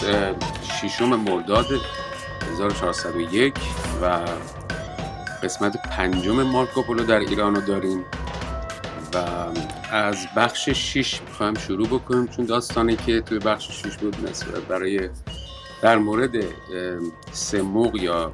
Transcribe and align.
امروز 0.00 0.34
ششم 0.62 1.16
مرداد 1.16 1.66
1401 2.52 3.54
و 4.02 4.20
قسمت 5.42 5.76
پنجم 5.82 6.42
مارکوپولو 6.42 7.04
در 7.04 7.18
ایران 7.18 7.54
رو 7.54 7.60
داریم 7.60 8.04
و 9.14 9.18
از 9.90 10.26
بخش 10.36 10.68
6 10.68 11.20
می‌خوایم 11.22 11.54
شروع 11.54 11.86
بکنیم 11.88 12.26
چون 12.26 12.44
داستانی 12.44 12.96
که 12.96 13.20
توی 13.20 13.38
بخش 13.38 13.86
6 13.86 13.96
بود 13.96 14.16
برای 14.68 15.10
در 15.82 15.98
مورد 15.98 16.44
سه 17.32 17.62
موق 17.62 17.96
یا 17.96 18.32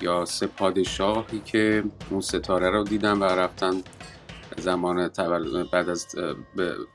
یا 0.00 0.24
سه 0.24 0.46
پادشاهی 0.46 1.40
که 1.44 1.84
اون 2.10 2.20
ستاره 2.20 2.70
رو 2.70 2.84
دیدن 2.84 3.18
و 3.18 3.24
رفتن 3.24 3.82
زمان 4.58 5.08
تولد 5.08 5.70
بعد 5.70 5.88
از 5.88 6.06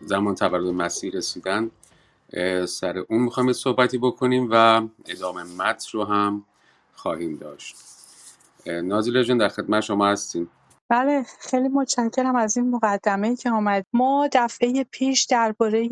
زمان 0.01 0.35
تولد 0.35 0.73
مسیح 0.73 1.11
رسیدن. 1.13 1.71
سر 2.67 2.97
اون 2.97 3.21
می‌خوایم 3.21 3.53
صحبتی 3.53 3.97
بکنیم 3.97 4.47
و 4.51 4.81
ادامه 5.05 5.43
متن 5.43 5.87
رو 5.93 6.03
هم 6.03 6.45
خواهیم 6.93 7.35
داشت. 7.37 7.75
نازیلا 8.65 9.23
جان 9.23 9.37
در 9.37 9.49
خدمت 9.49 9.81
شما 9.81 10.07
هستیم. 10.07 10.49
بله 10.91 11.25
خیلی 11.39 11.67
متشکرم 11.67 12.35
از 12.35 12.57
این 12.57 12.69
مقدمه 12.69 13.35
که 13.35 13.49
آمد 13.49 13.85
ما 13.93 14.29
دفعه 14.33 14.83
پیش 14.83 15.25
درباره 15.25 15.89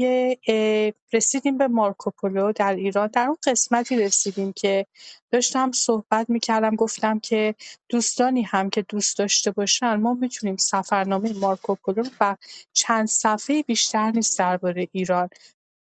رسیدیم 1.14 1.58
به 1.58 1.68
مارکوپولو 1.68 2.52
در 2.52 2.76
ایران. 2.76 3.10
در 3.14 3.28
اون 3.28 3.38
قسمتی 3.48 3.98
رسیدیم 3.98 4.54
که 4.54 4.86
داشتم 5.32 5.72
صحبت 5.72 6.30
می‌کردم 6.30 6.76
گفتم 6.76 7.20
که 7.20 7.56
دوستانی 7.90 8.42
هم 8.42 8.70
که 8.70 8.82
دوست 8.82 9.18
داشته 9.18 9.52
باشن 9.52 9.96
ما 9.96 10.14
می‌تونیم 10.14 10.56
سفرنامه 10.58 11.34
مارکوپولو 11.40 12.04
و 12.22 12.36
چند 12.74 13.08
صفحه 13.08 13.64
بیشتر 13.64 14.12
نیست 14.12 14.40
درباره 14.40 14.88
ایران 14.92 15.30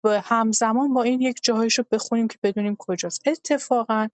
و 0.07 0.21
همزمان 0.25 0.95
با 0.95 1.03
این 1.03 1.21
یک 1.21 1.41
جاهایش 1.43 1.79
رو 1.79 1.85
بخونیم 1.93 2.29
که 2.29 2.39
بدونیم 2.43 2.77
کجاست. 2.79 3.29
اتفاقا 3.29 4.09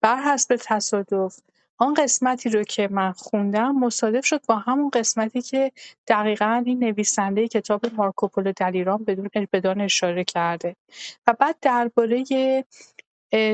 بر 0.00 0.16
حسب 0.16 0.56
تصادف 0.60 1.40
آن 1.78 1.94
قسمتی 1.94 2.48
رو 2.48 2.62
که 2.62 2.88
من 2.90 3.12
خوندم 3.12 3.78
مصادف 3.78 4.24
شد 4.24 4.46
با 4.46 4.56
همون 4.56 4.90
قسمتی 4.90 5.42
که 5.42 5.72
دقیقا 6.06 6.62
این 6.66 6.84
نویسنده 6.84 7.48
کتاب 7.48 7.94
مارکوپولو 7.94 8.52
در 8.56 8.70
ایران 8.70 9.04
بدون 9.04 9.28
بدان 9.52 9.80
اشاره 9.80 10.24
کرده. 10.24 10.76
و 11.26 11.32
بعد 11.32 11.56
درباره 11.62 12.24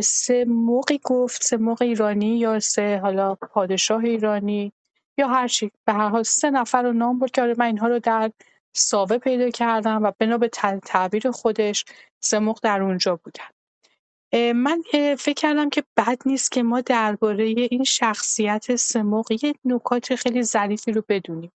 سه 0.03 0.45
موقعی 0.45 1.01
گفت 1.05 1.43
سه 1.43 1.57
موق 1.57 1.83
ایرانی 1.83 2.39
یا 2.39 2.61
سه 2.61 2.99
حالا 3.03 3.35
پادشاه 3.35 4.05
ایرانی 4.05 4.73
یا 5.19 5.29
هر 5.29 5.49
چی. 5.49 5.71
به 5.85 5.93
هر 5.93 6.09
حال 6.09 6.23
سه 6.23 6.51
نفر 6.51 6.83
رو 6.83 6.93
نام 6.93 7.19
برد 7.19 7.31
که 7.31 7.43
آره 7.43 7.55
من 7.59 7.67
اینها 7.67 7.89
رو 7.89 7.99
در 7.99 8.31
ساوه 8.75 9.19
پیدا 9.19 9.51
کردم 9.51 10.03
و 10.03 10.13
بنا 10.19 10.39
به 10.39 10.49
تعبیر 10.85 11.31
خودش 11.31 11.85
موق 12.33 12.59
در 12.63 12.83
اونجا 12.83 13.17
بودن 13.17 13.45
من 14.53 14.83
فکر 15.19 15.33
کردم 15.33 15.71
که 15.71 15.85
بد 15.97 16.19
نیست 16.27 16.53
که 16.53 16.63
ما 16.63 16.81
درباره 16.81 17.45
این 17.45 17.85
شخصیت 17.85 18.77
سموق 18.77 19.33
یه 19.43 19.55
نکات 19.65 20.15
خیلی 20.15 20.43
ظریفی 20.43 20.93
رو 20.93 21.05
بدونیم. 21.09 21.53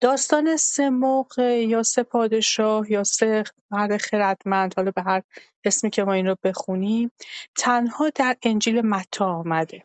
داستان 0.00 0.56
سموق 0.56 1.38
یا 1.38 1.82
سه 1.82 2.02
پادشاه 2.02 2.92
یا 2.92 3.04
سه 3.04 3.44
مرد 3.70 3.96
خردمند 3.96 4.74
حالا 4.76 4.90
به 4.90 5.02
هر 5.02 5.22
اسمی 5.64 5.90
که 5.90 6.04
ما 6.04 6.12
این 6.12 6.26
رو 6.26 6.36
بخونیم 6.42 7.10
تنها 7.56 8.10
در 8.14 8.36
انجیل 8.42 8.80
متی 8.80 9.24
آمده. 9.24 9.84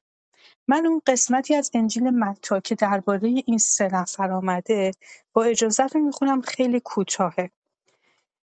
من 0.68 0.86
اون 0.86 1.02
قسمتی 1.08 1.56
از 1.56 1.72
انجیل 1.74 2.10
متی 2.10 2.62
که 2.64 2.76
درباره 2.76 3.44
این 3.46 3.58
سه 3.58 3.88
نفر 3.94 4.32
آمده 4.32 4.92
با 5.34 5.44
اجازهتون 5.44 6.02
می‌خونم 6.02 6.42
خیلی 6.42 6.80
کوتاهه. 6.80 7.52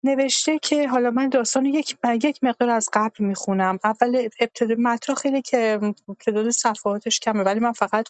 نوشته 0.04 0.58
که 0.58 0.88
حالا 0.88 1.10
من 1.10 1.28
داستان 1.28 1.66
یک 1.66 1.96
یک 2.22 2.44
مقدار 2.44 2.70
از 2.70 2.88
قبل 2.92 3.24
می‌خونم 3.24 3.78
اول 3.84 4.28
ابتدا 4.40 4.74
متن 4.78 5.14
خیلی 5.14 5.42
که 5.42 5.80
تعداد 6.20 6.50
صفحاتش 6.50 7.20
کمه 7.20 7.42
ولی 7.42 7.60
من 7.60 7.72
فقط 7.72 8.08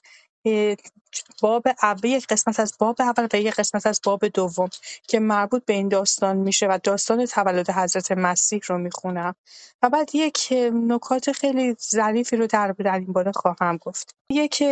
باب 1.43 1.63
اول 1.83 2.05
یک 2.05 2.27
قسمت 2.27 2.61
از 2.61 2.75
باب 2.79 2.97
اول 3.01 3.29
و 3.33 3.37
یک 3.37 3.55
قسمت 3.55 3.87
از 3.87 4.01
باب 4.05 4.29
دوم 4.29 4.69
که 5.09 5.21
مربوط 5.21 5.65
به 5.65 5.73
این 5.73 5.89
داستان 5.89 6.37
میشه 6.37 6.67
و 6.67 6.79
داستان 6.83 7.27
تولد 7.27 7.71
حضرت 7.71 8.13
مسیح 8.13 8.61
رو 8.67 8.79
می‌خونم. 8.79 9.35
و 9.83 9.91
بعد 9.91 10.15
یک 10.15 10.53
نکات 10.73 11.33
خیلی 11.33 11.77
ظریفی 11.91 12.37
رو 12.37 12.47
در 12.47 12.73
در 12.73 12.99
این 12.99 13.13
باره 13.13 13.33
خواهم 13.33 13.77
گفت. 13.77 14.15
یک 14.31 14.63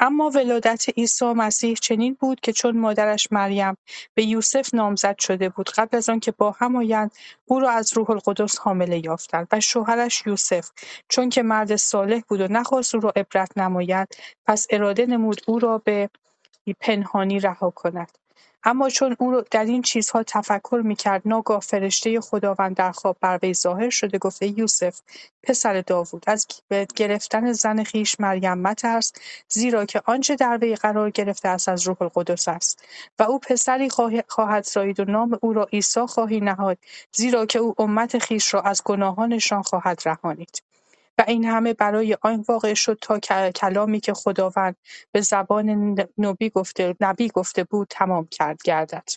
اما 0.00 0.30
ولادت 0.30 0.88
عیسی 0.96 1.32
مسیح 1.32 1.74
چنین 1.74 2.16
بود 2.20 2.40
که 2.40 2.52
چون 2.52 2.78
مادرش 2.78 3.28
مریم 3.32 3.76
به 4.14 4.24
یوسف 4.24 4.74
نامزد 4.74 5.18
شده 5.18 5.48
بود 5.48 5.70
قبل 5.70 5.96
از 5.96 6.08
آنکه 6.08 6.32
با 6.32 6.50
هم 6.50 6.76
آیند 6.76 7.12
او 7.46 7.60
را 7.60 7.70
از 7.70 7.92
روح 7.96 8.10
القدس 8.10 8.58
حامله 8.58 9.06
یافتند 9.06 9.48
و 9.52 9.60
شوهرش 9.60 10.22
یوسف. 10.26 10.70
چون 11.08 11.28
که 11.28 11.42
مرد 11.42 11.76
صالح 11.76 12.20
بود 12.28 12.40
و 12.40 12.48
نخواست 12.50 12.94
او 12.94 13.00
را 13.00 13.12
عبرت 13.16 13.58
نماید 13.58 14.08
پس 14.46 14.66
اراده 14.70 15.06
نمود 15.06 15.40
او 15.46 15.58
را 15.58 15.78
به 15.78 16.10
پنهانی 16.80 17.40
رها 17.40 17.70
کند. 17.70 18.18
اما 18.68 18.88
چون 18.88 19.16
او 19.18 19.42
در 19.50 19.64
این 19.64 19.82
چیزها 19.82 20.22
تفکر 20.22 20.82
می‌کرد 20.84 21.22
ناگاه 21.24 21.60
فرشته 21.60 22.20
خداوند 22.20 22.76
در 22.76 22.92
خواب 22.92 23.16
بر 23.20 23.38
وی 23.42 23.54
ظاهر 23.54 23.90
شده 23.90 24.18
گفته 24.18 24.58
یوسف 24.58 25.00
پسر 25.42 25.80
داوود 25.80 26.24
از 26.26 26.46
گرفتن 26.96 27.52
زن 27.52 27.82
خیش 27.82 28.20
مریم 28.20 28.58
مترس 28.58 29.12
زیرا 29.48 29.84
که 29.84 30.02
آنچه 30.04 30.36
در 30.36 30.58
وی 30.62 30.74
قرار 30.74 31.10
گرفته 31.10 31.48
است 31.48 31.68
از 31.68 31.86
روح 31.86 32.02
القدس 32.02 32.48
است. 32.48 32.84
و 33.18 33.22
او 33.22 33.38
پسری 33.38 33.88
خواهد 34.28 34.64
زایید 34.64 35.00
و 35.00 35.04
نام 35.04 35.38
او 35.42 35.52
را 35.52 35.64
عیسی 35.72 36.00
خواهی 36.00 36.40
نهاد 36.40 36.78
زیرا 37.12 37.46
که 37.46 37.58
او 37.58 37.74
امت 37.78 38.18
خیش 38.18 38.54
را 38.54 38.60
از 38.60 38.82
گناهانشان 38.84 39.62
خواهد 39.62 40.02
رهانید. 40.04 40.62
و 41.18 41.24
این 41.28 41.44
همه 41.44 41.74
برای 41.74 42.16
آن 42.22 42.44
واقع 42.48 42.74
شد 42.74 42.98
تا 43.02 43.18
کلامی 43.50 44.00
که 44.00 44.14
خداوند 44.14 44.76
به 45.12 45.20
زبان 45.20 45.96
نبی 46.18 46.50
گفته 46.50 46.96
نبی 47.00 47.28
گفته 47.28 47.64
بود 47.64 47.86
تمام 47.90 48.26
کرد 48.30 48.62
گردد. 48.64 49.08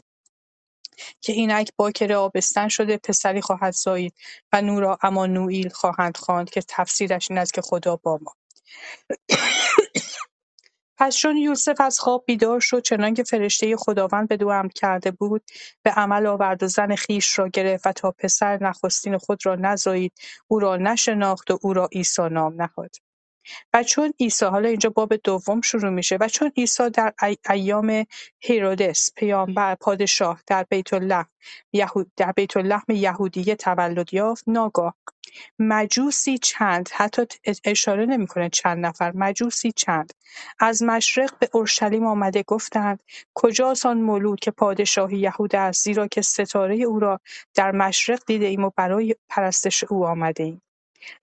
که 1.21 1.33
اینک 1.33 1.71
باکره 1.77 2.15
آبستن 2.15 2.67
شده 2.67 2.97
پسری 2.97 3.41
خواهد 3.41 3.73
زایید 3.73 4.13
و 4.53 4.61
نورا 4.61 4.97
امانوئیل 5.03 5.69
خواهند 5.69 6.17
خواند 6.17 6.49
که 6.49 6.61
تفسیرش 6.67 7.31
این 7.31 7.39
است 7.39 7.53
که 7.53 7.61
خدا 7.61 7.95
با 7.95 8.19
ما. 8.21 8.35
پس 11.01 11.17
چون 11.17 11.37
یوسف 11.37 11.81
از 11.81 11.99
خواب 11.99 12.23
بیدار 12.27 12.59
شد 12.59 12.81
چنانکه 12.81 13.23
فرشته 13.23 13.77
خداوند 13.77 14.27
بدو 14.27 14.47
امر 14.47 14.69
کرده 14.69 15.11
بود 15.11 15.43
به 15.83 15.91
عمل 15.91 16.27
آورد 16.27 16.63
و 16.63 16.67
زن 16.67 16.95
خیش 16.95 17.39
را 17.39 17.47
گرفت 17.47 17.87
و 17.87 17.91
تا 17.91 18.11
پسر 18.11 18.63
نخستین 18.63 19.17
خود 19.17 19.45
را 19.45 19.55
نزایید 19.55 20.13
او 20.47 20.59
را 20.59 20.77
نشناخت 20.77 21.51
و 21.51 21.59
او 21.63 21.73
را 21.73 21.89
عیسی 21.93 22.29
نام 22.29 22.61
نهاد. 22.61 22.91
و 23.73 23.83
چون 23.83 24.13
عیسی 24.19 24.45
حالا 24.45 24.69
اینجا 24.69 24.89
باب 24.89 25.15
دوم 25.15 25.61
شروع 25.61 25.89
میشه 25.89 26.17
و 26.19 26.27
چون 26.27 26.51
عیسی 26.57 26.89
در 26.89 27.13
ایام 27.49 28.05
هیرودس 28.39 29.09
پیامبر 29.15 29.75
پادشاه 29.75 30.41
در 30.47 30.65
بیت 30.69 30.93
الله 30.93 31.25
یهود 31.73 32.11
در 32.17 32.31
بیت 32.31 32.57
لحم 32.57 32.85
یهودیه 32.89 33.55
تولد 33.55 34.13
یافت 34.13 34.43
ناگاه 34.47 34.95
مجوسی 35.59 36.37
چند 36.37 36.89
حتی 36.93 37.21
اشاره 37.65 38.05
نمی‌کنه 38.05 38.49
چند 38.49 38.85
نفر 38.85 39.11
مجوسی 39.15 39.71
چند. 39.71 40.13
از 40.59 40.83
مشرق 40.83 41.39
به 41.39 41.49
اورشلیم 41.53 42.05
آمده 42.05 42.43
گفتند 42.43 42.99
کجاست 43.33 43.85
آن 43.85 44.01
مولود 44.01 44.39
که 44.39 44.51
پادشاهی 44.51 45.17
یهود 45.17 45.55
است 45.55 45.83
زیرا 45.83 46.07
که 46.07 46.21
ستاره 46.21 46.75
او 46.75 46.99
را 46.99 47.19
در 47.55 47.71
مشرق 47.71 48.19
دیده 48.27 48.45
ایم 48.45 48.63
و 48.63 48.71
برای 48.75 49.15
پرستش 49.29 49.83
او 49.83 50.05
آمده 50.05 50.43
ایم 50.43 50.61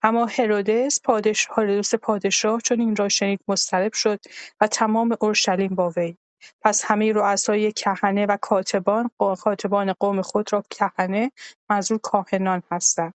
اما 0.03 0.25
هرودس 0.25 0.99
پادشاه 1.03 1.99
پادشاه 2.01 2.61
چون 2.61 2.79
این 2.79 2.95
را 2.95 3.09
شنید 3.09 3.39
مضطرب 3.47 3.93
شد 3.93 4.19
و 4.61 4.67
تمام 4.67 5.17
اورشلیم 5.21 5.75
با 5.75 5.89
وی. 5.89 6.17
پس 6.61 6.83
همه 6.85 7.13
رؤسای 7.13 7.71
کهنه 7.71 8.25
و 8.25 8.37
کاتبان 8.41 9.09
کاتبان 9.17 9.93
قوم 9.93 10.21
خود 10.21 10.53
را 10.53 10.63
کهنه 10.69 11.31
منظور 11.69 11.97
کاهنان 11.97 12.63
هستند. 12.71 13.13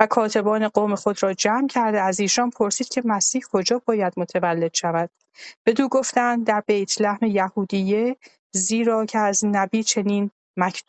و 0.00 0.06
کاتبان 0.06 0.68
قوم 0.68 0.94
خود 0.94 1.22
را 1.22 1.34
جمع 1.34 1.68
کرده 1.68 2.00
از 2.00 2.20
ایشان 2.20 2.50
پرسید 2.50 2.88
که 2.88 3.02
مسیح 3.04 3.42
کجا 3.52 3.82
باید 3.86 4.12
متولد 4.16 4.74
شود. 4.74 5.10
بدو 5.66 5.88
گفتند 5.88 6.46
در 6.46 6.62
بیت 6.66 7.00
لحم 7.00 7.26
یهودیه 7.26 8.16
زیرا 8.52 9.06
که 9.06 9.18
از 9.18 9.44
نبی 9.44 9.82
چنین 9.82 10.30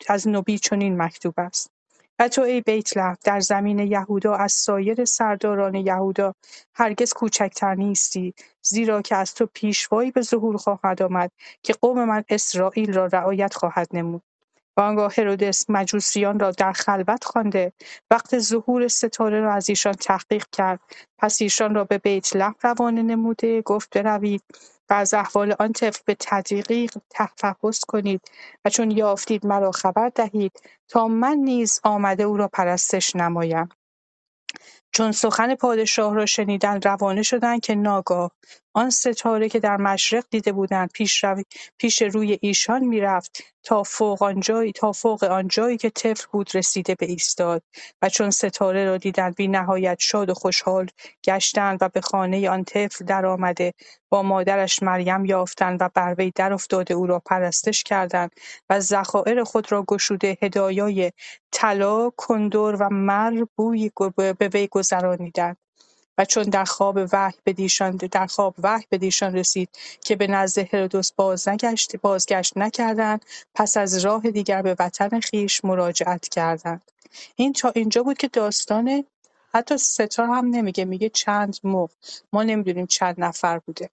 از 0.08 0.28
نبی 0.28 0.58
چنین 0.58 1.02
مکتوب 1.02 1.34
است. 1.38 1.71
تو 2.28 2.42
ای 2.42 2.60
بیتلحم 2.60 3.16
در 3.24 3.40
زمین 3.40 3.78
یهودا 3.78 4.34
از 4.34 4.52
سایر 4.52 5.04
سرداران 5.04 5.74
یهودا 5.74 6.34
هرگز 6.74 7.12
کوچکتر 7.12 7.74
نیستی 7.74 8.34
زیرا 8.62 9.02
که 9.02 9.16
از 9.16 9.34
تو 9.34 9.46
پیشوایی 9.54 10.10
به 10.10 10.22
ظهور 10.22 10.56
خواهد 10.56 11.02
آمد 11.02 11.30
که 11.62 11.72
قوم 11.72 12.04
من 12.04 12.24
اسرائیل 12.28 12.92
را 12.92 13.06
رعایت 13.06 13.54
خواهد 13.54 13.88
نمود. 13.92 14.22
و 14.76 14.80
آنگاه 14.80 15.12
هرودس 15.18 15.70
مجوسیان 15.70 16.38
را 16.38 16.50
در 16.50 16.72
خلوت 16.72 17.24
خوانده 17.24 17.72
وقت 18.10 18.38
ظهور 18.38 18.88
ستاره 18.88 19.40
را 19.40 19.54
از 19.54 19.68
ایشان 19.68 19.92
تحقیق 19.92 20.44
کرد. 20.52 20.80
پس 21.18 21.42
ایشان 21.42 21.74
را 21.74 21.84
به 21.84 21.98
بیت 21.98 22.36
لحم 22.36 22.54
روانه 22.62 23.02
نموده 23.02 23.62
گفت 23.62 23.98
بروید. 23.98 24.42
و 24.90 24.94
از 24.94 25.14
احوال 25.14 25.54
آن 25.60 25.72
طفل 25.72 26.02
به 26.06 26.16
تدقیق 26.20 26.92
تفحص 27.10 27.80
کنید 27.88 28.22
و 28.64 28.70
چون 28.70 28.90
یافتید 28.90 29.46
مرا 29.46 29.72
خبر 29.72 30.08
دهید 30.08 30.52
تا 30.88 31.08
من 31.08 31.36
نیز 31.36 31.80
آمده 31.84 32.22
او 32.22 32.36
را 32.36 32.48
پرستش 32.48 33.16
نمایم. 33.16 33.68
چون 34.92 35.12
سخن 35.12 35.54
پادشاه 35.54 36.14
را 36.14 36.26
شنیدند 36.26 36.88
روانه 36.88 37.22
شدند 37.22 37.60
که 37.60 37.74
ناگاه. 37.74 38.30
آن 38.74 38.90
ستاره 38.90 39.48
که 39.48 39.60
در 39.60 39.76
مشرق 39.76 40.24
دیده 40.30 40.52
بودند 40.52 40.90
پیش, 40.94 41.24
پیش 41.78 42.02
روی 42.02 42.38
ایشان 42.40 42.84
می‌رفت 42.84 43.42
تا 43.62 43.82
فوق 43.82 44.22
آنجایی 44.22 44.72
تا 44.72 44.92
فوق 44.92 45.24
آنجایی 45.24 45.76
که 45.76 45.90
طفل 45.90 46.24
بود 46.32 46.50
رسیده 46.54 46.94
به 46.94 47.06
ایستاد 47.06 47.62
و 48.02 48.08
چون 48.08 48.30
ستاره 48.30 48.84
را 48.84 48.96
دیدند 48.96 49.34
بی 49.34 49.48
نهایت 49.48 49.96
شاد 50.00 50.30
و 50.30 50.34
خوشحال 50.34 50.86
گشتند 51.24 51.78
و 51.80 51.88
به 51.88 52.00
خانه 52.00 52.50
آن 52.50 52.64
طفل 52.64 53.04
در 53.04 53.26
آمده 53.26 53.74
با 54.10 54.22
مادرش 54.22 54.82
مریم 54.82 55.24
یافتند 55.24 55.78
و 55.82 55.88
بر 55.94 56.14
وی 56.18 56.32
افتاده 56.38 56.94
او 56.94 57.06
را 57.06 57.18
پرستش 57.18 57.82
کردند 57.82 58.30
و 58.70 58.80
ذخایر 58.80 59.44
خود 59.44 59.72
را 59.72 59.84
گشوده 59.88 60.38
هدایای 60.42 61.12
طلا 61.52 62.10
کندر 62.16 62.58
و 62.58 62.88
مر 62.90 63.44
بوی 63.56 63.90
به 64.38 64.50
وی 64.54 64.68
گذرانیدند 64.82 65.56
و 66.18 66.24
چون 66.24 66.42
در 66.42 66.64
خواب 66.64 66.98
وحی 67.12 67.34
بدیشان 67.46 67.96
در 67.96 68.26
خواب 68.26 68.54
وحی 68.62 68.84
بدیشان 68.90 69.36
رسید 69.36 69.68
که 70.04 70.16
به 70.16 70.26
نزد 70.26 70.74
هرودوس 70.74 71.12
بازنگشت 71.12 71.96
بازگشت 71.96 72.56
نکردند 72.56 73.24
پس 73.54 73.76
از 73.76 74.04
راه 74.04 74.30
دیگر 74.30 74.62
به 74.62 74.76
وطن 74.78 75.20
خیش 75.20 75.64
مراجعت 75.64 76.28
کردند. 76.28 76.82
این 77.36 77.52
تا 77.52 77.72
اینجا 77.74 78.02
بود 78.02 78.18
که 78.18 78.28
داستان 78.28 79.04
حتی 79.54 79.78
ستا 79.78 80.26
هم 80.26 80.46
نمیگه 80.46 80.84
میگه 80.84 81.08
چند 81.08 81.56
مغ 81.64 81.90
ما 82.32 82.42
نمی‌دونیم 82.42 82.86
چند 82.86 83.14
نفر 83.18 83.58
بوده. 83.58 83.90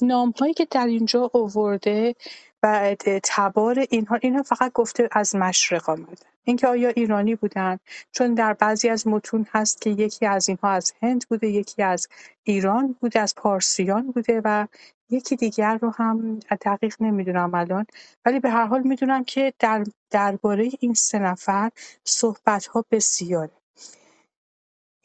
نام‌هایی 0.00 0.54
که 0.54 0.66
در 0.70 0.86
اینجا 0.86 1.30
آورده 1.34 2.14
و 2.62 2.96
تبار 3.22 3.86
اینها 3.90 4.16
اینها 4.16 4.42
فقط 4.42 4.72
گفته 4.72 5.08
از 5.12 5.36
مشرق 5.36 5.90
آمده. 5.90 6.16
اینکه 6.44 6.68
آیا 6.68 6.88
ایرانی 6.88 7.34
بودن؟ 7.34 7.78
چون 8.12 8.34
در 8.34 8.52
بعضی 8.52 8.88
از 8.88 9.06
متون 9.06 9.46
هست 9.52 9.80
که 9.80 9.90
یکی 9.90 10.26
از 10.26 10.48
اینها 10.48 10.70
از 10.70 10.92
هند 11.02 11.24
بوده 11.28 11.48
یکی 11.48 11.82
از 11.82 12.08
ایران 12.42 12.96
بوده 13.00 13.20
از 13.20 13.34
پارسیان 13.34 14.12
بوده 14.12 14.40
و 14.44 14.66
یکی 15.10 15.36
دیگر 15.36 15.78
رو 15.82 15.90
هم 15.90 16.40
دقیق 16.64 16.96
نمی‌دونم 17.00 17.54
الان. 17.54 17.86
ولی 18.24 18.40
به 18.40 18.50
هر 18.50 18.66
حال 18.66 18.82
می‌دونم 18.82 19.24
که 19.24 19.54
در 19.58 19.84
درباره 20.10 20.70
این 20.80 20.94
سه 20.94 21.18
نفر 21.18 21.70
صحبت 22.04 22.66
ها 22.66 22.84
بسیاره. 22.90 23.57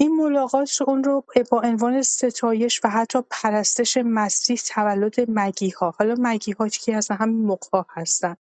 این 0.03 0.15
ملاقات 0.15 0.81
اون 0.81 1.03
رو 1.03 1.23
با 1.51 1.61
عنوان 1.61 2.01
ستایش 2.01 2.81
و 2.83 2.89
حتی 2.89 3.19
پرستش 3.29 3.97
مسیح 3.97 4.57
تولد 4.67 5.15
مگیها. 5.27 5.95
حالا 5.99 6.15
مگیها 6.19 6.67
که 6.67 6.95
از 6.95 7.11
همین 7.11 7.45
مقها 7.45 7.85
هستن. 7.89 8.35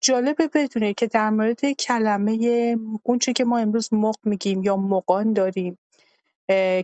جالبه 0.00 0.48
بدونه 0.54 0.94
که 0.94 1.06
در 1.06 1.30
مورد 1.30 1.72
کلمه 1.72 2.76
اونچه 3.02 3.32
که 3.32 3.44
ما 3.44 3.58
امروز 3.58 3.94
مق 3.94 4.16
میگیم 4.24 4.62
یا 4.62 4.76
مقان 4.76 5.32
داریم 5.32 5.78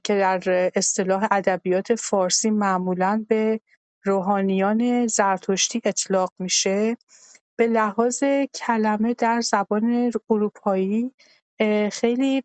که 0.05 0.09
در 0.09 0.71
اصطلاح 0.75 1.29
ادبیات 1.31 1.95
فارسی 1.95 2.51
معمولا 2.51 3.25
به 3.29 3.61
روحانیان 4.03 5.07
زرتشتی 5.07 5.81
اطلاق 5.85 6.33
میشه 6.39 6.97
به 7.57 7.67
لحاظ 7.67 8.25
کلمه 8.55 9.15
در 9.15 9.41
زبان 9.41 10.11
اروپایی 10.31 11.13
خیلی 11.93 12.43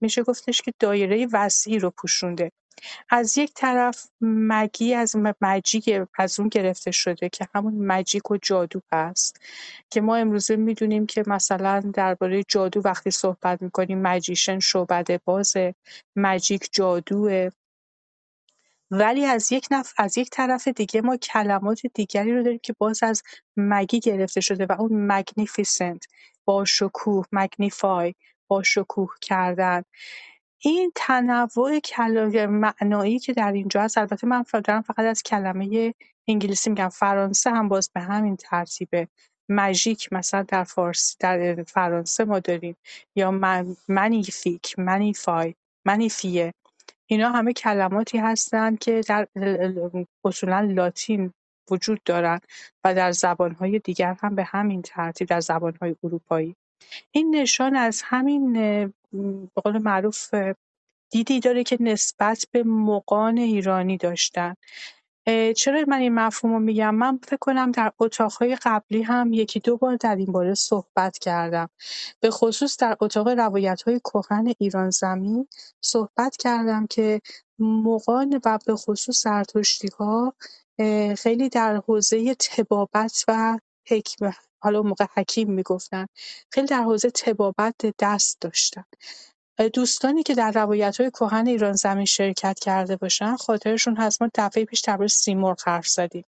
میشه 0.00 0.22
گفتش 0.22 0.62
که 0.62 0.72
دایره 0.80 1.28
وسیعی 1.32 1.78
رو 1.78 1.90
پوشونده. 1.90 2.52
از 3.10 3.38
یک 3.38 3.52
طرف 3.54 4.08
مگی 4.20 4.94
از 4.94 5.16
مجیک 5.40 5.90
از 6.18 6.40
اون 6.40 6.48
گرفته 6.48 6.90
شده 6.90 7.28
که 7.28 7.48
همون 7.54 7.74
مجیک 7.74 8.30
و 8.30 8.36
جادو 8.36 8.80
هست 8.92 9.40
که 9.90 10.00
ما 10.00 10.16
امروزه 10.16 10.56
می‌دونیم 10.56 11.06
که 11.06 11.24
مثلا 11.26 11.80
درباره 11.94 12.42
جادو 12.48 12.80
وقتی 12.84 13.10
صحبت 13.10 13.62
می‌کنیم 13.62 14.02
مجیشن 14.02 14.58
شعبده 14.58 15.20
بازه 15.24 15.74
مجیک 16.16 16.68
جادوه. 16.72 17.50
ولی 18.90 19.24
از 19.24 19.52
یک 19.52 19.68
نف... 19.70 19.92
از 19.98 20.18
یک 20.18 20.30
طرف 20.30 20.68
دیگه 20.68 21.00
ما 21.00 21.16
کلمات 21.16 21.86
دیگری 21.94 22.32
رو 22.36 22.42
داریم 22.42 22.60
که 22.62 22.74
باز 22.78 23.02
از 23.02 23.22
مگی 23.56 24.00
گرفته 24.00 24.40
شده 24.40 24.66
و 24.66 24.72
اون 24.80 25.06
مگنیفیسنت 25.12 26.04
با 26.44 26.64
شکوه 26.64 27.26
مگنیفای 27.32 28.14
با 28.48 28.62
شکوه 28.62 29.14
کردن. 29.20 29.82
این 30.58 30.92
تنوع 30.94 31.78
معنایی 32.46 33.18
که 33.18 33.32
در 33.32 33.52
اینجا 33.52 33.82
هست 33.82 33.98
البته 33.98 34.26
من 34.26 34.44
دارم 34.64 34.82
فقط 34.82 35.00
از 35.00 35.22
کلمه 35.22 35.94
انگلیسی 36.28 36.70
میگم 36.70 36.88
فرانسه 36.88 37.50
هم 37.50 37.68
باز 37.68 37.90
به 37.94 38.00
همین 38.00 38.36
ترتیبه. 38.36 39.08
مژیک 39.48 40.12
مثلا 40.12 40.42
در 40.42 40.64
فارسی 40.64 41.16
در 41.20 41.62
فرانسه 41.62 42.24
ما 42.24 42.38
داریم. 42.38 42.76
یا 43.16 43.30
منیفیک 43.88 44.78
منیفای 44.78 45.54
منیفیه. 45.84 46.54
اینا 47.06 47.30
همه 47.30 47.52
کلماتی 47.52 48.18
هستند 48.18 48.78
که 48.78 49.00
در 49.08 49.28
اصولا 50.24 50.60
لاتین 50.60 51.32
وجود 51.70 52.00
دارن 52.04 52.40
و 52.84 52.94
در 52.94 53.12
زبانهای 53.12 53.78
دیگر 53.78 54.16
هم 54.22 54.34
به 54.34 54.44
همین 54.44 54.82
ترتیب 54.82 55.28
در 55.28 55.40
زبانهای 55.40 55.96
اروپایی. 56.04 56.56
این 57.10 57.36
نشان 57.36 57.76
از 57.76 58.02
همین 58.04 58.52
به 59.54 59.60
قول 59.64 59.78
معروف 59.78 60.34
دیدی 61.10 61.40
داره 61.40 61.64
که 61.64 61.76
نسبت 61.80 62.44
به 62.52 62.62
مقان 62.62 63.38
ایرانی 63.38 63.96
داشتن. 63.96 64.54
چرا 65.56 65.84
من 65.88 65.98
این 65.98 66.14
مفهوم 66.14 66.52
رو 66.52 66.60
میگم؟ 66.60 66.94
من 66.94 67.18
فکر 67.22 67.36
کنم 67.36 67.70
در 67.70 67.92
اتاقهای 67.98 68.56
قبلی 68.62 69.02
هم 69.02 69.32
یکی 69.32 69.60
دو 69.60 69.76
بار 69.76 69.96
در 69.96 70.16
این 70.16 70.32
باره 70.32 70.54
صحبت 70.54 71.18
کردم. 71.18 71.68
به 72.20 72.30
خصوص 72.30 72.76
در 72.76 72.96
اتاق 73.00 73.28
روایت 73.28 73.82
های 73.82 74.00
کهن 74.00 74.54
ایران 74.58 74.90
زمین 74.90 75.48
صحبت 75.80 76.36
کردم 76.36 76.86
که 76.86 77.20
مقان 77.58 78.40
و 78.44 78.58
به 78.66 78.74
خصوص 78.76 79.22
زرتشتی 79.22 79.88
ها 79.98 80.34
خیلی 81.18 81.48
در 81.48 81.76
حوزه 81.76 82.34
تبابت 82.34 83.24
و 83.28 83.58
حکمه 83.86 84.34
حالا 84.64 84.82
موقع 84.82 85.06
حکیم 85.16 85.52
می‌گفتن 85.52 86.06
خیلی 86.52 86.68
در 86.68 86.82
حوزه 86.82 87.10
تبابت 87.10 87.76
دست 88.00 88.38
داشتن. 88.42 88.84
دوستانی 89.74 90.22
که 90.22 90.34
در 90.34 90.52
روایت‌های 90.52 91.10
کهن 91.10 91.46
ایران 91.48 91.72
زمین 91.72 92.04
شرکت 92.06 92.58
کرده 92.60 92.96
باشن 92.96 93.36
خاطرشون 93.36 93.96
هست 93.96 94.22
ما 94.22 94.30
دفعه 94.34 94.64
پیش 94.64 94.80
درباره 94.80 95.08
سیمرغ 95.08 95.60
حرف 95.66 95.88
زدیم. 95.88 96.24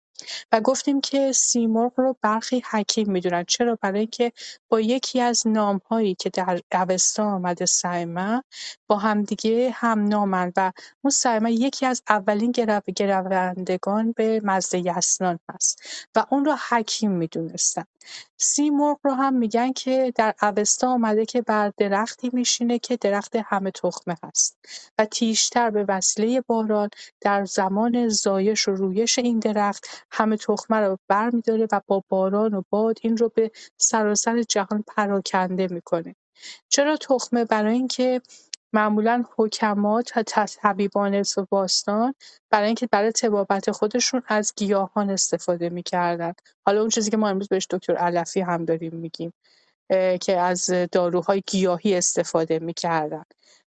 و 0.51 0.61
گفتیم 0.61 1.01
که 1.01 1.31
سیمرغ 1.31 1.91
رو 1.95 2.15
برخی 2.21 2.63
حکیم 2.71 3.11
می‌دونن. 3.11 3.43
چرا؟ 3.47 3.77
برای 3.81 3.99
اینکه 3.99 4.31
با 4.69 4.79
یکی 4.79 5.21
از 5.21 5.47
نامهایی 5.47 6.15
که 6.15 6.29
در 6.29 6.61
اوستا 6.71 7.23
آمده 7.23 7.65
سایمه 7.65 8.43
با 8.87 8.97
همدیگه 8.97 9.71
هم 9.73 10.07
نامن 10.07 10.51
و 10.57 10.71
اون 11.01 11.11
سایمه 11.11 11.51
یکی 11.51 11.85
از 11.85 12.03
اولین 12.09 12.51
گروندگان 12.95 14.11
به 14.11 14.41
مزد 14.43 14.75
یسنان 14.75 15.39
هست 15.49 15.81
و 16.15 16.25
اون 16.29 16.45
رو 16.45 16.57
حکیم 16.69 17.11
می‌دونستن. 17.11 17.83
سیمرغ 18.37 18.99
رو 19.03 19.11
هم 19.13 19.33
میگن 19.33 19.71
که 19.73 20.13
در 20.15 20.33
اوستا 20.41 20.89
آمده 20.89 21.25
که 21.25 21.41
بر 21.41 21.71
درختی 21.77 22.29
میشینه 22.33 22.79
که 22.79 22.97
درخت 22.97 23.35
همه 23.35 23.71
تخمه 23.71 24.15
هست 24.23 24.57
و 24.97 25.05
تیشتر 25.05 25.69
به 25.69 25.85
وسیله 25.87 26.41
باران 26.41 26.89
در 27.21 27.45
زمان 27.45 28.07
زایش 28.07 28.67
و 28.67 28.71
رویش 28.71 29.19
این 29.19 29.39
درخت 29.39 30.04
همه 30.15 30.37
تخمه 30.37 30.77
رو 30.77 30.97
برمیداره 31.07 31.67
و 31.71 31.81
با 31.87 32.03
باران 32.09 32.53
و 32.53 32.61
باد 32.69 32.97
این 33.01 33.17
رو 33.17 33.31
به 33.35 33.51
سراسر 33.77 34.43
جهان 34.43 34.83
پراکنده 34.87 35.67
می‌کنه. 35.67 36.15
چرا 36.69 36.97
تخمه؟ 36.97 37.45
برای 37.45 37.73
اینکه 37.73 38.21
معمولا 38.73 39.23
حکمات 39.37 40.11
و 40.17 40.23
طبیبان 40.61 41.23
باستان 41.49 42.13
برای 42.49 42.65
اینکه 42.65 42.87
برای 42.91 43.11
تبابت 43.11 43.71
خودشون 43.71 44.23
از 44.27 44.53
گیاهان 44.55 45.09
استفاده 45.09 45.69
می‌کردن. 45.69 46.33
حالا 46.65 46.81
اون 46.81 46.89
چیزی 46.89 47.11
که 47.11 47.17
ما 47.17 47.29
امروز 47.29 47.47
بهش 47.47 47.67
دکتر 47.69 47.95
علفی 47.95 48.41
هم 48.41 48.65
داریم 48.65 48.95
میگیم 48.95 49.33
که 50.21 50.37
از 50.39 50.69
داروهای 50.91 51.43
گیاهی 51.47 51.95
استفاده 51.95 52.59
می‌کردن. 52.59 53.23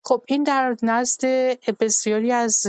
خب 0.08 0.24
این 0.28 0.44
در 0.44 0.76
نزد 0.84 1.26
بسیاری 1.80 2.32
از 2.32 2.66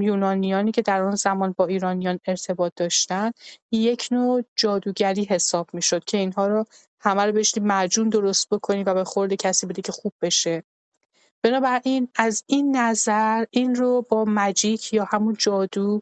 یونانیانی 0.00 0.72
که 0.72 0.82
در 0.82 1.02
آن 1.02 1.14
زمان 1.14 1.54
با 1.56 1.66
ایرانیان 1.66 2.20
ارتباط 2.26 2.72
داشتند 2.76 3.34
یک 3.72 4.08
نوع 4.10 4.44
جادوگری 4.56 5.24
حساب 5.24 5.68
می‌شد 5.72 6.04
که 6.04 6.18
اینها 6.18 6.46
رو 6.46 6.64
همه 7.00 7.24
رو 7.24 7.32
بهش 7.32 7.58
معجون 7.58 8.08
درست 8.08 8.48
بکنی 8.50 8.84
و 8.84 8.94
به 8.94 9.04
خورد 9.04 9.34
کسی 9.34 9.66
بده 9.66 9.82
که 9.82 9.92
خوب 9.92 10.12
بشه. 10.22 10.62
بنابراین 11.42 12.08
از 12.14 12.44
این 12.46 12.76
نظر 12.76 13.44
این 13.50 13.74
رو 13.74 14.06
با 14.08 14.24
مجیک 14.24 14.92
یا 14.92 15.04
همون 15.04 15.36
جادو 15.38 16.00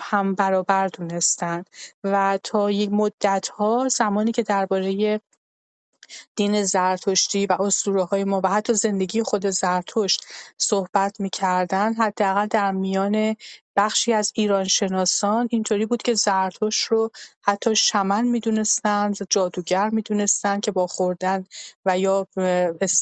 هم 0.00 0.34
برابر 0.34 0.88
دونستن 0.88 1.64
و 2.04 2.38
تا 2.42 2.70
یک 2.70 2.90
مدت 2.92 3.48
ها 3.48 3.88
زمانی 3.88 4.32
که 4.32 4.42
درباره 4.42 5.20
دین 6.36 6.64
زرتشتی 6.64 7.46
و 7.46 7.56
های 8.10 8.24
ما 8.24 8.40
و 8.44 8.48
حتی 8.48 8.74
زندگی 8.74 9.22
خود 9.22 9.46
زرتشت 9.46 10.24
صحبت 10.58 11.20
می‌کردن 11.20 11.94
حداقل 11.94 12.46
در 12.46 12.72
میان 12.72 13.36
بخشی 13.76 14.12
از 14.12 14.32
ایران 14.34 14.64
شناسان 14.64 15.48
اینطوری 15.50 15.86
بود 15.86 16.02
که 16.02 16.14
زرتشت 16.14 16.84
رو 16.84 17.10
حتی 17.42 17.76
شمن 17.76 18.24
می‌دونستند 18.24 19.16
جادوگر 19.30 19.90
می‌دونستند 19.90 20.60
که 20.60 20.70
با 20.70 20.86
خوردن 20.86 21.44
و 21.84 21.98
یا 21.98 22.26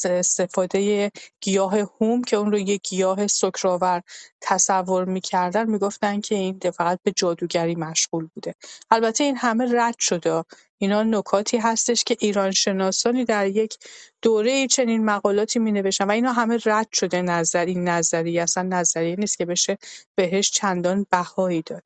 استفاده 0.05 1.11
گیاه 1.41 1.77
هوم 1.79 2.21
که 2.21 2.37
اون 2.37 2.51
رو 2.51 2.59
یک 2.59 2.81
گیاه 2.89 3.27
سکرآور 3.27 4.01
تصور 4.41 5.05
می‌کردن 5.05 5.69
می‌گفتن 5.69 6.21
که 6.21 6.35
این 6.35 6.59
فقط 6.59 6.99
به 7.03 7.11
جادوگری 7.11 7.75
مشغول 7.75 8.27
بوده. 8.35 8.55
البته 8.91 9.23
این 9.23 9.37
همه 9.37 9.67
رد 9.73 9.99
شده. 9.99 10.43
اینا 10.81 11.03
نکاتی 11.03 11.57
هستش 11.57 12.03
که 12.03 12.17
ایران 12.19 12.51
شناسانی 12.51 13.25
در 13.25 13.47
یک 13.47 13.77
دوره 14.21 14.67
چنین 14.67 15.05
مقالاتی 15.05 15.59
می 15.59 15.71
نوشتن 15.71 16.05
و 16.05 16.11
اینا 16.11 16.33
همه 16.33 16.59
رد 16.65 16.87
شده 16.93 17.21
نظر 17.21 17.65
این 17.65 17.87
نظریه 17.87 18.43
اصلا 18.43 18.63
نظریه 18.63 19.15
نیست 19.15 19.37
که 19.37 19.45
بشه 19.45 19.77
بهش 20.15 20.51
چندان 20.51 21.05
بهایی 21.11 21.61
داد. 21.61 21.83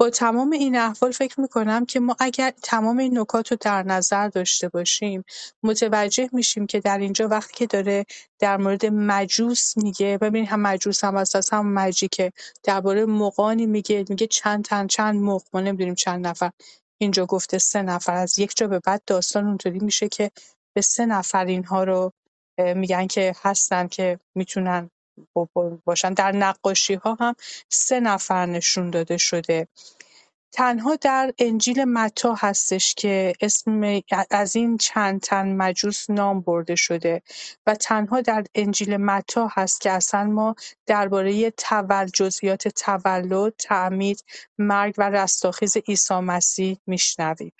با 0.00 0.10
تمام 0.10 0.52
این 0.52 0.76
احوال 0.76 1.12
فکر 1.12 1.40
می‌کنم 1.40 1.86
که 1.86 2.00
ما 2.00 2.16
اگر 2.20 2.52
تمام 2.62 2.98
این 2.98 3.18
نکات 3.18 3.50
رو 3.50 3.56
در 3.60 3.82
نظر 3.82 4.28
داشته 4.28 4.68
باشیم 4.68 5.24
متوجه 5.62 6.28
میشیم 6.32 6.66
که 6.66 6.80
در 6.80 6.98
اینجا 6.98 7.28
وقتی 7.28 7.54
که 7.54 7.66
داره 7.66 8.06
در 8.38 8.56
مورد 8.56 8.86
مجوس 8.86 9.76
میگه 9.76 10.18
ببینید 10.20 10.48
هم 10.48 10.60
مجوس 10.60 11.04
هم 11.04 11.16
اساس 11.16 11.52
هم 11.52 11.72
مجی 11.72 12.08
که 12.08 12.32
درباره 12.62 13.06
مقانی 13.06 13.66
میگه 13.66 14.04
میگه 14.08 14.26
چند 14.26 14.64
تن 14.64 14.86
چند 14.86 15.16
مق 15.22 15.42
ما 15.52 15.60
نمی‌دونیم 15.60 15.94
چند 15.94 16.26
نفر. 16.26 16.50
اینجا 16.98 17.26
گفته 17.26 17.58
سه 17.58 17.82
نفر 17.82 18.14
از 18.14 18.38
یک 18.38 18.52
جا 18.56 18.66
به 18.68 18.78
بعد 18.78 19.02
داستان 19.06 19.46
اونطوری 19.46 19.78
میشه 19.78 20.08
که 20.08 20.30
به 20.74 20.80
سه 20.80 21.06
نفر 21.06 21.44
اینها 21.44 21.84
رو 21.84 22.12
میگن 22.58 23.06
که 23.06 23.34
هستن 23.44 23.88
که 23.88 24.20
می‌تونن 24.34 24.90
باشن. 25.84 26.14
در 26.14 26.32
نقاشی 26.32 26.94
ها 26.94 27.16
هم 27.20 27.34
سه 27.68 28.00
نفر 28.00 28.46
نشون 28.46 28.90
داده 28.90 29.16
شده. 29.16 29.68
تنها 30.52 30.96
در 30.96 31.32
انجیل 31.38 31.84
متا 31.84 32.34
هستش 32.38 32.94
که 32.94 33.32
اسم 33.40 34.00
از 34.30 34.56
این 34.56 34.76
چند 34.76 35.20
تن 35.20 35.56
مجوس 35.56 36.10
نام 36.10 36.40
برده 36.40 36.74
شده 36.76 37.22
و 37.66 37.74
تنها 37.74 38.20
در 38.20 38.44
انجیل 38.54 38.96
متا 38.96 39.48
هست 39.52 39.80
که 39.80 39.90
اصلا 39.90 40.24
ما 40.24 40.54
درباره 40.86 41.50
تولد 41.50 42.10
جزئیات 42.14 42.68
تولد، 42.68 43.54
تعمید، 43.58 44.24
مرگ 44.58 44.94
و 44.98 45.10
رستاخیز 45.10 45.76
عیسی 45.76 46.14
مسیح 46.14 46.78
میشنویم. 46.86 47.52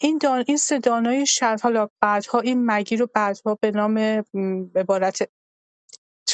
این 0.00 0.18
دان 0.18 0.44
این 0.46 0.56
سه 0.56 0.78
دانای 0.78 1.26
شر 1.26 1.58
حالا 1.62 1.88
بعدها 2.00 2.40
این 2.40 2.66
مگی 2.66 2.96
رو 2.96 3.08
بعدها 3.14 3.58
به 3.60 3.70
نام 3.70 3.98
عبارت 4.76 5.28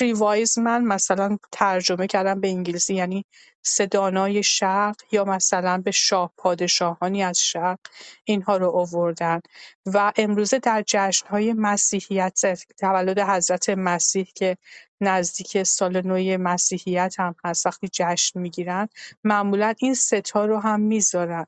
تری 0.00 0.12
وایز 0.12 0.58
من 0.58 0.84
مثلا 0.84 1.38
ترجمه 1.52 2.06
کردم 2.06 2.40
به 2.40 2.48
انگلیسی 2.48 2.94
یعنی 2.94 3.24
سه 3.62 3.86
دانای 3.86 4.42
شرق 4.42 4.96
یا 5.12 5.24
مثلا 5.24 5.82
به 5.84 5.90
شاه 5.90 6.32
پادشاهانی 6.36 7.22
از 7.22 7.40
شرق 7.40 7.78
اینها 8.24 8.56
رو 8.56 8.70
آوردن. 8.70 9.40
و 9.86 10.12
امروزه 10.16 10.58
در 10.58 10.84
جشنهای 10.86 11.52
مسیحیت 11.52 12.40
تولد 12.78 13.18
حضرت 13.18 13.70
مسیح 13.70 14.28
که 14.34 14.56
نزدیک 15.00 15.62
سال 15.62 16.06
نو 16.06 16.38
مسیحیت 16.38 17.14
هم 17.18 17.34
هست 17.44 17.66
وقتی 17.66 17.88
جشن 17.92 18.40
می‌گیرن 18.40 18.88
معمولا 19.24 19.74
این 19.78 19.94
ستا 19.94 20.46
رو 20.46 20.58
هم 20.58 20.80
می‌ذارن. 20.80 21.46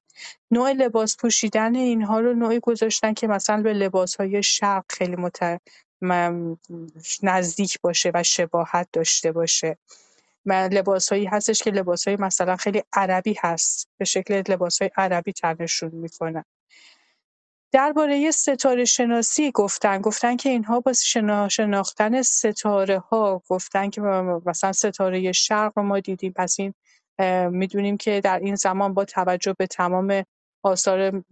نوع 0.51 0.73
لباس 0.73 1.17
پوشیدن 1.17 1.75
اینها 1.75 2.21
رو 2.21 2.35
نوعی 2.35 2.61
گذاشتن 2.61 3.15
که 3.15 3.27
مثلا 3.27 3.63
به 3.63 3.73
لباس 3.73 4.17
های 4.17 4.43
شرق 4.43 4.85
خیلی 4.89 5.17
مت... 5.17 5.61
نزدیک 7.23 7.81
باشه 7.81 8.11
و 8.15 8.23
شباهت 8.23 8.89
داشته 8.93 9.33
باشه. 9.33 9.79
لباسهایی 10.47 11.25
هستش 11.25 11.63
که 11.63 11.71
لباسهای 11.71 12.17
مثلا 12.17 12.57
خیلی 12.57 12.83
عربی 12.93 13.37
هست 13.41 13.89
به 13.99 14.05
شکل 14.05 14.43
لباسهای 14.49 14.91
عربی 14.97 15.33
تنشون 15.33 15.91
می‌کنن. 15.91 16.45
درباره 17.73 18.31
ستاره 18.31 18.85
شناسی 18.85 19.51
گفتن. 19.51 20.01
گفتن 20.01 20.37
که 20.37 20.49
اینها 20.49 20.81
با 20.81 20.93
شنا... 20.93 21.49
شناختن 21.49 22.23
ستاره 22.23 22.99
ها 22.99 23.43
گفتن 23.49 23.91
که 23.91 24.01
مثلا 24.47 24.73
ستاره 24.73 25.33
شرق 25.33 25.73
رو 25.77 25.83
ما 25.83 26.01
دیدیم. 26.01 26.33
پس 26.37 26.57
این 26.59 26.75
می‌دونیم 27.51 27.97
که 27.97 28.21
در 28.21 28.39
این 28.39 28.55
زمان 28.55 28.95
با 28.95 29.05
توجه 29.05 29.55
به 29.59 29.67
تمام 29.67 30.25
آثار 30.63 31.23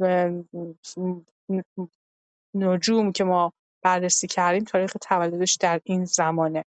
نجوم 2.55 3.13
که 3.13 3.25
ما 3.25 3.53
بررسی 3.83 4.27
کردیم 4.27 4.65
تاریخ 4.65 4.97
تولدش 5.01 5.57
در 5.61 5.81
این 5.85 6.05
زمانه. 6.05 6.65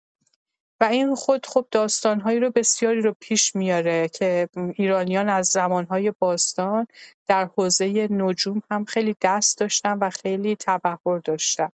و 0.81 0.85
این 0.85 1.15
خود 1.15 1.47
خب 1.47 1.67
داستانهایی 1.71 2.41
رو 2.41 2.51
بسیاری 2.51 3.01
رو 3.01 3.15
پیش 3.21 3.57
میاره 3.57 4.09
که 4.09 4.49
ایرانیان 4.75 5.29
از 5.29 5.47
زمانهای 5.47 6.13
باستان 6.19 6.87
در 7.27 7.45
حوزه 7.45 8.09
نجوم 8.11 8.63
هم 8.71 8.85
خیلی 8.85 9.17
دست 9.21 9.59
داشتن 9.59 9.99
و 9.99 10.11
خیلی 10.11 10.57
تبحر 10.57 11.19
داشتن. 11.19 11.69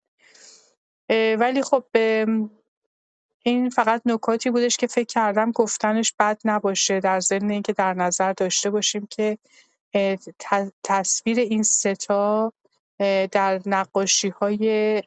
ولی 1.10 1.62
خب 1.62 1.84
این 3.44 3.70
فقط 3.70 4.01
نکاتی 4.06 4.50
بودش 4.50 4.77
که 4.77 4.88
فکر 4.88 5.06
کردم 5.06 5.51
گفتنش 5.51 6.13
بد 6.20 6.41
نباشه. 6.46 7.00
در 7.00 7.20
ضمن 7.20 7.50
اینکه 7.50 7.74
در 7.74 7.94
نظر 7.94 8.34
داشته 8.34 8.70
باشیم 8.70 9.08
که 9.10 9.38
تصویر 10.84 11.39
این 11.39 11.63
ستا 11.63 12.53
در 13.31 13.61
نقاشی 13.65 14.29
های 14.29 15.03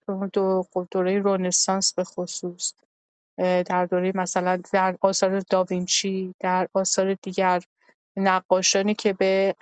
دوره 0.91 1.19
رونسانس 1.19 1.95
به 1.95 2.05
خصوص. 2.05 2.73
در 3.39 3.87
دوره 3.87 4.13
مثلا 4.15 4.63
در 4.73 4.97
آثار 5.01 5.41
داوینچی 5.41 6.35
در 6.41 6.69
آثار 6.75 7.15
دیگر 7.15 7.63
نقاشانی 8.17 8.95
که 8.95 9.13
به 9.13 9.55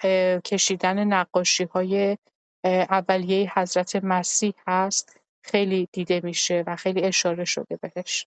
کشیدن 0.44 1.04
نقاشی 1.04 1.64
های 1.64 2.18
اولیه 2.64 3.52
حضرت 3.58 3.96
مسیح 3.96 4.54
هست 4.66 5.20
خیلی 5.42 5.88
دیده 5.92 6.20
میشه 6.24 6.64
و 6.66 6.76
خیلی 6.76 7.02
اشاره 7.02 7.44
شده 7.44 7.78
بهش. 7.82 8.26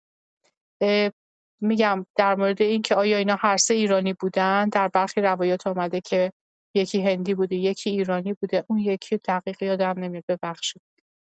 میگم 1.62 2.06
در 2.16 2.36
مورد 2.36 2.62
اینکه 2.62 2.96
آیا 2.96 3.18
اینا 3.18 3.36
هر 3.40 3.58
سه 3.58 3.74
ایرانی 3.74 4.14
بودن 4.14 4.70
در 4.70 4.88
برخی 4.88 5.22
روایات 5.22 5.68
آمده 5.68 6.02
که 6.02 6.32
یکی 6.74 7.02
هندی 7.02 7.34
بوده 7.36 7.56
یکی 7.56 7.90
ایرانی 7.90 8.34
بوده 8.34 8.66
اون 8.68 8.80
یکی 8.80 9.18
دقیق 9.18 9.64
یادم 9.64 9.94
نمیاد 10.00 10.24
ببخشید 10.28 10.82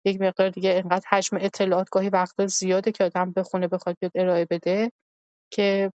یک 0.04 0.20
مقدار 0.20 0.50
دیگه 0.50 0.70
اینقدر 0.70 1.04
حجم 1.08 1.38
اطلاعات 1.40 1.90
گاهی 1.90 2.08
وقتا 2.08 2.46
زیاده 2.46 2.92
که 2.92 3.04
آدم 3.04 3.32
بخونه 3.32 3.68
بخواد 3.68 3.96
بیاد 4.00 4.12
ارائه 4.14 4.46
بده 4.50 4.92
که 5.50 5.92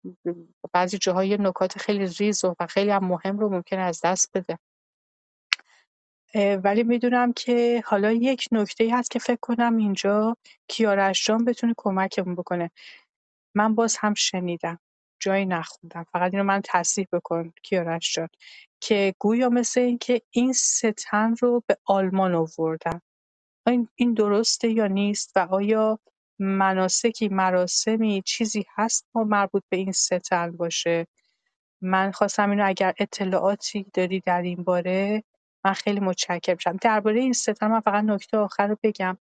بعضی 0.73 0.97
جاهای 0.97 1.37
نکات 1.39 1.77
خیلی 1.77 2.07
ریز 2.07 2.45
و 2.45 2.55
خیلی 2.69 2.91
هم 2.91 3.05
مهم 3.05 3.39
رو 3.39 3.49
ممکن 3.49 3.79
از 3.79 4.01
دست 4.03 4.29
بده. 4.33 4.59
ولی 6.63 6.83
می‌دونم 6.83 7.33
که 7.33 7.83
حالا 7.85 8.11
یک 8.11 8.47
نکته 8.51 8.89
هست 8.93 9.11
که 9.11 9.19
فکر 9.19 9.39
کنم 9.41 9.77
اینجا 9.77 10.37
کیارش 10.67 11.25
جان 11.25 11.45
بتونه 11.45 11.73
کمکمون 11.77 12.35
بکنه. 12.35 12.71
من 13.55 13.75
باز 13.75 13.97
هم 13.99 14.13
شنیدم. 14.13 14.79
جایی 15.19 15.45
نخوندم. 15.45 16.05
فقط 16.13 16.33
اینو 16.33 16.43
من 16.43 16.61
تصحیح 16.65 17.07
بکن 17.13 17.53
کیارش 17.63 18.15
جان 18.15 18.29
که 18.81 19.13
گویا 19.19 19.49
مثل 19.49 19.81
این 19.81 19.97
که 19.97 20.21
این 20.31 20.53
ستن 20.53 21.35
رو 21.35 21.63
به 21.67 21.77
آلمان 21.85 22.35
آوردن. 22.35 23.01
این 23.95 24.13
درسته 24.13 24.69
یا 24.69 24.87
نیست 24.87 25.31
و 25.35 25.47
آیا 25.51 25.99
مناسکی 26.39 27.27
مراسمی 27.27 28.21
چیزی 28.25 28.65
هست 28.75 29.07
ما 29.15 29.23
مربوط 29.23 29.63
به 29.69 29.77
این 29.77 29.91
ستن 29.91 30.51
باشه؟ 30.57 31.07
من 31.81 32.11
خواستم 32.11 32.49
اینو 32.49 32.67
اگر 32.67 32.93
اطلاعاتی 32.99 33.85
داری 33.93 34.19
در 34.19 34.41
این 34.41 34.63
باره 34.63 35.23
من 35.65 35.73
خیلی 35.73 35.99
متشکرم 35.99 36.55
میشم. 36.55 36.77
درباره 36.81 37.19
این 37.19 37.33
ستن 37.33 37.67
من 37.67 37.79
فقط 37.79 38.03
نکته 38.03 38.37
آخر 38.37 38.67
رو 38.67 38.77
بگم. 38.83 39.17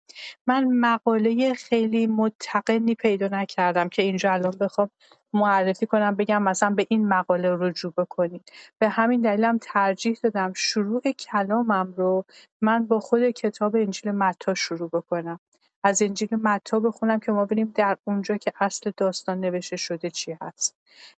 من 0.48 0.66
مقاله 0.66 1.54
خیلی 1.54 2.08
متقنی 2.08 2.96
پیدا 2.96 3.28
نکردم 3.28 3.90
که 3.90 4.02
اینجا 4.02 4.34
الان 4.34 4.54
بخوام 4.62 4.90
معرفی 5.34 5.86
کنم 5.86 6.16
بگم 6.16 6.44
مثلا 6.44 6.70
به 6.70 6.88
این 6.90 7.08
مقاله 7.08 7.58
رجوع 7.60 7.94
بکنید. 7.98 8.52
به 8.80 8.90
همین 8.90 9.22
دلیلم 9.22 9.58
ترجیح 9.62 10.18
دادم 10.24 10.54
شروع 10.56 11.02
کلامم 11.02 11.94
رو 11.98 12.26
من 12.62 12.86
با 12.86 13.00
خود 13.00 13.30
کتاب 13.30 13.76
انجیل 13.76 14.12
متا 14.12 14.54
شروع 14.54 14.90
بکنم. 14.90 15.40
از 15.84 16.02
انجیل 16.02 16.30
متا 16.32 16.80
بخونم 16.80 17.20
که 17.20 17.32
ما 17.32 17.46
ببینیم 17.46 17.72
در 17.76 17.98
اونجا 18.04 18.38
که 18.38 18.54
اصل 18.60 18.92
داستان 18.98 19.40
نوشته 19.40 19.76
شده 19.76 20.10
چی 20.10 20.38
هست. 20.42 20.76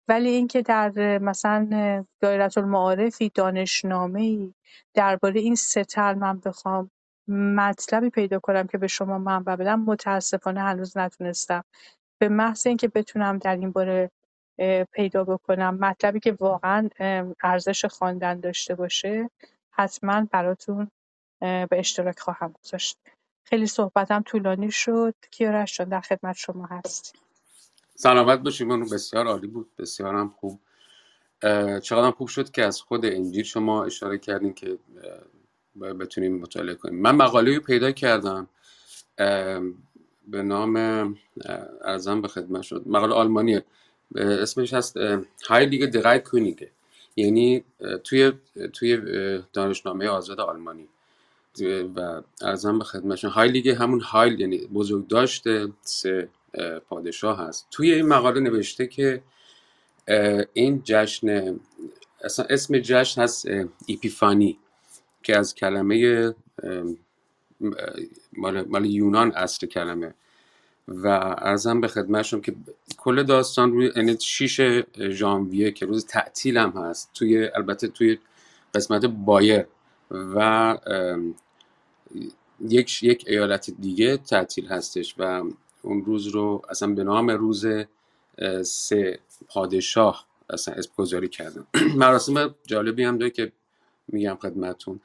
ولی 0.09 0.29
اینکه 0.29 0.63
در 0.63 1.19
مثلا 1.19 1.69
دایره 2.21 2.49
المعارفی 2.57 3.31
دانشنامه 3.35 4.21
ای 4.21 4.55
درباره 4.95 5.41
این 5.41 5.55
ستر 5.55 6.15
من 6.15 6.41
بخوام 6.41 6.91
مطلبی 7.29 8.11
پیدا 8.11 8.39
کنم 8.39 8.67
که 8.67 8.79
به 8.79 8.87
شما 8.87 9.19
منبع 9.19 9.57
بدم 9.57 9.81
متاسفانه 9.81 10.61
هنوز 10.61 10.97
نتونستم. 10.99 11.65
به 12.19 12.29
محض 12.29 12.67
اینکه 12.67 12.89
بتونم 12.89 13.39
در 13.39 13.57
این 13.57 13.71
باره 13.71 14.11
پیدا 14.93 15.25
بکنم 15.25 15.75
مطلبی 15.75 16.21
که 16.21 16.33
واقعا 16.33 16.89
ارزش 17.43 17.85
خواندن 17.85 18.41
داشته 18.41 18.75
باشه 18.75 19.31
حتما 19.71 20.27
براتون 20.33 20.91
به 21.41 21.69
اشتراک 21.73 22.21
خواهم 22.21 22.55
گذاشت. 22.65 22.99
خیلی 23.45 23.67
صحبتم 23.67 24.23
طولانی 24.23 24.71
شد. 24.71 25.15
کیارش 25.31 25.77
جان 25.77 25.89
در 25.89 26.01
خدمت 26.01 26.37
شما 26.37 26.67
هست؟ 26.67 27.17
سلامت 27.95 28.39
باشیم 28.39 28.85
بسیار 28.85 29.27
عالی 29.27 29.47
بود. 29.47 29.71
بسیار 29.79 30.15
هم 30.15 30.35
خوب 30.41 30.61
چقدر 31.83 32.11
خوب 32.11 32.29
شد 32.29 32.51
که 32.51 32.65
از 32.65 32.81
خود 32.81 33.07
انجیل 33.07 33.45
شما 33.45 33.85
اشاره 33.85 34.19
کردین 34.19 34.55
که 34.55 34.79
بتونیم 36.01 36.39
مطالعه 36.39 36.75
کنیم. 36.75 37.03
من 37.03 37.15
مقاله 37.15 37.55
رو 37.57 37.63
پیدا 37.63 37.93
کردم. 37.93 38.49
به 40.31 40.43
نام 40.43 40.77
ارزم 41.85 42.23
به 42.23 42.29
خدمت 42.29 42.63
شد 42.63 42.83
مقاله 42.87 43.15
آلمانیه. 43.15 43.65
اسمش 44.17 44.75
هست 44.75 44.97
های 45.49 45.67
لیگ 45.67 45.85
درای 45.91 46.19
کونیگه 46.19 46.71
یعنی 47.17 47.65
توی 48.05 48.33
توی 48.73 48.99
دانشنامه 49.53 50.09
آزاد 50.09 50.41
آلمانی. 50.41 50.89
و 51.97 52.23
ارزم 52.43 52.79
به 52.79 52.85
خدمتشون 52.85 53.31
های 53.31 53.49
لیگ 53.49 53.69
همون 53.69 54.01
هایل 54.01 54.41
یعنی 54.41 54.59
بزرگ 54.59 55.07
داشته 55.07 55.69
سه 55.83 56.29
پادشاه 56.89 57.39
هست. 57.39 57.67
توی 57.71 57.93
این 57.95 58.07
مقاله 58.07 58.41
نوشته 58.41 58.87
که 58.87 59.23
این 60.53 60.83
جشن 60.85 61.61
اصلا 62.25 62.47
اسم 62.51 62.79
جشن 62.79 63.23
هست 63.23 63.49
ایپیفانی 63.87 64.59
که 65.23 65.39
از 65.39 65.55
کلمه 65.55 66.35
مال, 68.33 68.65
مال 68.69 68.87
یونان 68.87 69.33
اصل 69.33 69.67
کلمه. 69.67 70.15
و 70.89 71.07
ارزم 71.39 71.81
به 71.81 71.89
خدمتشون 71.89 72.41
که 72.41 72.55
کل 72.99 73.23
داستان 73.23 73.73
روی 73.73 73.93
یعنی 73.97 74.17
6 74.21 74.83
ژانویه 74.99 75.71
که 75.71 75.87
روز 75.87 76.07
تعطیل 76.07 76.59
هم 76.59 76.71
هست 76.71 77.11
توی 77.15 77.49
البته 77.55 77.89
توی 77.89 78.19
قسمت 78.75 79.05
بایر. 79.05 79.67
و 80.11 80.79
یک 82.61 83.03
یک 83.03 83.25
ایالت 83.27 83.71
دیگه 83.71 84.17
تعطیل 84.17 84.67
هستش 84.67 85.15
و 85.19 85.45
اون 85.83 86.05
روز 86.05 86.27
رو 86.27 86.63
اصلا 86.71 86.95
به 86.95 87.05
نام 87.05 87.31
روز 87.31 87.67
سه 88.63 89.19
پادشاه 89.49 90.27
اصلا 90.51 90.75
اسم 90.75 90.91
گذاری 90.97 91.29
کردن. 91.29 91.67
مراسم 91.97 92.55
جالبی 92.67 93.05
هم 93.05 93.19
داره 93.19 93.31
که 93.31 93.53
میگم 94.09 94.39
خدمتون. 94.43 95.01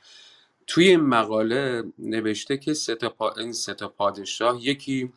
توی 0.67 0.87
این 0.87 0.99
مقاله 0.99 1.83
نوشته 1.99 2.57
که 2.57 2.73
سه 2.73 2.95
پا... 2.95 3.31
این 3.31 3.53
سه 3.53 3.73
پادشاه 3.73 4.65
یکی 4.65 5.13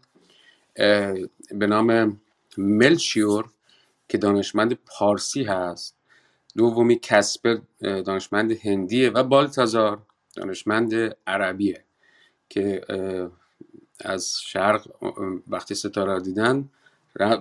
به 1.49 1.67
نام 1.69 2.21
ملچیور 2.59 3.49
که 4.09 4.19
دانشمند 4.19 4.79
پارسی 4.87 5.45
هست. 5.45 5.97
دومی 6.57 6.99
کسپر 7.03 7.59
دانشمند 7.81 8.53
هندیه 8.53 9.11
و 9.11 9.23
بالتازار 9.23 10.03
دانشمند 10.37 11.17
عربیه 11.27 11.85
که 12.49 12.83
از 14.01 14.41
شرق 14.41 14.89
وقتی 15.49 15.75
ستاره 15.75 16.21
دیدن 16.21 16.69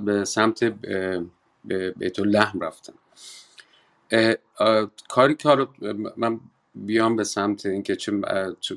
به 0.06 0.26
سمت 0.26 0.64
بیت 1.98 2.20
لحم 2.20 2.60
رفتن. 2.60 2.94
کاری 5.10 5.36
کار 5.36 5.70
من 6.18 6.40
بیام 6.76 7.16
به 7.16 7.24
سمت 7.24 7.66
اینکه 7.66 7.96
چه 7.96 8.12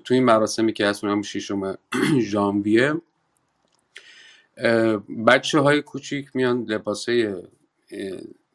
تو 0.05 0.15
این 0.15 0.25
مراسمی 0.25 0.73
که 0.73 0.87
هست 0.87 1.05
اونم 1.05 1.23
شیشم 1.23 1.79
ژانویه. 2.31 2.95
بچه 5.27 5.59
های 5.59 5.83
کوچیک 5.83 6.29
میان 6.35 6.65
لباسه 6.65 7.43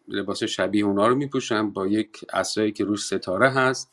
لباس 0.08 0.44
شبیه 0.44 0.86
اونا 0.86 1.08
رو 1.08 1.16
میپوشن 1.16 1.70
با 1.70 1.88
یک 1.88 2.26
اسایی 2.34 2.72
که 2.72 2.84
روش 2.84 3.06
ستاره 3.06 3.50
هست. 3.50 3.92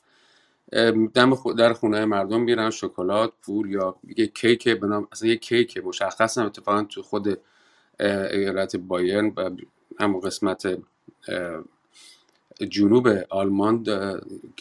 دم 1.14 1.54
در 1.58 1.72
خونه 1.72 2.04
مردم 2.04 2.40
میرن 2.40 2.70
شکلات 2.70 3.32
پول 3.42 3.70
یا 3.70 3.96
یک 4.16 4.34
کیک 4.34 4.68
بنام 4.68 5.08
اصلا 5.12 5.28
یک 5.28 5.40
کیک 5.40 5.78
مشخص 5.84 6.38
هم 6.38 6.46
اتفاقا 6.46 6.82
تو 6.82 7.02
خود 7.02 7.38
ایالت 8.00 8.76
بایرن 8.76 9.32
و 9.36 9.50
همون 10.00 10.20
قسمت 10.20 10.78
جنوب 12.62 13.08
آلمان 13.28 13.82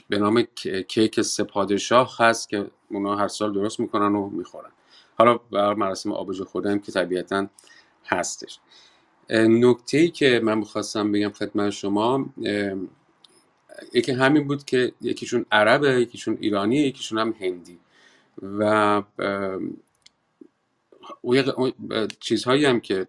به 0.09 0.17
نام 0.17 0.41
کیک 0.88 1.21
سپادشاه 1.21 2.15
هست 2.19 2.49
که 2.49 2.65
اونا 2.89 3.15
هر 3.15 3.27
سال 3.27 3.53
درست 3.53 3.79
می‌کنن 3.79 4.15
و 4.15 4.29
می‌خورن. 4.29 4.71
حالا 5.17 5.38
بر 5.38 5.73
مراسم 5.73 6.12
آبجو 6.12 6.45
خوردن 6.45 6.79
که 6.79 6.91
طبیعتا 6.91 7.47
هستش. 8.05 8.59
نکته 9.29 9.97
ای 9.97 10.09
که 10.09 10.41
من 10.43 10.57
می‌خواستم 10.57 11.12
بگم 11.12 11.29
خدمت 11.29 11.69
شما 11.69 12.29
یکی 13.93 14.12
همین 14.12 14.47
بود 14.47 14.65
که 14.65 14.91
یکیشون 15.01 15.45
عربه 15.51 16.01
یکیشون 16.01 16.38
ایرانیه 16.41 16.88
یکیشون 16.88 17.17
هم 17.17 17.35
هندی. 17.39 17.79
و 18.59 19.03
چیزهایی 22.19 22.65
هم 22.65 22.79
که 22.79 23.07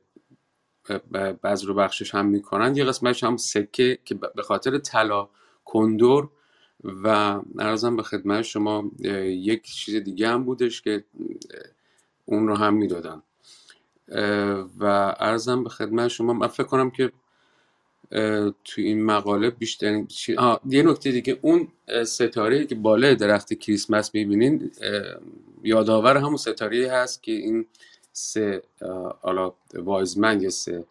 بعض 1.43 1.65
رو 1.65 1.75
بخشش 1.75 2.15
هم 2.15 2.27
می‌کنن. 2.27 2.77
یه 2.77 2.85
قسمتش 2.85 3.25
هم 3.25 3.37
سکه 3.37 3.99
که 4.05 4.15
به 4.15 4.43
خاطر 4.43 4.79
طلا 4.79 5.29
کندور 5.65 6.29
و 6.85 7.41
ارزم 7.59 7.97
به 7.97 8.03
خدمت 8.03 8.43
شما 8.43 8.91
یک 9.25 9.63
چیز 9.63 9.95
دیگه 9.95 10.29
هم 10.29 10.45
بودش 10.45 10.83
که 10.83 11.05
اون 12.25 12.49
رو 12.49 12.55
هم 12.55 12.75
می‌دادن. 12.75 13.23
و 14.79 14.85
ارزم 15.21 15.65
به 15.65 15.71
خدمت 15.71 16.09
شما 16.09 16.33
من 16.33 16.47
فکر 16.47 16.67
کنم 16.67 16.91
که 16.91 17.13
تو 18.65 18.81
این 18.81 19.05
مقاله 19.05 19.51
بیشتر 19.51 20.05
یه 20.69 20.83
نکته 20.83 21.11
دیگه 21.13 21.39
اون 21.43 21.69
ستاره 22.05 22.67
که 22.67 22.75
بالای 22.75 23.15
درخت 23.15 23.55
کریسمس 23.55 24.15
می‌بینین 24.15 24.71
یادآور 25.63 26.17
همون 26.17 26.37
ستاره 26.37 26.91
هست 26.93 27.23
که 27.23 27.33
این 27.33 27.67
سه 28.21 28.63
حالا 29.21 29.53
وایزمن 29.75 30.41
یا 30.41 30.51
سه 30.51 30.85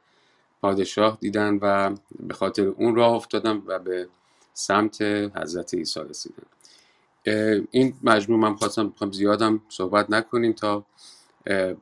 پادشاه 0.61 1.17
دیدن 1.21 1.59
و 1.61 1.95
به 2.19 2.33
خاطر 2.33 2.67
اون 2.67 2.95
راه 2.95 3.13
افتادن 3.13 3.61
و 3.65 3.79
به 3.79 4.07
سمت 4.53 5.01
حضرت 5.35 5.73
عیسی 5.73 5.99
رسیدن. 5.99 6.43
این 7.71 7.93
مجموع 8.03 8.39
من 8.39 8.55
خواستم 8.55 8.93
زیادم 9.11 9.61
صحبت 9.69 10.09
نکنیم 10.09 10.53
تا 10.53 10.85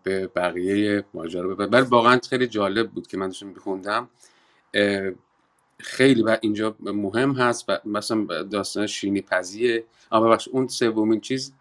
به 0.03 0.27
بقیه 0.35 1.05
ماجرا 1.13 1.47
ببرم 1.47 1.69
ولی 1.71 1.81
واقعا 1.81 2.19
خیلی 2.29 2.47
جالب 2.47 2.91
بود 2.91 3.07
که 3.07 3.17
من 3.17 3.27
داشتم 3.27 3.53
بخوندم 3.53 4.09
خیلی 5.79 6.23
و 6.23 6.37
اینجا 6.41 6.75
مهم 6.79 7.31
هست 7.31 7.65
و 7.67 7.77
مثلا 7.85 8.43
داستان 8.43 8.87
شینی 8.87 9.21
پزیه 9.21 9.83
اما 10.11 10.29
بخش 10.29 10.47
اون 10.47 10.67
سومین 10.67 11.21
چیز 11.21 11.53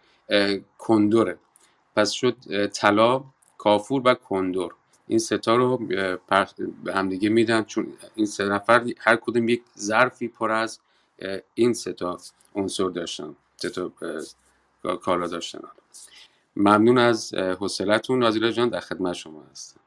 کندوره. 0.79 1.39
پس 1.97 2.11
شد 2.11 2.67
طلا. 2.67 3.25
کافور 3.59 4.03
و 4.05 4.15
کندور 4.15 4.75
این 5.09 5.19
ستا 5.19 5.57
رو 5.57 5.77
به 6.85 6.95
همدیگه 6.95 7.29
میدن 7.29 7.65
چون 7.65 7.93
این 8.15 8.27
سه 8.27 8.45
نفر 8.45 8.87
هر 8.99 9.17
کدوم 9.17 9.49
یک 9.49 9.63
ظرفی 9.79 10.29
پر 10.29 10.51
از 10.51 10.81
این 11.55 11.75
ستا 11.75 12.19
عنصر 12.55 12.89
داشتن 12.89 13.37
ستا 13.57 13.93
کالا 15.03 15.27
داشتن. 15.27 15.61
ممنون 16.57 16.99
از 16.99 17.35
حوصلتون 17.35 18.19
نازیلا 18.19 18.51
جان 18.51 18.69
در 18.69 18.81
خدمت 18.81 19.13
شما 19.13 19.43
هستم. 19.43 19.81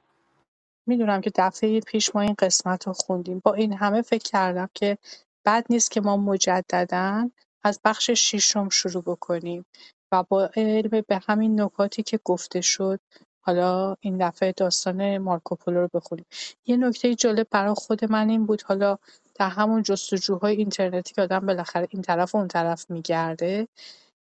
می‌دونم 0.87 1.21
که 1.21 1.31
دفعه 1.35 1.79
پیش 1.79 2.15
ما 2.15 2.21
این 2.21 2.35
قسمت 2.39 2.87
رو 2.87 2.93
خوندیم. 2.93 3.41
با 3.43 3.53
این 3.53 3.73
همه 3.73 4.01
فکر 4.01 4.31
کردم 4.31 4.69
که 4.73 4.97
بد 5.45 5.65
نیست 5.69 5.91
که 5.91 6.01
ما 6.01 6.17
مجددا 6.17 7.29
از 7.63 7.79
بخش 7.85 8.09
ششم 8.09 8.69
شروع 8.69 9.03
بکنیم 9.03 9.65
و 10.11 10.23
با 10.23 10.49
علم 10.55 11.03
به 11.07 11.21
همین 11.27 11.61
نکاتی 11.61 12.03
که 12.03 12.19
گفته 12.25 12.61
شد 12.61 12.99
حالا 13.41 13.95
این 13.99 14.27
دفعه 14.27 14.51
داستان 14.51 15.17
مارکوپولو 15.17 15.81
رو 15.81 15.89
بخونیم. 15.93 16.25
یه 16.65 16.77
نکته 16.77 17.15
جالب 17.15 17.47
برای 17.51 17.73
خود 17.73 18.11
من 18.11 18.29
این 18.29 18.45
بود 18.45 18.61
حالا 18.61 18.97
در 19.35 19.49
همون 19.49 19.83
جستجوهای 19.83 20.55
اینترنتی 20.55 21.13
که 21.13 21.21
آدم 21.21 21.39
بالاخره 21.39 21.87
این 21.89 22.01
طرف 22.01 22.35
و 22.35 22.37
اون 22.37 22.47
طرف 22.47 22.89
میگرده 22.89 23.67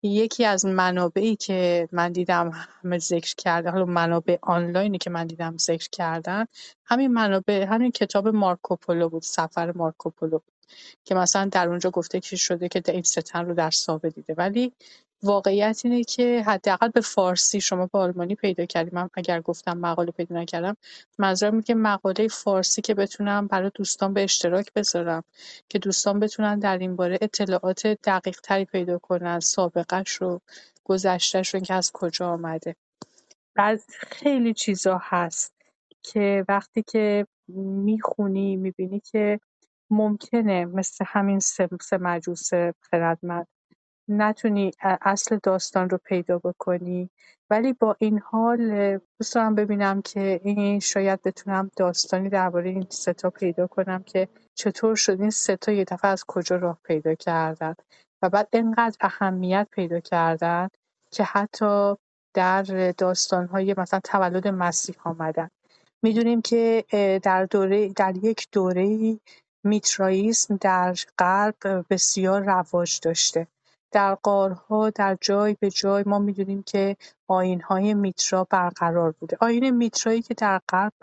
یکی 0.04 0.46
از 0.46 0.66
منابعی 0.66 1.36
که 1.36 1.90
من 1.92 2.12
دیدم 2.12 2.52
همه 2.84 2.98
ذکر 2.98 3.36
کرده 3.38 3.70
حالا 3.70 3.86
منابع 3.86 4.38
آنلاینی 4.42 4.98
که 4.98 5.10
من 5.10 5.28
دیدم 5.28 5.58
ذکر 5.58 5.90
کردن 5.92 6.46
همین 6.86 7.14
منابع 7.14 7.66
همین 7.70 7.92
کتاب 7.92 8.28
مارکوپولو 8.28 9.10
بود 9.10 9.22
سفر 9.22 9.72
مارکوپولو 9.72 10.40
که 11.06 11.16
مثلا 11.16 11.50
در 11.52 11.68
اونجا 11.68 11.90
گفته 11.90 12.20
که 12.20 12.36
شده 12.36 12.70
که 12.70 12.84
این 12.88 13.04
ستن 13.04 13.46
رو 13.46 13.54
در 13.54 13.72
سابه 13.72 14.10
دیده. 14.10 14.34
ولی 14.38 14.74
واقعیت 15.24 15.82
اینه 15.84 16.04
که 16.04 16.44
حداقل 16.48 16.90
به 16.90 17.02
فارسی 17.02 17.62
شما 17.62 17.90
به 17.94 18.00
آلمانی 18.00 18.36
پیدا 18.36 18.66
کردیم 18.66 18.94
من 18.94 19.10
اگر 19.14 19.42
گفتم 19.42 19.78
مقاله 19.78 20.12
پیدا 20.12 20.36
نکردم 20.36 20.78
منظورم 21.20 21.54
اینه 21.54 21.64
که 21.64 21.76
مقاله 21.76 22.28
فارسی 22.28 22.82
که 22.82 22.94
بتونم 22.94 23.48
برای 23.48 23.72
دوستان 23.76 24.14
به 24.14 24.24
اشتراک 24.24 24.74
بذارم 24.76 25.24
که 25.70 25.80
دوستان 25.80 26.20
بتونن 26.20 26.60
در 26.60 26.78
این 26.78 26.96
باره 26.96 27.18
اطلاعات 27.22 27.88
دقیق 27.88 28.40
تری 28.42 28.66
پیدا 28.66 29.00
کنن 29.00 29.40
سابقش 29.40 30.10
رو 30.12 30.42
گذشتهش 30.84 31.50
رو 31.50 31.58
اینکه 31.58 31.74
از 31.74 31.92
کجا 31.92 32.30
آمده. 32.30 32.76
بعد 33.56 33.82
خیلی 33.90 34.54
چیزا 34.54 35.00
هست 35.04 35.54
که 36.04 36.46
وقتی 36.48 36.84
که 36.84 37.28
می‌خونی 37.48 38.56
می‌بینی 38.56 39.00
که 39.00 39.40
ممکنه 39.90 40.66
مثل 40.66 41.06
همین 41.08 41.40
سه 41.40 41.70
مجوس 42.02 42.50
خردمند 42.82 43.48
نتونی 44.08 44.72
اصل 44.82 45.40
داستان 45.44 45.90
رو 45.90 46.00
پیدا 46.06 46.38
بکنی. 46.38 47.10
ولی 47.50 47.74
با 47.74 47.96
این 48.00 48.20
حال 48.20 48.98
دوست 49.20 49.36
دارم 49.36 49.56
ببینم 49.56 50.02
که 50.02 50.42
این 50.44 50.80
شاید 50.80 51.22
بتونم 51.22 51.72
داستانی 51.78 52.30
درباره 52.30 52.70
این 52.70 52.88
ستا 52.90 53.30
پیدا 53.30 53.68
کنم 53.68 54.04
که 54.04 54.28
چطور 54.56 54.96
شد 54.96 55.22
این 55.22 55.30
ستا 55.30 55.72
یه 55.72 55.84
دفعه 55.84 56.12
از 56.12 56.24
کجا 56.28 56.56
راه 56.56 56.80
پیدا 56.84 57.16
کردن. 57.16 57.76
و 58.22 58.30
بعد 58.30 58.48
اینقدر 58.54 58.98
اهمیت 59.02 59.68
پیدا 59.72 60.00
کردن 60.00 60.68
که 61.12 61.24
حتی 61.24 61.96
در 62.34 62.94
داستانهای 62.98 63.76
مثلا 63.78 64.00
تولد 64.04 64.48
مسیح 64.48 64.96
آمدن. 65.04 65.50
می‌دونیم 66.04 66.42
که 66.42 66.86
در 67.24 67.46
دوره 67.46 67.90
در 67.90 68.14
یک 68.24 68.48
دوره 68.52 69.20
میترائیسم 69.64 70.58
در 70.62 70.96
غرب 71.18 71.86
بسیار 71.90 72.42
رواج 72.42 73.00
داشته. 73.04 73.48
در 73.94 74.16
غارها 74.16 74.90
در 74.90 75.18
جای 75.22 75.58
به 75.60 75.70
جای 75.70 76.04
ما 76.08 76.20
می‌دونیم 76.20 76.64
که 76.64 76.98
آیین‌های 77.28 77.94
میترا 77.94 78.48
برقرار 78.50 79.12
بوده. 79.12 79.38
آیین 79.42 79.70
میترایی 79.70 80.22
که 80.22 80.34
در 80.34 80.62
غرب 80.70 80.94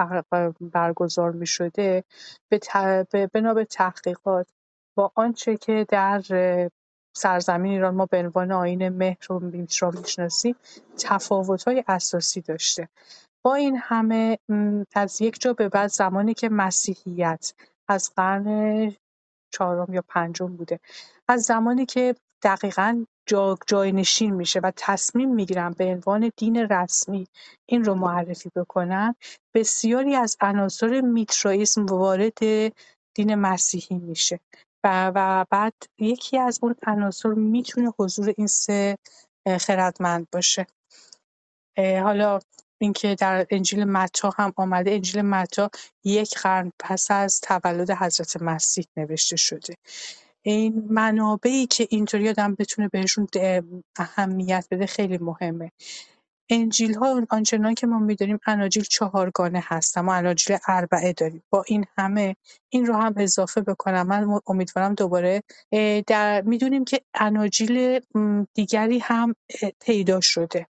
برگزار 0.61 1.31
می‌شده 1.31 2.05
به 2.49 3.31
بنا 3.33 3.55
به 3.55 3.65
تحقیقات 3.65 4.47
با 4.97 5.13
آنچه 5.15 5.57
که 5.57 5.87
در 5.89 6.23
سرزمین 7.17 7.73
ایران 7.73 7.95
ما 7.95 8.07
به 8.07 8.19
عنوان 8.19 8.53
آیین 8.53 8.89
مهر 8.89 9.33
و 9.33 9.41
میترا 9.41 9.91
می‌شناسیم 9.91 10.57
تفاوت‌های 10.99 11.85
اساسی 11.89 12.41
داشته. 12.41 12.89
با 13.43 13.55
این 13.55 13.77
همه 13.77 14.39
از 14.95 15.23
یک 15.23 15.41
جا 15.41 15.53
به 15.53 15.69
بعد 15.69 15.91
زمانی 15.91 16.35
که 16.35 16.49
مسیحیت 16.49 17.53
از 17.89 18.13
قرن 18.17 18.93
چهارم 19.53 19.95
یا 19.95 20.05
پنجم 20.09 20.57
بوده 20.57 20.81
از 21.29 21.43
زمانی 21.43 21.87
که 21.87 22.15
دقیقا 22.43 23.05
جا 23.27 23.59
جاینشین 23.67 24.35
میشه 24.35 24.61
و 24.61 24.73
تصمیم 24.77 25.35
می‌گیرن 25.35 25.71
به 25.71 25.85
عنوان 25.85 26.33
دین 26.37 26.57
رسمی 26.57 27.27
این 27.67 27.85
رو 27.85 27.95
معرفی 27.95 28.51
بکنن 28.57 29.15
بسیاری 29.55 30.15
از 30.17 30.37
عناصر 30.41 31.01
میترائیسم 31.01 31.87
وارد 31.87 32.39
دین 33.15 33.35
مسیحی 33.35 33.99
میشه 33.99 34.41
و, 34.85 35.13
و 35.15 35.45
بعد 35.51 35.75
یکی 35.99 36.39
از 36.39 36.59
اون 36.63 36.75
عناصر 36.87 37.29
می‌تونه 37.29 37.93
حضور 37.99 38.35
این 38.37 38.47
سه 38.47 38.97
خردمند 39.61 40.27
باشه. 40.33 40.67
حالا 41.79 42.39
اینکه 42.81 43.15
در 43.15 43.47
انجیل 43.51 43.85
متی 43.85 44.29
هم 44.39 44.53
آمده 44.57 44.91
انجیل 44.91 45.23
متی 45.23 45.67
یک 46.05 46.39
قرن 46.39 46.73
پس 46.79 47.11
از 47.11 47.41
تولد 47.41 47.91
حضرت 47.91 48.43
مسیح 48.43 48.85
نوشته 48.97 49.37
شده. 49.37 49.75
این 50.43 50.87
منابعی 50.91 51.67
که 51.67 51.87
اینطوری 51.91 52.29
آدم 52.29 52.55
بتونه 52.55 52.89
بهشون 52.89 53.27
اهمیت 53.97 54.67
بده 54.71 54.87
خیلی 54.87 55.19
مهمه. 55.19 55.73
انجیل 56.51 56.95
ها 56.95 57.23
آنچنان 57.31 57.75
که 57.75 57.87
ما 57.87 57.99
می‌دونیم 57.99 58.39
اناجیل 58.47 58.85
چهارگانه 58.85 59.63
هست 59.67 59.99
ما 59.99 60.15
اناجیل 60.15 60.57
اربعه 60.69 61.13
داریم. 61.13 61.43
با 61.51 61.65
این 61.69 61.85
همه 61.99 62.37
این 62.71 62.87
رو 62.87 62.95
هم 62.97 63.15
اضافه 63.17 63.61
بکنم. 63.61 64.07
من 64.07 64.41
امیدوارم 64.47 64.95
دوباره 64.95 65.43
در 66.07 66.43
می‌دونیم 66.43 66.85
که 66.85 67.01
اناجیل 67.15 68.01
دیگری 68.55 68.99
هم 68.99 69.35
پیدا 69.81 70.21
شده. 70.21 70.67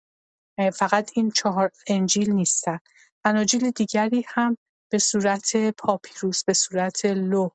فقط 0.73 1.11
این 1.15 1.31
چهار 1.31 1.71
انجیل 1.87 2.31
نیستن. 2.33 2.79
اناجیل 3.25 3.71
دیگری 3.71 4.25
هم 4.27 4.57
به 4.91 4.99
صورت 4.99 5.57
پاپیروس 5.71 6.43
به 6.43 6.53
صورت 6.53 7.05
لوح 7.05 7.51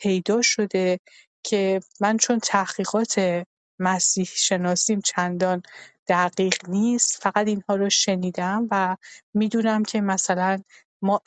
پیدا 0.00 0.42
شده. 0.42 1.00
که 1.46 1.80
من 2.00 2.16
چون 2.16 2.38
تحقیقات 2.38 3.44
مسیح 3.78 4.28
شناسیم 4.34 5.00
چندان 5.00 5.62
دقیق 6.08 6.68
نیست 6.68 7.22
فقط 7.22 7.46
اینها 7.46 7.74
رو 7.76 7.90
شنیدم 7.90 8.68
و 8.70 8.96
می‌دونم 9.34 9.82
که 9.82 10.00
مثلا 10.00 10.62
ما 11.02 11.22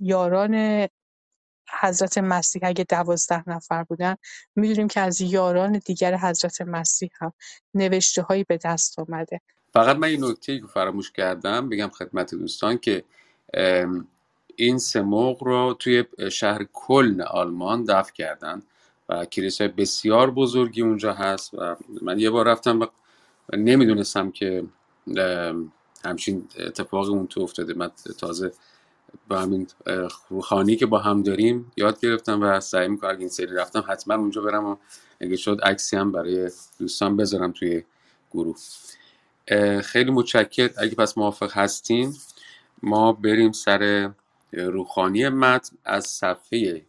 یاران 0.00 0.86
حضرت 1.80 2.18
مسیح 2.18 2.62
اگه 2.64 2.84
دوازده 2.84 3.48
نفر 3.48 3.82
بودن 3.82 4.16
می‌دونیم 4.56 4.88
که 4.88 5.00
از 5.00 5.20
یاران 5.20 5.80
دیگر 5.84 6.16
حضرت 6.16 6.60
مسیح 6.62 7.10
هم 7.20 7.32
نوشته 7.74 8.22
هایی 8.22 8.44
به 8.44 8.58
دست 8.64 8.98
آمده. 8.98 9.40
فقط 9.72 9.96
من 9.96 10.08
این 10.08 10.24
نکته 10.24 10.60
که 10.60 10.66
فراموش 10.66 11.12
کردم 11.12 11.68
بگم 11.68 11.88
خدمت 11.88 12.34
دوستان 12.34 12.78
که 12.78 13.04
این 14.56 14.78
سموق 14.78 15.44
رو 15.44 15.76
توی 15.78 16.04
شهر 16.32 16.64
کلن 16.72 17.20
آلمان 17.20 17.84
دفع 17.84 18.12
کردن. 18.12 18.62
و 19.08 19.24
کلیسای 19.24 19.68
بسیار 19.68 20.30
بزرگی 20.30 20.82
اونجا 20.82 21.12
هست 21.12 21.54
و 21.54 21.76
من 22.02 22.18
یه 22.18 22.30
بار 22.30 22.46
رفتم 22.48 22.80
و 22.80 22.86
نمی‌دونستم 23.56 24.30
که 24.30 24.64
همچین 26.04 26.48
اتفاقی 26.58 27.08
اون 27.08 27.26
تو 27.26 27.40
افتاده. 27.40 27.74
من 27.74 27.90
تازه 28.18 28.52
با 29.28 29.38
همین 29.38 29.66
روحانی 30.28 30.76
که 30.76 30.86
با 30.86 30.98
هم 30.98 31.22
داریم 31.22 31.72
یاد 31.76 32.00
گرفتم 32.00 32.42
و 32.42 32.60
سعی 32.60 32.88
می‌کنم 32.88 33.18
این 33.18 33.28
سری 33.28 33.46
رفتم 33.54 33.84
حتما 33.88 34.14
اونجا 34.14 34.42
برم 34.42 34.64
و 34.64 34.76
اگه 35.20 35.36
شد 35.36 35.60
عکسی 35.62 35.96
هم 35.96 36.12
برای 36.12 36.50
دوستان 36.78 37.16
بذارم 37.16 37.52
توی 37.52 37.82
گروه. 38.32 38.56
خیلی 39.82 40.10
متشکر 40.10 40.70
اگه 40.76 40.94
پس 40.94 41.18
موافق 41.18 41.52
هستین 41.52 42.14
ما 42.82 43.12
بریم 43.12 43.52
سر 43.52 44.10
روخانی 44.52 45.28
متن 45.28 45.76
از 45.84 46.06
صفحه 46.06 46.82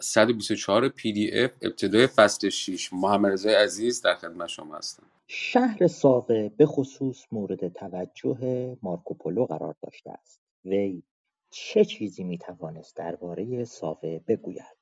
124 0.00 0.88
پی 0.88 1.12
دی 1.12 1.30
اف 1.32 1.50
ابتدای 1.62 2.06
فصل 2.06 2.48
6 2.48 2.92
محمد 2.92 3.32
رضای 3.32 3.54
عزیز 3.54 4.02
در 4.02 4.14
خدمت 4.14 4.48
شما 4.48 4.76
هستم. 4.76 5.02
شهر 5.26 5.86
ساوه 5.86 6.48
به 6.48 6.66
خصوص 6.66 7.24
مورد 7.32 7.68
توجه 7.68 8.76
مارکوپولو 8.82 9.44
قرار 9.44 9.74
داشته 9.82 10.10
است. 10.10 10.40
وی 10.64 11.02
چه 11.50 11.84
چیزی 11.84 12.24
می‌توانست 12.24 12.96
درباره 12.96 13.64
ساوه 13.64 14.20
بگوید؟ 14.28 14.80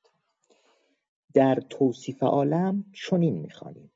در 1.33 1.55
توصیف 1.69 2.23
عالم 2.23 2.85
چنین 2.93 3.33
می‌خوانیم. 3.37 3.91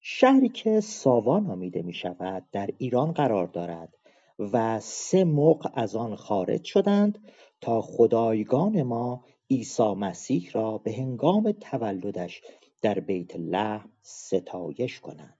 شهری 0.00 0.48
که 0.48 0.80
ساوا 0.80 1.38
نامیده 1.38 1.82
می 1.82 1.92
شود 1.92 2.44
در 2.52 2.70
ایران 2.78 3.12
قرار 3.12 3.46
دارد 3.46 3.94
و 4.38 4.80
سه 4.80 5.24
موقع 5.24 5.70
از 5.74 5.96
آن 5.96 6.16
خارج 6.16 6.64
شدند 6.64 7.18
تا 7.60 7.82
خدایگان 7.82 8.82
ما 8.82 9.24
عیسی 9.50 9.94
مسیح 9.94 10.50
را 10.52 10.78
به 10.78 10.92
هنگام 10.92 11.52
تولدش 11.52 12.42
در 12.82 13.00
بیت 13.00 13.36
لحم 13.36 13.92
ستایش 14.02 15.00
کنند. 15.00 15.38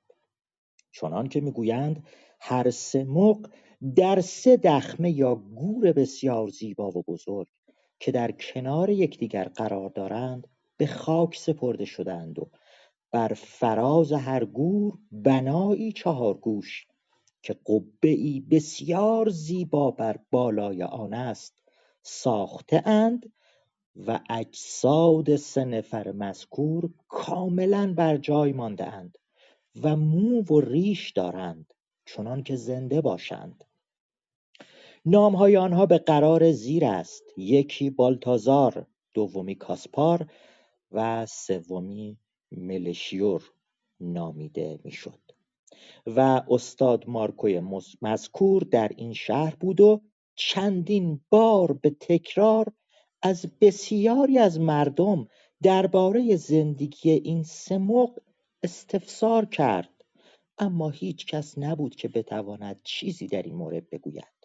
چنان 0.92 1.28
که 1.28 1.40
می‌گویند 1.40 2.06
هر 2.40 2.70
سه 2.70 3.04
موقع 3.04 3.48
در 3.96 4.20
سه 4.20 4.56
دخمه 4.56 5.10
یا 5.10 5.34
گور 5.34 5.92
بسیار 5.92 6.48
زیبا 6.48 6.90
و 6.90 7.02
بزرگ 7.08 7.48
که 8.00 8.12
در 8.12 8.30
کنار 8.32 8.90
یکدیگر 8.90 9.44
قرار 9.44 9.90
دارند 9.90 10.48
به 10.76 10.86
خاک 10.86 11.36
سپرده 11.36 11.84
شدند 11.84 12.38
و 12.38 12.50
بر 13.10 13.28
فراز 13.28 14.12
هر 14.12 14.44
گور 14.44 14.98
بنایی 15.12 15.92
گوش 16.40 16.86
که 17.42 17.56
ای 18.02 18.40
بسیار 18.40 19.28
زیبا 19.28 19.90
بر 19.90 20.18
بالای 20.30 20.82
آن 20.82 21.14
است 21.14 21.62
ساخته 22.02 22.82
اند 22.88 23.32
و 24.06 24.20
اجساد 24.30 25.36
سه 25.36 25.64
نفر 25.64 26.12
مذکور 26.12 26.90
کاملا 27.08 27.94
بر 27.96 28.16
جای 28.16 28.52
مانده 28.52 28.86
اند 28.86 29.18
و 29.82 29.96
مو 29.96 30.42
و 30.42 30.60
ریش 30.60 31.10
دارند 31.10 31.74
چنان 32.04 32.42
که 32.42 32.56
زنده 32.56 33.00
باشند. 33.00 33.64
نامهای 35.06 35.56
آنها 35.56 35.86
به 35.86 35.98
قرار 35.98 36.52
زیر 36.52 36.84
است 36.84 37.22
یکی 37.36 37.90
بالتازار 37.90 38.86
دومی 39.14 39.54
کاسپار 39.54 40.30
و 40.92 41.26
سومی 41.26 42.18
ملشیور 42.52 43.50
نامیده 44.00 44.78
می‌شد. 44.84 45.20
و 46.06 46.42
استاد 46.50 47.08
مارکوی 47.08 47.62
مذکور 48.02 48.62
در 48.62 48.92
این 48.96 49.12
شهر 49.12 49.56
بود 49.60 49.80
و 49.80 50.00
چندین 50.34 51.20
بار 51.30 51.72
به 51.72 51.90
تکرار 51.90 52.72
از 53.22 53.46
بسیاری 53.60 54.38
از 54.38 54.60
مردم 54.60 55.28
درباره 55.62 56.36
زندگی 56.36 57.10
این 57.10 57.42
سموق 57.42 58.18
استفسار 58.62 59.44
کرد 59.44 59.90
اما 60.58 60.90
هیچ 60.90 61.26
کس 61.26 61.58
نبود 61.58 61.96
که 61.96 62.08
بتواند 62.08 62.80
چیزی 62.84 63.26
در 63.26 63.42
این 63.42 63.54
مورد 63.54 63.90
بگوید 63.90 64.36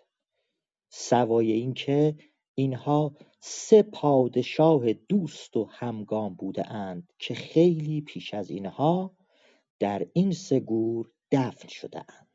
سوای 0.90 1.52
اینکه 1.52 2.16
اینها 2.56 3.16
سه 3.40 3.84
پادشاه 3.84 4.94
دوست 4.94 5.58
و 5.58 5.66
همگام 5.66 6.36
بوده 6.36 6.72
اند 6.72 7.14
که 7.20 7.34
خیلی 7.34 8.02
پیش 8.02 8.34
از 8.34 8.50
اینها 8.50 9.18
در 9.80 10.08
این 10.14 10.32
سه 10.32 10.60
گور 10.60 11.12
دفن 11.32 11.68
شده 11.68 12.00
اند. 12.00 12.28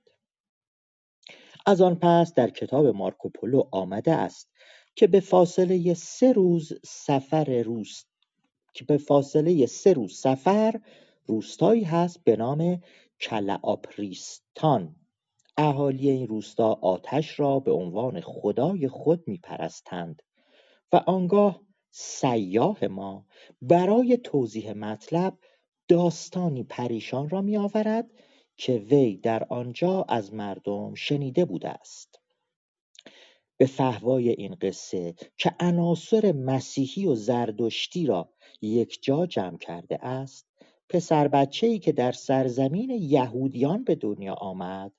از 1.66 1.80
آن 1.80 1.94
پس 1.94 2.34
در 2.34 2.50
کتاب 2.50 2.86
مارکوپولو 2.86 3.62
آمده 3.72 4.12
است 4.12 4.52
که 4.96 5.06
به 5.06 5.20
فاصله 5.20 5.94
سه 5.94 6.32
روز 6.32 6.72
سفر 6.84 7.62
روز 7.62 8.04
که 8.74 8.84
به 8.84 8.98
فاصله 8.98 9.66
سه 9.66 9.92
روز 9.92 10.18
سفر 10.18 10.80
روستایی 11.26 11.84
هست 11.84 12.24
به 12.24 12.36
نام 12.36 12.80
کلآپریستان 13.20 14.96
اهالی 15.56 16.10
این 16.10 16.26
روستا 16.26 16.72
آتش 16.82 17.40
را 17.40 17.60
به 17.60 17.72
عنوان 17.72 18.20
خدای 18.20 18.88
خود 18.88 19.28
میپرستند 19.28 20.22
و 20.92 20.96
آنگاه 20.96 21.60
سیاح 21.90 22.84
ما 22.84 23.26
برای 23.62 24.16
توضیح 24.16 24.72
مطلب 24.72 25.38
داستانی 25.88 26.64
پریشان 26.64 27.28
را 27.28 27.42
میآورد 27.42 28.10
که 28.56 28.72
وی 28.72 29.16
در 29.16 29.44
آنجا 29.44 30.02
از 30.08 30.34
مردم 30.34 30.94
شنیده 30.94 31.44
بوده 31.44 31.68
است. 31.68 32.20
به 33.56 33.66
فهوای 33.66 34.28
این 34.28 34.54
قصه 34.54 35.14
که 35.36 35.54
عناصر 35.60 36.32
مسیحی 36.32 37.06
و 37.06 37.14
زردشتی 37.14 38.06
را 38.06 38.28
یک 38.62 38.98
جا 39.02 39.26
جمع 39.26 39.58
کرده 39.58 40.04
است 40.04 40.46
پسر 40.88 41.28
بچه 41.28 41.66
ای 41.66 41.78
که 41.78 41.92
در 41.92 42.12
سرزمین 42.12 42.90
یهودیان 42.90 43.84
به 43.84 43.94
دنیا 43.94 44.34
آمد 44.34 44.92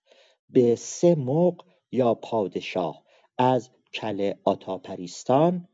به 0.49 0.75
سه 0.75 1.15
مق 1.15 1.65
یا 1.91 2.13
پادشاه 2.13 3.03
از 3.37 3.69
کله 3.93 4.39
آتاپریستان 4.43 5.67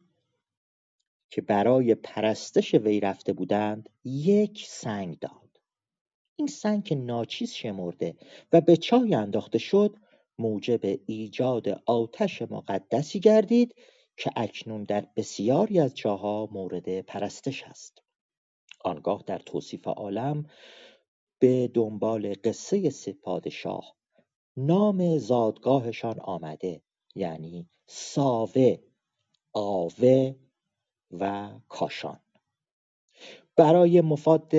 که 1.30 1.42
برای 1.42 1.96
پرستش 1.96 2.76
وی 2.76 3.00
رفته 3.00 3.34
بودند 3.34 3.90
یک 4.06 4.66
سنگ 4.68 5.20
داد. 5.20 5.60
این 6.36 6.48
سنگ 6.48 6.84
که 6.84 6.96
ناچیز 6.96 7.54
شمرده 7.54 8.16
و 8.54 8.62
به 8.62 8.78
چای 8.78 9.16
انداخته 9.16 9.58
شد 9.58 9.96
موجب 10.40 11.00
ایجاد 11.06 11.70
آتش 11.86 12.42
مقدسی 12.42 13.20
گردید 13.20 13.76
که 14.18 14.32
اکنون 14.36 14.84
در 14.84 15.08
بسیاری 15.16 15.80
از 15.80 15.96
جاها 15.96 16.50
مورد 16.52 17.02
پرستش 17.02 17.64
است. 17.64 18.02
آنگاه 18.86 19.24
در 19.28 19.40
توصیف 19.40 19.88
عالم 19.88 20.46
به 21.40 21.68
دنبال 21.68 22.36
قصه 22.44 22.90
سه 22.90 23.14
پادشاه 23.14 23.96
نام 24.58 25.18
زادگاهشان 25.18 26.20
آمده 26.20 26.82
یعنی 27.16 27.70
ساوه 27.88 28.78
آوه 29.54 30.36
و 31.12 31.52
کاشان. 31.70 32.20
برای 33.56 34.02
مفاد 34.02 34.52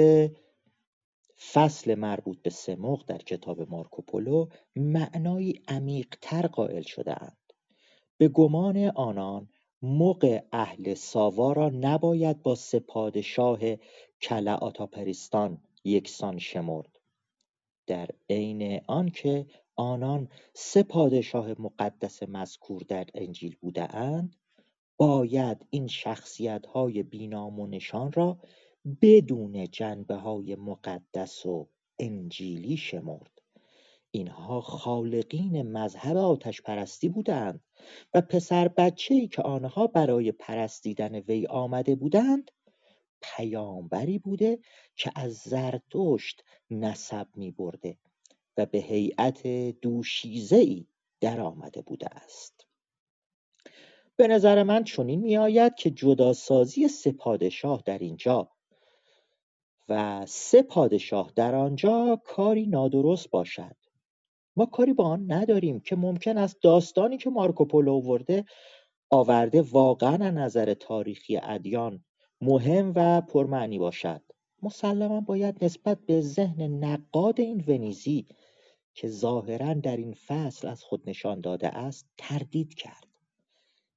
فصل 1.53 1.95
مربوط 1.95 2.43
به 2.43 2.51
سموق 2.51 3.05
در 3.07 3.19
کتاب 3.19 3.71
مارکوپولو 3.71 4.49
معنایی 4.77 5.63
عمیقتر 5.69 6.47
قائل 6.47 6.83
شدهاند. 6.83 7.53
به 8.17 8.29
گمان 8.29 8.77
آنان 8.95 9.49
مغ 9.83 10.41
اهل 10.53 10.95
ساوا 10.95 11.53
را 11.53 11.69
نباید 11.69 12.43
با 12.43 12.55
سه 12.55 12.81
پادشاه 12.81 13.59
کله 14.23 14.51
آتاپریستان 14.51 15.63
یکسان 15.85 16.39
شمرد. 16.39 16.99
در 17.87 18.09
عین 18.31 18.81
آنکه 18.87 19.47
آنان 19.77 20.29
سه 20.55 20.83
پادشاه 20.83 21.61
مقدس 21.61 22.23
مذکور 22.23 22.83
در 22.89 23.07
انجیل 23.15 23.57
بوده 23.61 23.97
اند 23.97 24.37
باید 24.97 25.67
این 25.71 25.87
شخصیت 25.87 26.67
های 26.67 27.03
بینام 27.03 27.61
و 27.61 27.67
نشان 27.67 28.13
را 28.13 28.39
بدون 29.03 29.71
جنبه 29.71 30.15
های 30.15 30.57
مقدس 30.57 31.47
و 31.47 31.69
انجیلی 31.99 32.77
شمرد. 32.77 33.31
اینها 34.11 34.61
خالقین 34.61 35.63
مذهب 35.63 36.17
آتش 36.17 36.63
پرستی 36.63 37.09
بودند 37.09 37.65
و 38.15 38.21
پسر 38.21 38.69
بچه 38.69 39.15
ای 39.15 39.29
که 39.29 39.43
آنها 39.43 39.87
برای 39.87 40.33
پرستیدن 40.33 41.15
وی 41.15 41.47
آمده 41.47 41.95
بودند 41.95 42.51
پیامبری 43.23 44.19
بوده 44.19 44.59
که 44.97 45.13
از 45.17 45.35
زرتشت 45.35 46.45
نسب 46.71 47.27
می 47.37 47.51
برده 47.51 47.99
و 48.57 48.67
به 48.67 48.79
هیئت 48.79 49.47
دوشیزه 49.81 50.57
ای 50.57 50.87
در 51.21 51.41
آمده 51.41 51.83
بوده 51.83 52.07
است. 52.07 52.67
به 54.17 54.29
نظر 54.29 54.63
من 54.63 54.85
چنین 54.85 55.21
می 55.21 55.37
آید 55.37 55.75
که 55.75 55.91
جداسازی 55.91 56.89
سه 56.89 57.13
پادشاه 57.13 57.83
در 57.87 57.99
اینجا 57.99 58.54
و 59.89 60.27
سه 60.27 60.63
پادشاه 60.63 61.33
در 61.37 61.55
آنجا 61.55 62.21
کاری 62.25 62.67
نادرست 62.67 63.31
باشد. 63.31 63.77
ما 64.57 64.67
کاری 64.67 64.93
با 64.93 65.05
آن 65.05 65.33
نداریم 65.33 65.81
که 65.81 65.97
ممکن 65.97 66.39
است 66.39 66.63
داستانی 66.63 67.19
که 67.19 67.31
مارکوپولو 67.31 67.93
آورده 67.93 68.45
آورده 69.11 69.63
واقعا 69.63 70.15
از 70.15 70.35
نظر 70.35 70.75
تاریخی 70.75 71.37
ادیان 71.43 72.05
مهم 72.41 72.93
و 72.97 73.21
پرمعنی 73.21 73.79
باشد. 73.79 74.23
مسلما 74.63 75.21
باید 75.21 75.65
نسبت 75.65 75.99
به 76.07 76.21
ذهن 76.21 76.63
نقاد 76.63 77.41
این 77.41 77.65
ونیزی 77.67 78.27
که 78.95 79.09
ظاهرا 79.09 79.75
در 79.75 79.97
این 79.97 80.15
فصل 80.27 80.69
از 80.69 80.83
خود 80.83 81.11
نشان 81.11 81.41
داده 81.41 81.69
است 81.69 82.09
تردید 82.19 82.75
کرد. 82.75 83.14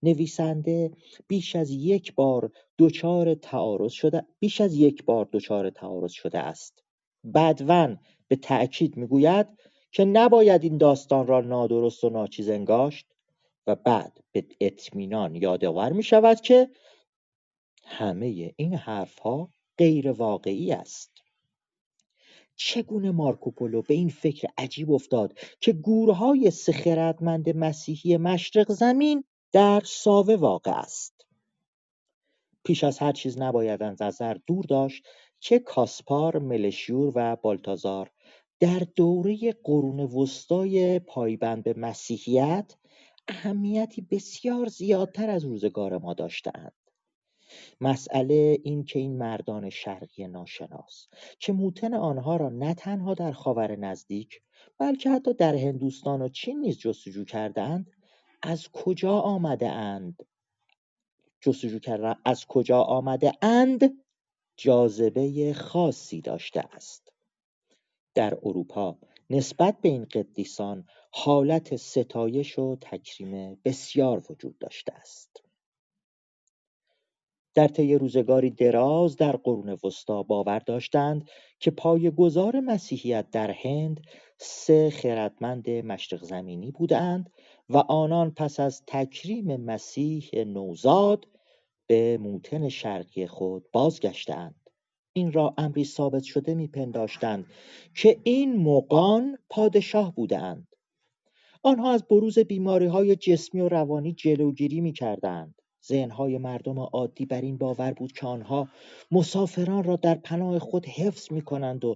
نویسنده 0.04 0.92
بیش 1.28 1.56
از 1.56 1.72
یک 1.72 2.16
بار 2.16 2.52
دچار 2.80 3.36
تعارض 3.36 3.92
شده 3.92 4.26
بیش 4.40 4.62
از 4.62 4.76
یک 4.76 5.06
بار 5.06 5.30
دچار 5.32 5.70
تعارض 5.70 6.12
شده 6.12 6.40
است. 6.40 6.84
بدون 7.34 8.00
به 8.28 8.36
تأکید 8.36 8.98
می‌گوید 8.98 9.48
که 9.92 10.06
نباید 10.06 10.64
این 10.64 10.78
داستان 10.78 11.28
را 11.28 11.42
نادرست 11.42 12.04
و 12.04 12.10
ناچیز 12.10 12.50
انگاشت 12.50 13.06
و 13.68 13.76
بعد 13.76 14.20
به 14.32 14.46
اطمینان 14.62 15.36
یادآور 15.36 15.92
می 15.92 16.04
شود 16.04 16.42
که 16.42 16.70
همه 17.84 18.54
این 18.56 18.74
حرفها 18.74 19.50
غیر 19.78 20.12
واقعی 20.12 20.72
است. 20.72 21.12
چگونه 22.56 23.12
مارکوپولو 23.12 23.82
به 23.82 23.94
این 23.94 24.10
فکر 24.10 24.48
عجیب 24.58 24.92
افتاد 24.92 25.40
که 25.60 25.74
گورهای 25.74 26.52
سه 26.52 27.16
مسیحی 27.56 28.18
مشرق 28.18 28.72
زمین 28.72 29.24
در 29.52 29.82
ساوه 29.86 30.36
واقع 30.36 30.72
است. 30.72 31.26
پیش 32.64 32.84
از 32.84 33.00
هر 33.00 33.12
چیز 33.12 33.38
نباید 33.38 33.84
از 33.84 34.02
نظر 34.02 34.38
دور 34.46 34.66
داشت 34.66 35.04
که 35.40 35.60
کاسپار 35.60 36.40
ملشیور 36.40 37.12
و 37.16 37.36
بالتازار 37.36 38.12
در 38.60 38.80
دوره 38.96 39.56
قرون 39.64 40.00
وسطای 40.00 41.00
پایبند 41.00 41.64
به 41.64 41.74
مسیحیت 41.78 42.76
اهمیتی 43.28 44.02
بسیار 44.02 44.68
زیادتر 44.68 45.30
از 45.30 45.44
روزگار 45.44 45.98
ما 45.98 46.14
داشتهاند. 46.14 46.74
مسئله 47.82 48.58
این 48.64 48.84
که 48.84 49.00
این 49.00 49.18
مردان 49.18 49.70
شرقی 49.70 50.28
ناشناس 50.28 51.08
که 51.40 51.54
موتن 51.54 51.94
آنها 51.94 52.36
را 52.36 52.50
نه 52.50 52.74
تنها 52.74 53.14
در 53.14 53.32
خاور 53.32 53.76
نزدیک 53.76 54.42
بلکه 54.78 55.10
حتی 55.10 55.34
در 55.34 55.56
هندوستان 55.56 56.22
و 56.22 56.30
چین 56.30 56.60
نیز 56.60 56.78
جستجو 56.78 57.26
کردهاند 57.26 57.92
از 58.42 58.70
کجا 58.70 59.20
آمده 59.20 59.70
اند؟ 59.70 60.24
جستجو 61.42 61.80
کردن 61.80 62.16
از 62.26 62.46
کجا 62.46 62.82
آمده 62.82 63.32
اند؟ 63.42 64.04
جاذبه 64.58 65.54
خاصی 65.54 66.22
داشته 66.22 66.60
است. 66.60 67.14
در 68.14 68.38
اروپا 68.44 68.98
نسبت 69.30 69.82
به 69.82 69.90
این 69.90 70.06
قدیسان 70.06 70.88
حالت 71.12 71.76
ستایش 71.76 72.60
و 72.60 72.78
تکریم 72.82 73.62
بسیار 73.66 74.24
وجود 74.30 74.58
داشته 74.58 74.94
است. 74.94 75.44
در 77.54 77.68
طی 77.68 77.96
روزگاری 77.96 78.50
دراز 78.50 79.16
در 79.16 79.36
قرون 79.36 79.78
وسطا 79.84 80.24
باور 80.24 80.60
داشتند 80.60 81.30
که 81.60 81.72
پایه‌گذار 81.72 82.60
مسیحیت 82.60 83.30
در 83.32 83.52
هند 83.52 84.02
سه 84.38 84.90
خردمند 84.90 85.70
مشرق 85.70 86.24
زمینی 86.24 86.72
بودند 86.72 87.32
و 87.70 87.78
آنان 87.78 88.32
پس 88.32 88.60
از 88.60 88.84
تکریم 88.88 89.56
مسیح 89.56 90.30
نوزاد 90.36 91.28
به 91.88 92.18
موتن 92.18 92.70
شرقی 92.70 93.28
خود 93.28 93.72
بازگشتند 93.72 94.70
این 95.14 95.32
را 95.32 95.54
امری 95.58 95.86
ثابت 95.86 96.24
شده 96.24 96.54
میپنداشتند 96.54 97.46
که 97.96 98.20
این 98.24 98.64
مقان 98.64 99.38
پادشاه 99.50 100.16
بودند 100.16 100.68
آنها 101.64 101.92
از 101.92 102.08
بروز 102.08 102.40
بیماری 102.40 102.86
های 102.86 103.16
جسمی 103.16 103.62
و 103.62 103.70
روانی 103.70 104.14
جلوگیری 104.14 104.82
می‌کردند. 104.82 105.62
ذهنهای 105.88 106.38
مردم 106.38 106.80
عادی 106.80 107.26
بر 107.26 107.42
این 107.42 107.58
باور 107.58 107.94
بود 107.94 108.12
که 108.12 108.28
آنها 108.28 108.70
مسافران 109.12 109.84
را 109.84 109.96
در 109.96 110.16
پناه 110.16 110.60
خود 110.60 110.86
حفظ 110.86 111.32
می 111.32 111.42
کنند 111.42 111.86
و 111.86 111.96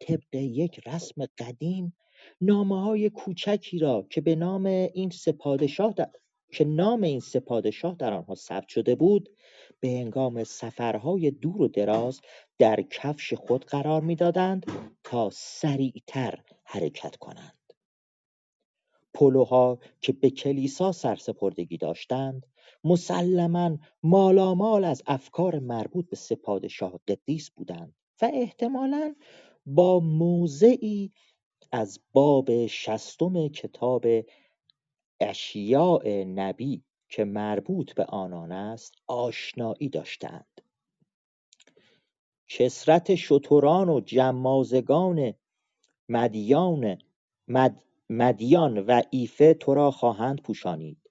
طبق 0.00 0.34
یک 0.34 0.80
رسم 0.88 1.26
قدیم 1.38 1.96
نامه 2.40 2.82
های 2.82 3.10
کوچکی 3.10 3.78
را 3.78 4.06
که 4.10 4.20
به 4.20 4.34
نام 4.36 4.66
این 4.66 5.10
سه 5.10 5.32
پادشاه 5.32 5.92
در... 5.92 6.10
که 6.52 6.64
نام 6.64 7.02
این 7.02 7.20
سه 7.20 7.40
پادشاه 7.40 7.94
در 7.94 8.12
آنها 8.12 8.34
ثبت 8.34 8.68
شده 8.68 8.94
بود 8.94 9.28
به 9.80 9.88
هنگام 9.88 10.44
سفرهای 10.44 11.30
دور 11.30 11.62
و 11.62 11.68
دراز 11.68 12.20
در 12.58 12.82
کفش 12.82 13.34
خود 13.34 13.64
قرار 13.64 14.00
می‌دادند 14.00 14.66
تا 15.04 15.30
سریعتر 15.32 16.38
حرکت 16.64 17.16
کنند. 17.16 17.58
پلوها 19.14 19.78
که 20.00 20.12
به 20.12 20.30
کلیسا 20.30 20.92
سرسپردگی 20.92 21.76
داشتند 21.76 22.46
مسلما 22.84 23.78
مالامال 24.02 24.84
از 24.84 25.02
افکار 25.06 25.58
مربوط 25.58 26.08
به 26.10 26.16
سه 26.16 26.34
پادشاه 26.34 27.00
قدیس 27.08 27.50
بودند 27.50 27.94
و 28.22 28.30
احتمالا 28.34 29.14
با 29.66 30.00
موضعی 30.00 31.12
از 31.72 32.00
باب 32.12 32.66
شستم 32.66 33.48
کتاب 33.48 34.06
اشیاء 35.20 36.24
نبی 36.24 36.82
که 37.08 37.24
مربوط 37.24 37.94
به 37.94 38.04
آنان 38.04 38.52
است 38.52 38.94
آشنایی 39.06 39.88
داشتند 39.88 40.60
کسرت 42.48 43.14
شتران 43.14 43.88
و 43.88 44.00
جمازگان 44.00 45.34
مدیان 46.08 46.98
مد 47.48 47.82
مدیان 48.10 48.78
و 48.78 49.02
ایفه 49.10 49.54
تو 49.54 49.74
را 49.74 49.90
خواهند 49.90 50.42
پوشانید. 50.42 51.10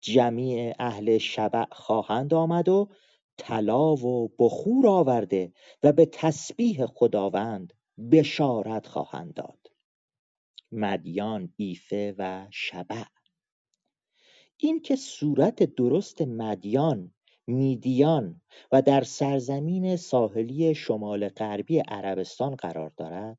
جمیع 0.00 0.74
اهل 0.78 1.18
شبع 1.18 1.64
خواهند 1.72 2.34
آمد 2.34 2.68
و 2.68 2.88
طلا 3.36 3.94
و 3.94 4.32
بخور 4.38 4.86
آورده 4.86 5.52
و 5.82 5.92
به 5.92 6.06
تسبیح 6.06 6.86
خداوند 6.86 7.72
بشارت 8.12 8.86
خواهند 8.86 9.34
داد. 9.34 9.70
مدیان 10.72 11.52
ایفه 11.56 12.14
و 12.18 12.46
شبع. 12.50 13.02
این 14.56 14.80
که 14.80 14.96
صورت 14.96 15.62
درست 15.62 16.22
مدیان 16.22 17.12
میدیان 17.46 18.40
و 18.72 18.82
در 18.82 19.02
سرزمین 19.02 19.96
ساحلی 19.96 20.74
شمال 20.74 21.28
غربی 21.28 21.78
عربستان 21.78 22.54
قرار 22.54 22.92
دارد 22.96 23.38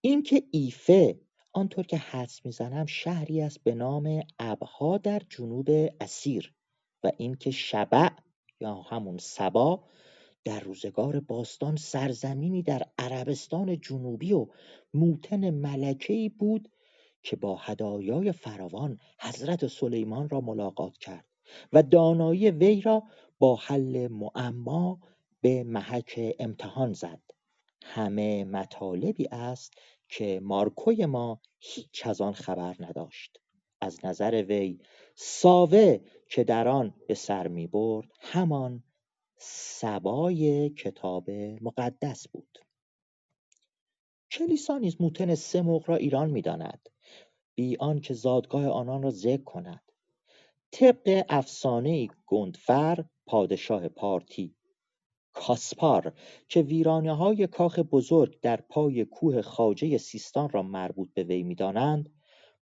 اینکه 0.00 0.42
ایفه 0.50 1.20
آنطور 1.52 1.86
که 1.86 1.96
حدس 1.96 2.46
می‌زنم 2.46 2.86
شهری 2.86 3.40
است 3.40 3.62
به 3.62 3.74
نام 3.74 4.20
ابها 4.38 4.98
در 4.98 5.22
جنوب 5.28 5.68
اسیر 6.00 6.54
و 7.02 7.12
اینکه 7.18 7.50
شبع 7.50 8.08
یا 8.60 8.74
همون 8.74 9.18
سبا 9.18 9.84
در 10.44 10.60
روزگار 10.60 11.20
باستان 11.20 11.76
سرزمینی 11.76 12.62
در 12.62 12.82
عربستان 12.98 13.80
جنوبی 13.80 14.32
و 14.32 14.46
موتن 14.94 15.50
ملکه‌ای 15.50 16.28
بود 16.28 16.68
که 17.22 17.36
با 17.36 17.56
هدایای 17.56 18.32
فراوان 18.32 18.98
حضرت 19.20 19.66
سلیمان 19.66 20.28
را 20.28 20.40
ملاقات 20.40 20.98
کرد 20.98 21.24
و 21.72 21.82
دانایی 21.82 22.50
وی 22.50 22.80
را 22.80 23.02
با 23.38 23.56
حل 23.56 24.08
معما 24.08 25.00
به 25.40 25.64
محک 25.64 26.34
امتحان 26.38 26.92
زد. 26.92 27.20
همه 27.82 28.44
مطالبی 28.44 29.28
است 29.32 29.74
که 30.08 30.40
مارکوی 30.42 31.06
ما 31.06 31.40
هیچ 31.58 32.06
از 32.06 32.20
آن 32.20 32.32
خبر 32.32 32.76
نداشت. 32.80 33.40
از 33.80 34.04
نظر 34.04 34.44
وی 34.48 34.78
ساوه 35.14 35.98
که 36.28 36.44
در 36.44 36.68
آن 36.68 36.94
به 37.08 37.14
سر 37.14 37.48
می 37.48 37.66
برد 37.66 38.08
همان 38.20 38.82
سبای 39.46 40.70
کتاب 40.70 41.30
مقدس 41.30 42.28
بود. 42.28 42.58
کلیسا 44.30 44.78
نیز 44.78 45.00
موتن 45.00 45.34
سموق 45.34 45.90
را 45.90 45.96
ایران 45.96 46.30
می‌داند 46.30 46.88
بی 47.54 47.76
آنکه 47.76 48.14
زادگاه 48.14 48.66
آنان 48.68 49.02
را 49.02 49.10
ذکر 49.10 49.44
کند. 49.44 49.92
طبق 50.72 51.24
افسانه 51.28 52.08
گندفر 52.26 53.04
پادشاه 53.26 53.88
پارتی 53.88 54.56
کاسپار 55.32 56.12
که 56.48 56.62
ویرانه 56.62 57.16
های 57.16 57.46
کاخ 57.46 57.78
بزرگ 57.78 58.40
در 58.40 58.60
پای 58.60 59.04
کوه 59.04 59.42
خاجه 59.42 59.98
سیستان 59.98 60.48
را 60.50 60.62
مربوط 60.62 61.12
به 61.14 61.22
وی 61.22 61.42
می‌دانند 61.42 62.12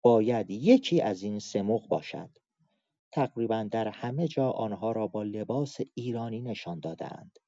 باید 0.02 0.50
یکی 0.50 1.02
از 1.02 1.24
این 1.24 1.40
سموق 1.40 1.88
باشد. 1.88 2.30
تقریبا 3.12 3.68
در 3.72 3.88
همه 3.88 4.28
جا 4.28 4.52
آنها 4.52 4.92
را 4.92 5.08
با 5.08 5.24
لباس 5.24 5.78
ایرانی 5.94 6.42
نشان 6.42 6.80
دادند 6.80 7.40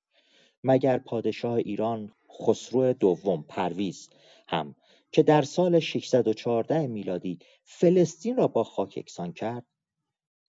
مگر 0.64 0.98
پادشاه 0.98 1.54
ایران 1.54 2.12
خسرو 2.40 2.94
دوم 2.94 3.46
پرویز 3.50 4.10
هم 4.48 4.76
که 5.12 5.24
در 5.24 5.42
سال 5.42 5.80
614 5.80 6.88
میلادی 6.88 7.40
فلسطین 7.64 8.38
را 8.38 8.48
با 8.48 8.64
خاک 8.64 8.98
یکسان 8.98 9.34
کرد؟ 9.34 9.66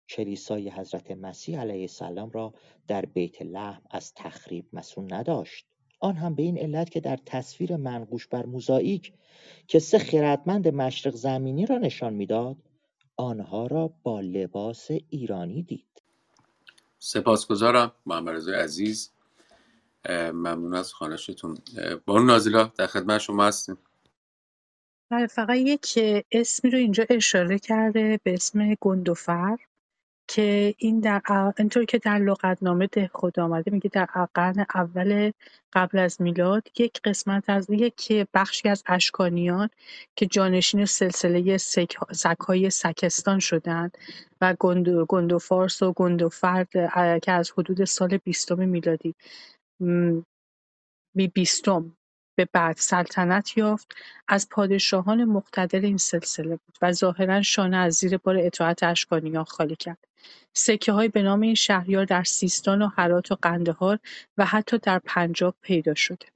کلیسای 0.08 0.70
حضرت 0.70 1.10
مسیح 1.10 1.60
علیه 1.60 1.80
السلام 1.80 2.30
را 2.30 2.54
در 2.88 3.04
بیت 3.04 3.42
لحم 3.42 3.82
از 3.90 4.14
تخریب 4.14 4.66
مسون 4.72 5.12
نداشت. 5.12 5.66
آن 6.00 6.16
هم 6.16 6.34
به 6.34 6.42
این 6.42 6.58
علت 6.58 6.90
که 6.90 7.00
در 7.00 7.18
تصویر 7.26 7.76
منقوش 7.76 8.26
بر 8.26 8.46
موزاییک 8.46 9.12
که 9.68 9.78
سه 9.78 9.98
خردمند 9.98 10.68
مشرق 10.68 11.14
زمینی 11.14 11.66
را 11.66 11.78
نشان 11.78 12.14
می‌داد 12.14 12.56
آنها 13.22 13.66
را 13.66 13.92
با 14.02 14.20
لباس 14.20 14.88
ایرانی 15.08 15.62
دید. 15.62 16.02
سپاسگزارم 16.98 17.92
محمد 18.06 18.34
رضای 18.34 18.54
عزیز. 18.54 19.10
ممنون 20.08 20.74
از 20.74 20.92
خانشتون. 20.92 21.58
بانو 22.06 22.24
نازیلا 22.24 22.72
در 22.78 22.86
خدمت 22.86 23.18
شما 23.20 23.46
هستیم. 23.46 23.78
بله 25.10 25.26
فقط 25.26 25.56
یک 25.56 25.98
اسمی 26.32 26.70
رو 26.70 26.78
اینجا 26.78 27.04
اشاره 27.10 27.58
کرده 27.58 28.20
به 28.22 28.34
اسم 28.34 28.74
گندوفر. 28.80 29.56
که 30.34 30.74
این 30.78 31.00
در 31.00 31.22
اینطور 31.58 31.84
که 31.84 31.98
در 31.98 32.18
لغتنامه 32.18 32.86
دهخود 32.86 33.40
آمده 33.40 33.70
میگه 33.70 33.90
در 33.92 34.04
قرن 34.34 34.66
اول 34.74 35.32
قبل 35.72 35.98
از 35.98 36.22
میلاد 36.22 36.68
یک 36.78 37.00
قسمت 37.04 37.50
از 37.50 37.70
یک 37.70 38.26
بخشی 38.34 38.68
از 38.68 38.82
اشکانیان 38.86 39.68
که 40.16 40.26
جانشین 40.26 40.84
سلسله 40.84 41.56
سکهای 42.12 42.70
سکستان 42.70 43.38
شدند 43.38 43.98
و 44.40 44.54
گندوفارس 45.08 45.82
و 45.82 45.92
گندوفرد 45.92 46.68
که 47.22 47.32
از 47.32 47.52
حدود 47.58 47.84
سال 47.84 48.16
بیستم 48.16 48.68
میلادی 48.68 49.14
بی 51.14 51.28
بیستم 51.28 51.96
به 52.36 52.48
بعد 52.52 52.76
سلطنت 52.76 53.56
یافت. 53.56 53.94
از 54.28 54.48
پادشاهان 54.48 55.24
مقتدر 55.24 55.80
این 55.80 55.96
سلسله 55.96 56.56
بود 56.56 56.78
و 56.82 56.92
ظاهرا 56.92 57.42
شانه 57.42 57.76
از 57.76 57.94
زیر 57.94 58.16
بار 58.16 58.36
اطاعت 58.38 58.82
اشکانیان 58.82 59.44
خالی 59.44 59.76
کرد. 59.76 60.11
های 60.88 61.08
به 61.08 61.22
نام 61.22 61.40
این 61.40 61.54
شهریار 61.54 62.04
در 62.04 62.24
سیستان 62.24 62.82
و 62.82 62.86
هرات 62.86 63.32
و 63.32 63.36
قندهار 63.42 63.98
و 64.38 64.44
حتی 64.44 64.78
در 64.78 64.98
پنجاب 64.98 65.54
پیدا 65.62 65.94
شده. 65.94 66.26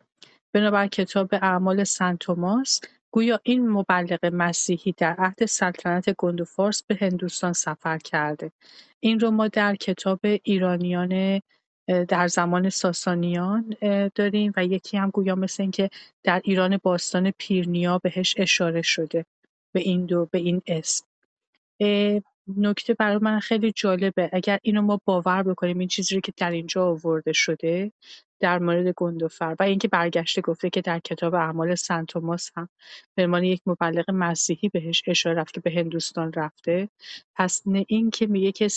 بنابر 0.53 0.87
کتاب 0.87 1.29
اعمال 1.33 1.85
سنت 1.85 2.19
توماس 2.19 2.81
گویا 3.11 3.41
این 3.43 3.69
مبلغ 3.69 4.31
مسیحی 4.33 4.95
در 4.97 5.15
عهد 5.19 5.45
سلطنت 5.47 6.15
گند 6.19 6.43
فارس 6.43 6.83
به 6.83 6.99
هندوستان 7.01 7.53
سفر 7.53 7.99
کرده. 7.99 8.53
این 9.01 9.21
رو 9.21 9.31
ما 9.31 9.49
در 9.49 9.77
کتاب 9.77 10.21
ایرانیان 10.23 11.41
در 12.09 12.29
زمان 12.29 12.71
ساسانیان 12.71 13.77
داریم 14.15 14.53
و 14.57 14.65
یکی 14.65 14.97
هم 14.97 15.11
گویا 15.11 15.35
مثل 15.35 15.63
اینکه 15.63 15.91
در 16.23 16.41
ایران 16.45 16.81
باستان 16.83 17.31
پیرنیا 17.39 17.99
بهش 17.99 18.35
اشاره 18.39 18.83
شده. 18.83 19.25
به 19.73 19.81
این 19.81 20.07
دو 20.07 20.29
به 20.31 20.39
این 20.39 20.63
اسم. 20.67 21.07
نکته 22.49 22.95
برای 22.95 23.19
من 23.23 23.41
خیلی 23.41 23.73
جالبه. 23.73 24.31
اگر 24.33 24.59
اینو 24.63 24.83
ما 24.83 25.01
باور 25.05 25.43
بکنیم 25.43 25.79
این 25.79 25.89
چیزی 25.89 26.21
که 26.21 26.33
در 26.37 26.51
اینجا 26.51 26.87
آورده 26.87 27.33
شده 27.33 27.93
در 28.41 28.59
مورد 28.59 28.89
گندوفر 28.97 29.57
و 29.59 29.63
اینکه 29.63 29.89
برگشته 29.89 30.41
گفته 30.41 30.71
که 30.71 30.81
در 30.81 30.99
کتاب 30.99 31.35
اعمال 31.35 31.75
سنت 31.75 32.07
توماس 32.07 32.51
هم 32.57 32.69
به 33.15 33.25
عنوان 33.25 33.45
یک 33.45 33.63
مبلغ 33.67 34.11
مسیحی 34.11 34.69
بهش 34.69 35.03
اشاره 35.07 35.41
رفت 35.41 35.55
که 35.55 35.61
به 35.61 35.71
هندوستان 35.71 36.33
رفته. 36.33 36.89
پس 37.35 37.63
نه 37.67 37.85
این 37.89 38.11
که 38.11 38.27
میگه 38.27 38.53
که 38.53 38.69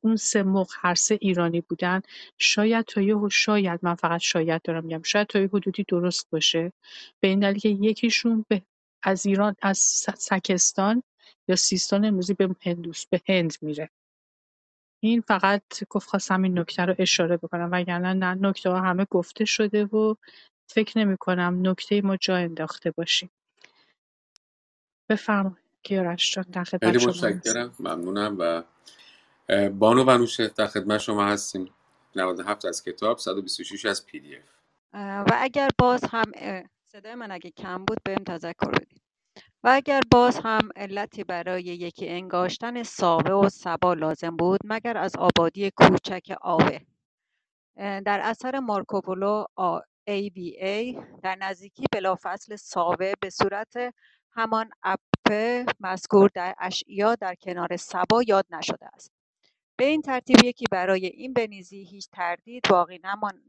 اون 0.00 0.16
سه 0.16 0.42
موقع 0.42 0.74
هر 0.80 0.94
سه 0.94 1.18
ایرانی 1.20 1.60
بودن 1.60 2.00
شاید 2.38 2.84
تا 2.84 3.00
یه 3.00 3.16
شاید 3.30 3.80
من 3.82 3.94
فقط 3.94 4.20
شاید 4.20 4.62
دارم 4.62 4.84
میگم 4.84 5.02
شاید 5.02 5.26
تا 5.26 5.38
یه 5.40 5.48
حدودی 5.52 5.84
درست 5.88 6.30
باشه. 6.30 6.72
به 7.20 7.28
این 7.28 7.40
دلیل 7.40 7.58
که 7.58 7.68
یکیشون 7.68 8.44
به 8.48 8.62
از 9.02 9.26
ایران 9.26 9.56
از 9.62 9.78
سکستان 10.18 11.02
یا 11.48 11.56
سیستان 11.56 12.04
امروزی 12.04 12.34
به 12.34 12.56
هندوس 12.62 13.06
به 13.06 13.20
هند 13.28 13.54
میره. 13.62 13.90
این 15.00 15.20
فقط 15.20 15.62
گفت 15.90 16.08
خواستم 16.08 16.42
این 16.42 16.58
نکته 16.58 16.84
رو 16.84 16.94
اشاره 16.98 17.36
بکنم 17.36 17.68
وگرنه 17.72 18.12
نه 18.12 18.34
نکته 18.34 18.70
ها 18.70 18.80
همه 18.80 19.06
گفته 19.10 19.44
شده 19.44 19.84
و 19.84 20.14
فکر 20.66 20.98
نمی 20.98 21.16
کنم 21.16 21.60
نکته 21.62 22.02
ما 22.02 22.16
جا 22.16 22.36
انداخته 22.36 22.90
باشیم. 22.90 23.30
بفرمایید 25.08 25.58
کیارش 25.82 26.34
جان 26.34 26.44
در 26.52 26.64
خدمت 26.64 26.98
شما 26.98 27.10
متشکرم 27.10 27.74
ممنونم 27.80 28.36
و 28.38 28.62
بانو 29.70 30.04
ونوشه 30.04 30.48
در 30.48 30.66
خدمت 30.66 30.98
شما 30.98 31.26
هستیم. 31.26 31.74
97 32.16 32.64
از 32.64 32.84
کتاب 32.84 33.18
126 33.18 33.84
از 33.84 34.06
پی 34.06 34.20
دی 34.20 34.36
اف. 34.36 34.42
و 34.94 35.32
اگر 35.34 35.70
باز 35.78 36.04
هم 36.04 36.32
صدای 36.84 37.14
من 37.14 37.30
اگه 37.30 37.50
کم 37.50 37.84
بود 37.84 37.98
بهم 38.04 38.24
تذکر 38.24 38.70
بدید 38.70 39.05
و 39.64 39.68
اگر 39.72 40.00
باز 40.10 40.40
هم 40.44 40.68
علتی 40.76 41.24
برای 41.24 41.62
یکی 41.62 42.08
انگاشتن 42.08 42.82
ساوه 42.82 43.32
و 43.32 43.48
سبا 43.48 43.94
لازم 43.94 44.36
بود 44.36 44.60
مگر 44.64 44.96
از 44.96 45.16
آبادی 45.16 45.70
کوچک 45.70 46.36
آوه. 46.40 46.80
در 47.76 48.20
اثر 48.24 48.58
مارکوپولو 48.58 49.44
ای 50.06 51.00
در 51.22 51.36
نزدیکی 51.36 51.84
بلافصل 51.92 52.56
ساوه 52.56 53.12
به 53.20 53.30
صورت 53.30 53.94
همان 54.32 54.70
ساپه 55.26 55.66
مذکور 55.80 56.30
در 56.34 56.54
اشعیا 56.58 57.14
در 57.14 57.34
کنار 57.34 57.76
سبا 57.76 58.22
یاد 58.22 58.46
نشده 58.50 58.86
است. 58.94 59.15
به 59.78 59.84
این 59.84 60.02
ترتیب 60.02 60.44
یکی 60.44 60.64
برای 60.70 61.06
این 61.06 61.32
بنیزی 61.32 61.84
هیچ 61.84 62.08
تردید 62.12 62.62
باقی 62.70 63.00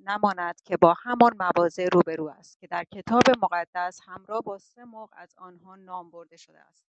نماند 0.06 0.62
که 0.62 0.78
با 0.78 0.94
همان 0.94 1.32
مواضع 1.40 1.90
روبرو 1.94 2.28
است 2.28 2.60
که 2.60 2.68
در 2.68 2.84
کتاب 2.84 3.24
مقدس 3.44 4.00
همراه 4.06 4.42
با 4.42 4.58
سه 4.58 4.86
موقع 4.86 5.18
از 5.18 5.36
آنها 5.38 5.76
نام 5.76 6.12
برده 6.12 6.38
شده 6.38 6.60
است. 6.60 6.86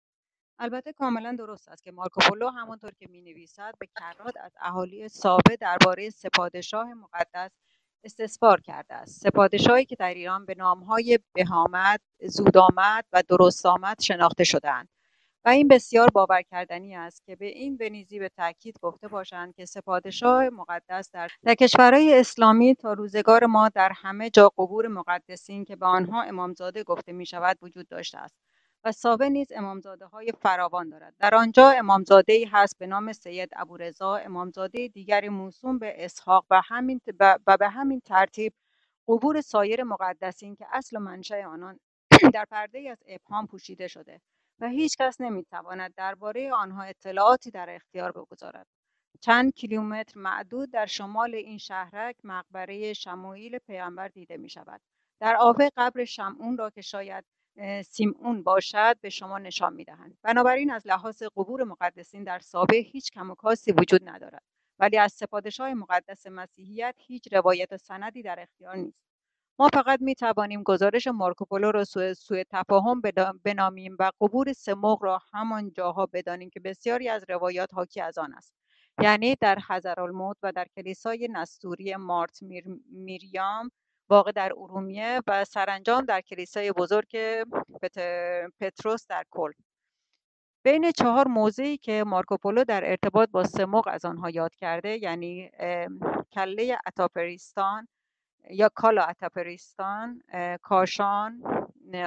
البته 0.59 0.93
کاملا 0.93 1.35
درست 1.39 1.69
است 1.69 1.83
که 1.83 1.91
مارکوپولو 1.91 2.49
همانطور 2.49 2.91
که 2.99 3.07
می 3.09 3.21
نویسد 3.21 3.73
به 3.79 3.87
کرات 3.99 4.37
از 4.37 4.51
اهالی 4.61 5.09
سابه 5.09 5.55
درباره 5.59 6.09
سپادشاه 6.09 6.93
مقدس 6.93 7.51
استثبار 8.03 8.61
کرده 8.61 8.93
است. 8.93 9.21
سپادشاهی 9.21 9.85
که 9.85 9.95
در 9.95 10.13
ایران 10.13 10.45
به 10.45 10.55
نامهای 10.57 11.19
بهامد 11.33 12.01
زودآمد 12.27 13.05
و 13.13 13.23
درست 13.29 13.65
آمد 13.65 14.01
شناخته 14.01 14.43
شدهاند 14.43 14.89
و 15.45 15.49
این 15.49 15.67
بسیار 15.67 16.09
باور 16.09 16.41
کردنی 16.41 16.95
است 16.95 17.23
که 17.25 17.35
به 17.35 17.45
این 17.45 17.77
بنیزی 17.77 18.19
به 18.19 18.29
تاکید 18.29 18.79
گفته 18.81 19.07
باشند 19.07 19.55
که 19.55 19.65
سپادشاه 19.65 20.49
مقدس 20.49 21.11
در, 21.11 21.31
در 21.43 21.55
کشورهای 21.55 22.19
اسلامی 22.19 22.75
تا 22.75 22.93
روزگار 22.93 23.45
ما 23.45 23.69
در 23.69 23.91
همه 23.95 24.29
جا 24.29 24.49
قبور 24.49 24.87
مقدسین 24.87 25.65
که 25.65 25.75
به 25.75 25.85
آنها 25.85 26.21
امامزاده 26.23 26.83
گفته 26.83 27.11
می 27.11 27.25
شود 27.25 27.57
وجود 27.61 27.87
داشته 27.87 28.17
است 28.17 28.35
و 28.83 28.91
سابه 28.91 29.29
نیز 29.29 29.51
امامزاده 29.51 30.05
های 30.05 30.31
فراوان 30.41 30.89
دارد. 30.89 31.13
در 31.19 31.35
آنجا 31.35 31.69
امامزاده 31.69 32.33
ای 32.33 32.45
هست 32.45 32.77
به 32.79 32.87
نام 32.87 33.13
سید 33.13 33.49
ابورضا 33.55 34.15
امامزاده 34.15 34.87
دیگری 34.87 35.29
موسوم 35.29 35.79
به 35.79 36.05
اسحاق 36.05 36.45
و, 36.49 36.61
همین 36.65 37.01
و 37.47 37.57
به 37.59 37.69
همین 37.69 37.99
ترتیب 37.99 38.53
قبور 39.07 39.41
سایر 39.41 39.83
مقدسین 39.83 40.55
که 40.55 40.65
اصل 40.71 40.97
و 40.97 40.99
منشأ 40.99 41.43
آنان 41.45 41.79
در 42.33 42.45
پرده 42.51 42.89
از 42.91 43.03
ابهام 43.07 43.47
پوشیده 43.47 43.87
شده. 43.87 44.21
و 44.59 44.69
هیچ 44.69 44.97
کس 44.99 45.21
نمی‌تواند 45.21 45.93
درباره 45.97 46.53
آنها 46.53 46.83
اطلاعاتی 46.83 47.51
در 47.51 47.69
اختیار 47.69 48.11
بگذارد. 48.11 48.67
چند 49.21 49.53
کیلومتر 49.53 50.19
معدود 50.19 50.71
در 50.71 50.85
شمال 50.85 51.35
این 51.35 51.57
شهرک 51.57 52.15
مقبره 52.23 52.93
شموئیل 52.93 53.57
پیامبر 53.57 54.07
دیده 54.07 54.37
می 54.37 54.49
شود. 54.49 54.81
در 55.21 55.35
آوه 55.39 55.69
قبر 55.77 56.05
شمعون 56.05 56.57
را 56.57 56.69
که 56.69 56.81
شاید 56.81 57.25
سیمون 57.85 58.43
باشد 58.43 58.97
به 59.01 59.09
شما 59.09 59.39
نشان 59.39 59.73
می‌دهند. 59.73 60.17
بنابراین 60.23 60.71
از 60.71 60.87
لحاظ 60.87 61.23
قبور 61.23 61.63
مقدسین 61.63 62.23
در 62.23 62.39
سابه 62.39 62.77
هیچ 62.77 63.11
کم 63.11 63.31
و 63.31 63.35
کاسی 63.35 63.71
وجود 63.71 64.09
ندارد. 64.09 64.43
ولی 64.79 64.97
از 64.97 65.13
سپادشاه 65.13 65.73
مقدس 65.73 66.27
مسیحیت 66.27 66.95
هیچ 66.99 67.33
روایت 67.33 67.73
و 67.73 67.77
سندی 67.77 68.21
در 68.21 68.39
اختیار 68.39 68.75
نیست. 68.75 68.99
ما 69.59 69.69
فقط 69.73 70.01
می 70.01 70.15
توانیم 70.15 70.63
گزارش 70.63 71.07
مارکوپولو 71.07 71.71
را 71.71 71.83
سوء, 71.83 72.13
سوء 72.13 72.43
تفاهم 72.49 73.01
بنامیم 73.43 73.95
و 73.99 74.11
قبور 74.21 74.53
سموغ 74.53 75.03
را 75.03 75.19
همان 75.33 75.71
جاها 75.71 76.05
بدانیم 76.05 76.49
که 76.49 76.59
بسیاری 76.59 77.09
از 77.09 77.25
روایات 77.29 77.73
حاکی 77.73 78.01
از 78.01 78.17
آن 78.17 78.33
است. 78.33 78.53
یعنی 79.01 79.35
در 79.41 79.59
حضرالموت 79.69 80.37
و 80.43 80.51
در 80.51 80.67
کلیسای 80.75 81.29
نستوری 81.31 81.95
مارت 81.95 82.39
میریام 82.91 83.71
واقع 84.09 84.31
در 84.31 84.53
ارومیه 84.57 85.21
و 85.27 85.45
سرانجام 85.45 86.05
در 86.05 86.21
کلیسای 86.21 86.71
بزرگ 86.71 87.17
پتروس 88.59 89.07
در 89.07 89.23
کل. 89.29 89.51
بین 90.63 90.91
چهار 90.91 91.27
موضعی 91.27 91.77
که 91.77 92.03
مارکوپولو 92.07 92.63
در 92.63 92.89
ارتباط 92.89 93.29
با 93.29 93.43
سموق 93.43 93.87
از 93.91 94.05
آنها 94.05 94.29
یاد 94.29 94.55
کرده 94.55 94.97
یعنی 95.03 95.51
کله 96.33 96.77
اتاپریستان 96.87 97.87
یا 98.49 98.69
کالا 98.75 99.03
اتاپریستان 99.03 100.21
کاشان 100.61 101.43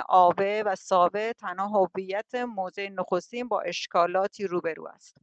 آوه 0.09 0.63
و 0.67 0.77
ساوه 0.77 1.33
تنها 1.33 1.69
هویت 1.69 2.35
موضع 2.35 2.89
نخستین 2.89 3.49
با 3.49 3.61
اشکالاتی 3.61 4.47
روبرو 4.47 4.89
است. 4.89 5.17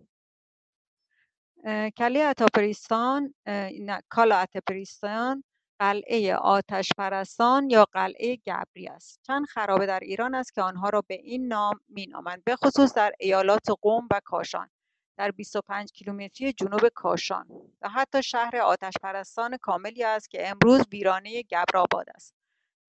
کله 1.97 2.19
اتاپریستان 2.19 3.33
کالا 4.09 4.37
اتاپریستان 4.37 5.43
قلعه 5.79 6.37
پرستان 6.97 7.69
یا 7.69 7.85
قلعه 7.85 8.35
گبری 8.35 8.87
است. 8.87 9.19
چند 9.23 9.45
خرابه 9.45 9.85
در 9.85 9.99
ایران 9.99 10.35
است 10.35 10.53
که 10.53 10.61
آنها 10.61 10.89
را 10.89 11.01
به 11.07 11.13
این 11.13 11.47
نام 11.47 11.79
مینامند 11.87 12.43
به 12.43 12.55
خصوص 12.55 12.93
در 12.93 13.13
ایالات 13.19 13.67
قم 13.81 14.07
و 14.11 14.21
کاشان. 14.25 14.69
در 15.17 15.31
25 15.31 15.91
کیلومتری 15.91 16.53
جنوب 16.53 16.87
کاشان 16.87 17.47
و 17.81 17.89
حتی 17.89 18.23
شهر 18.23 18.75
پرستان 19.03 19.57
کاملی 19.57 20.03
است 20.03 20.29
که 20.29 20.49
امروز 20.49 20.81
ویرانه 20.91 21.43
گبرآباد 21.43 22.09
است. 22.15 22.35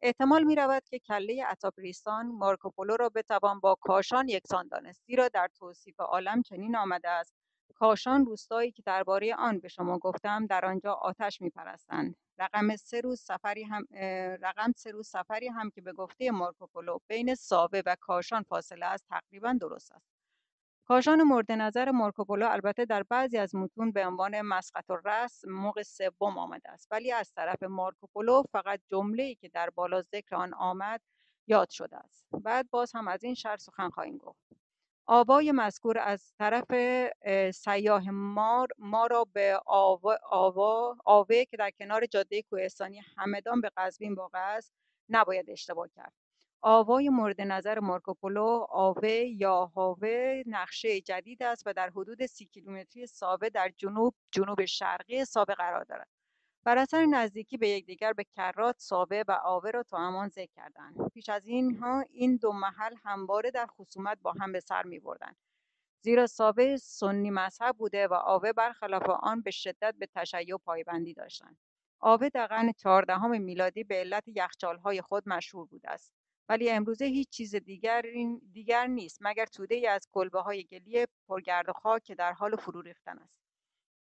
احتمال 0.02 0.44
می 0.44 0.56
رود 0.56 0.82
که 0.90 0.98
کله 0.98 1.44
اتاپریستان 1.50 2.26
مارکوپولو 2.26 2.96
را 2.96 3.08
بتوان 3.08 3.60
با 3.60 3.74
کاشان 3.74 4.28
یکسان 4.28 4.68
دانست 4.68 5.02
زیرا 5.06 5.28
در 5.28 5.48
توصیف 5.58 6.00
عالم 6.00 6.42
چنین 6.42 6.76
آمده 6.76 7.08
است. 7.08 7.34
کاشان 7.74 8.24
روستایی 8.24 8.72
که 8.72 8.82
درباره 8.86 9.34
آن 9.34 9.58
به 9.58 9.68
شما 9.68 9.98
گفتم 9.98 10.46
در 10.46 10.64
آنجا 10.64 10.92
آتش 10.92 11.40
میپرستند. 11.40 12.16
رقم 12.38 12.76
سه 12.76 13.00
روز 13.00 13.20
سفری 13.20 13.62
هم 13.62 13.86
رقم 14.42 14.72
سه 14.76 14.90
روز 14.90 15.08
سفری 15.08 15.48
هم 15.48 15.70
که 15.70 15.80
به 15.80 15.92
گفته 15.92 16.30
مارکوپولو 16.30 16.98
بین 17.08 17.34
ساوه 17.34 17.82
و 17.86 17.96
کاشان 18.00 18.42
فاصله 18.42 18.86
است 18.86 19.04
تقریبا 19.08 19.56
درست 19.60 19.92
است. 19.92 20.15
کاشان 20.88 21.22
مورد 21.22 21.52
نظر 21.52 21.90
مارکوپولو 21.90 22.48
البته 22.48 22.84
در 22.84 23.02
بعضی 23.02 23.38
از 23.38 23.54
متون 23.54 23.92
به 23.92 24.06
عنوان 24.06 24.40
مسقط 24.40 24.90
الرأس 24.90 25.44
موقع 25.44 25.82
سوم 25.82 26.38
آمده 26.38 26.70
است. 26.70 26.88
ولی 26.90 27.12
از 27.12 27.32
طرف 27.32 27.62
مارکوپولو 27.62 28.42
فقط 28.52 28.80
ای 29.18 29.34
که 29.34 29.48
در 29.48 29.70
بالا 29.70 30.02
ذکر 30.02 30.36
آن 30.36 30.54
آمد 30.54 31.00
یاد 31.46 31.70
شده 31.70 31.96
است. 31.96 32.26
بعد 32.32 32.70
باز 32.70 32.92
هم 32.94 33.08
از 33.08 33.24
این 33.24 33.34
شهر 33.34 33.56
سخن 33.56 33.90
خواهیم 33.90 34.16
گفت. 34.18 34.40
آوای 35.06 35.52
مذکور 35.52 35.98
از 35.98 36.32
طرف 36.38 36.70
سیاه 37.54 38.10
مار 38.10 38.68
ما 38.78 39.06
را 39.06 39.24
به 39.32 39.60
آوا, 39.66 40.18
آوا 40.30 40.96
آوه 41.04 41.44
که 41.44 41.56
در 41.56 41.70
کنار 41.70 42.06
جاده 42.06 42.42
کوهستانی 42.42 43.00
همدان 43.16 43.60
به 43.60 43.70
قزوین 43.76 44.14
واقع 44.14 44.56
است 44.56 44.72
نباید 45.08 45.50
اشتباه 45.50 45.88
کرد. 45.96 46.25
آوای 46.68 47.08
مورد 47.08 47.40
نظر 47.40 47.78
مارکوپولو 47.78 48.66
آوه 48.70 49.08
یا 49.10 49.66
هاوه 49.66 50.42
نقشه 50.46 51.00
جدید 51.00 51.42
است 51.42 51.62
و 51.66 51.72
در 51.72 51.90
حدود 51.90 52.26
سی 52.26 52.46
کیلومتری 52.46 53.06
ساوه 53.06 53.48
در 53.48 53.72
جنوب 53.76 54.14
جنوب 54.30 54.64
شرقی 54.64 55.24
ساوه 55.24 55.54
قرار 55.54 55.84
دارد. 55.84 56.08
بر 56.64 56.78
اثر 56.78 57.06
نزدیکی 57.06 57.56
به 57.56 57.68
یکدیگر 57.68 58.12
به 58.12 58.24
کرات 58.24 58.76
ساوه 58.78 59.22
و 59.28 59.32
آوه 59.44 59.70
را 59.70 59.84
امان 59.92 60.28
ذکر 60.28 60.50
کردند 60.56 61.10
پیش 61.14 61.28
از 61.28 61.46
اینها 61.46 62.04
این 62.10 62.36
دو 62.36 62.52
محل 62.52 62.94
همواره 63.04 63.50
در 63.50 63.66
خصومت 63.66 64.18
با 64.22 64.32
هم 64.40 64.52
به 64.52 64.60
سر 64.60 64.82
می 64.82 64.98
بردن. 64.98 65.36
زیرا 66.04 66.26
ساوه 66.26 66.76
سنی 66.76 67.30
مذهب 67.30 67.76
بوده 67.76 68.08
و 68.08 68.14
آوه 68.14 68.52
برخلاف 68.52 69.10
آن 69.10 69.42
به 69.42 69.50
شدت 69.50 69.94
به 69.98 70.08
تشیع 70.14 70.56
پایبندی 70.56 71.14
داشتند. 71.14 71.58
آوه 72.00 72.28
در 72.28 72.46
قرن 72.46 72.72
چهاردهم 72.72 73.42
میلادی 73.42 73.84
به 73.84 73.94
علت 73.94 74.24
یخچالهای 74.28 75.02
خود 75.02 75.28
مشهور 75.28 75.66
بوده 75.66 75.90
است. 75.90 76.15
ولی 76.48 76.70
امروزه 76.70 77.04
هیچ 77.04 77.28
چیز 77.28 77.54
دیگر, 77.54 78.02
دیگر 78.52 78.86
نیست 78.86 79.18
مگر 79.20 79.46
توده 79.46 79.90
از 79.90 80.08
کلبه 80.12 80.40
های 80.40 80.64
گلی 80.64 81.06
پرگرد 81.28 81.70
خاک 81.70 82.02
که 82.02 82.14
در 82.14 82.32
حال 82.32 82.56
فرو 82.56 82.82
ریختن 82.82 83.18
است. 83.18 83.36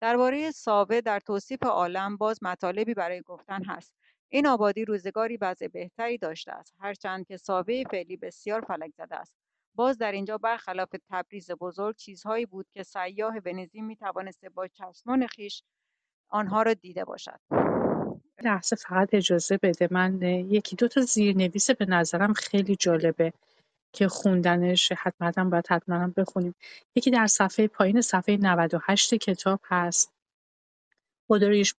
درباره 0.01 0.51
ساوه 0.51 1.01
در 1.01 1.19
توصیف 1.19 1.63
عالم 1.63 2.17
باز 2.17 2.43
مطالبی 2.43 2.93
برای 2.93 3.21
گفتن 3.21 3.63
هست. 3.63 3.93
این 4.29 4.47
آبادی 4.47 4.85
روزگاری 4.85 5.37
وضع 5.37 5.67
بهتری 5.67 6.17
داشته 6.17 6.51
است 6.51 6.75
هرچند 6.79 7.27
که 7.27 7.37
ساوه 7.37 7.83
فعلی 7.91 8.17
بسیار 8.17 8.61
فلک 8.61 8.91
زده 8.97 9.15
است. 9.15 9.35
باز 9.75 9.97
در 9.97 10.11
اینجا 10.11 10.37
برخلاف 10.37 10.89
تبریز 11.09 11.51
بزرگ 11.51 11.95
چیزهایی 11.95 12.45
بود 12.45 12.67
که 12.73 12.83
سیاه 12.83 13.35
ونیزی 13.45 13.81
می 13.81 13.95
توانسته 13.95 14.49
با 14.49 14.67
چشمان 14.67 15.27
خیش 15.27 15.63
آنها 16.29 16.61
را 16.61 16.73
دیده 16.73 17.05
باشد. 17.05 17.39
لحظه 18.43 18.75
فقط 18.75 19.09
اجازه 19.13 19.57
بده. 19.57 19.88
من 19.91 20.21
یکی 20.21 20.75
دو 20.75 20.88
تا 20.88 21.01
زیرنویس 21.01 21.71
به 21.71 21.86
نظرم 21.86 22.33
خیلی 22.33 22.75
جالبه 22.75 23.33
که 23.93 24.07
خوندنش. 24.07 24.91
حتما 24.91 25.49
باید 25.49 25.67
حتما 25.69 26.13
بخونیم. 26.17 26.55
یکی 26.95 27.11
در 27.11 27.27
صفحه 27.27 27.67
پایین 27.67 28.01
صفحه 28.01 28.38
98 28.38 29.13
کتاب 29.15 29.59
هست. 29.63 30.14
خدایش 31.28 31.76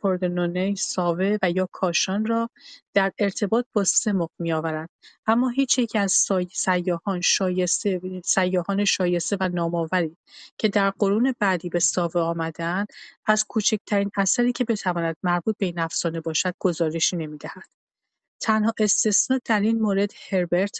پردنونه 0.00 0.74
ساوه 0.74 1.36
و 1.42 1.50
یا 1.50 1.68
کاشان 1.72 2.26
را 2.26 2.50
در 2.94 3.12
ارتباط 3.18 3.66
با 3.72 3.84
سمق 3.84 4.30
میآورد. 4.38 4.90
اما 5.26 5.48
هیچ 5.48 5.78
یک 5.78 5.96
از 5.96 6.26
سیاحان 6.52 7.20
شایسته 7.20 8.00
سیاحان 8.24 8.84
شایسته 8.84 9.36
و 9.40 9.48
نامآوری 9.48 10.16
که 10.58 10.68
در 10.68 10.90
قرون 10.90 11.34
بعدی 11.38 11.68
به 11.68 11.80
ساوه 11.80 12.20
آمدند 12.20 12.88
از 13.26 13.44
کوچکترین 13.48 14.10
اثری 14.16 14.52
که 14.52 14.64
بتواند 14.64 15.16
مربوط 15.22 15.56
به 15.58 15.66
این 15.66 15.78
افسانه 15.78 16.20
باشد 16.20 16.54
گزارشی 16.58 17.16
نمی‌دهد. 17.16 17.75
تنها 18.40 18.74
استثنا 18.78 19.40
در 19.44 19.60
این 19.60 19.78
مورد 19.78 20.10
هربرت 20.30 20.78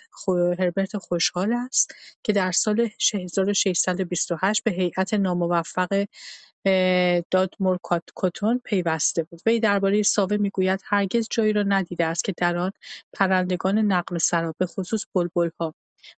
هربرت 0.59 0.97
خوشحال 0.97 1.53
است 1.53 1.95
که 2.23 2.33
در 2.33 2.53
سال 2.53 2.89
1628 3.15 4.65
به 4.65 4.71
هیئت 4.71 5.15
ناموفق 5.15 6.07
دادمور 7.31 7.79
کتون 8.17 8.61
پیوسته 8.65 9.23
بود. 9.23 9.41
وی 9.47 9.61
درباره 9.61 10.03
ساوه 10.03 10.37
می‌گوید 10.37 10.81
هرگز 10.85 11.29
جایی 11.31 11.53
را 11.53 11.63
ندیده 11.63 12.05
است 12.07 12.25
که 12.25 12.35
در 12.37 12.57
آن 12.57 12.73
پرندگان 13.13 13.79
نقل 13.79 14.19
سرا 14.19 14.55
به 14.59 14.67
خصوص 14.67 15.05
بلبلها 15.15 15.75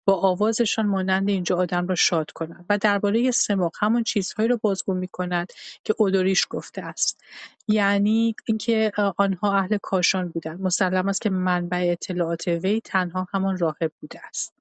با 0.05 0.15
آوازشان 0.15 0.87
مانند 0.87 1.29
اینجا 1.29 1.57
آدم 1.57 1.87
را 1.87 1.95
شاد 1.95 2.31
کنند 2.31 2.67
و 2.69 2.79
درباره 2.79 3.31
سماق 3.31 3.73
همان 3.81 4.03
چیزهایی 4.03 4.49
را 4.49 4.61
بازگو 4.63 4.95
می‌کند 4.95 5.53
که 5.85 5.95
اودوریش 5.99 6.47
گفته 6.51 6.83
است. 6.83 7.21
یعنی 7.69 8.35
اینکه 8.45 8.93
آنها 9.17 9.57
اهل 9.57 9.79
کاشان 9.83 10.29
بودند. 10.29 10.61
مسلم 10.61 11.09
است 11.09 11.21
که 11.21 11.31
منبع 11.31 11.89
اطلاعات 11.93 12.49
وی 12.49 12.81
تنها 12.81 13.27
همان 13.33 13.59
راهب 13.59 13.93
بوده 14.01 14.21
است. 14.27 14.53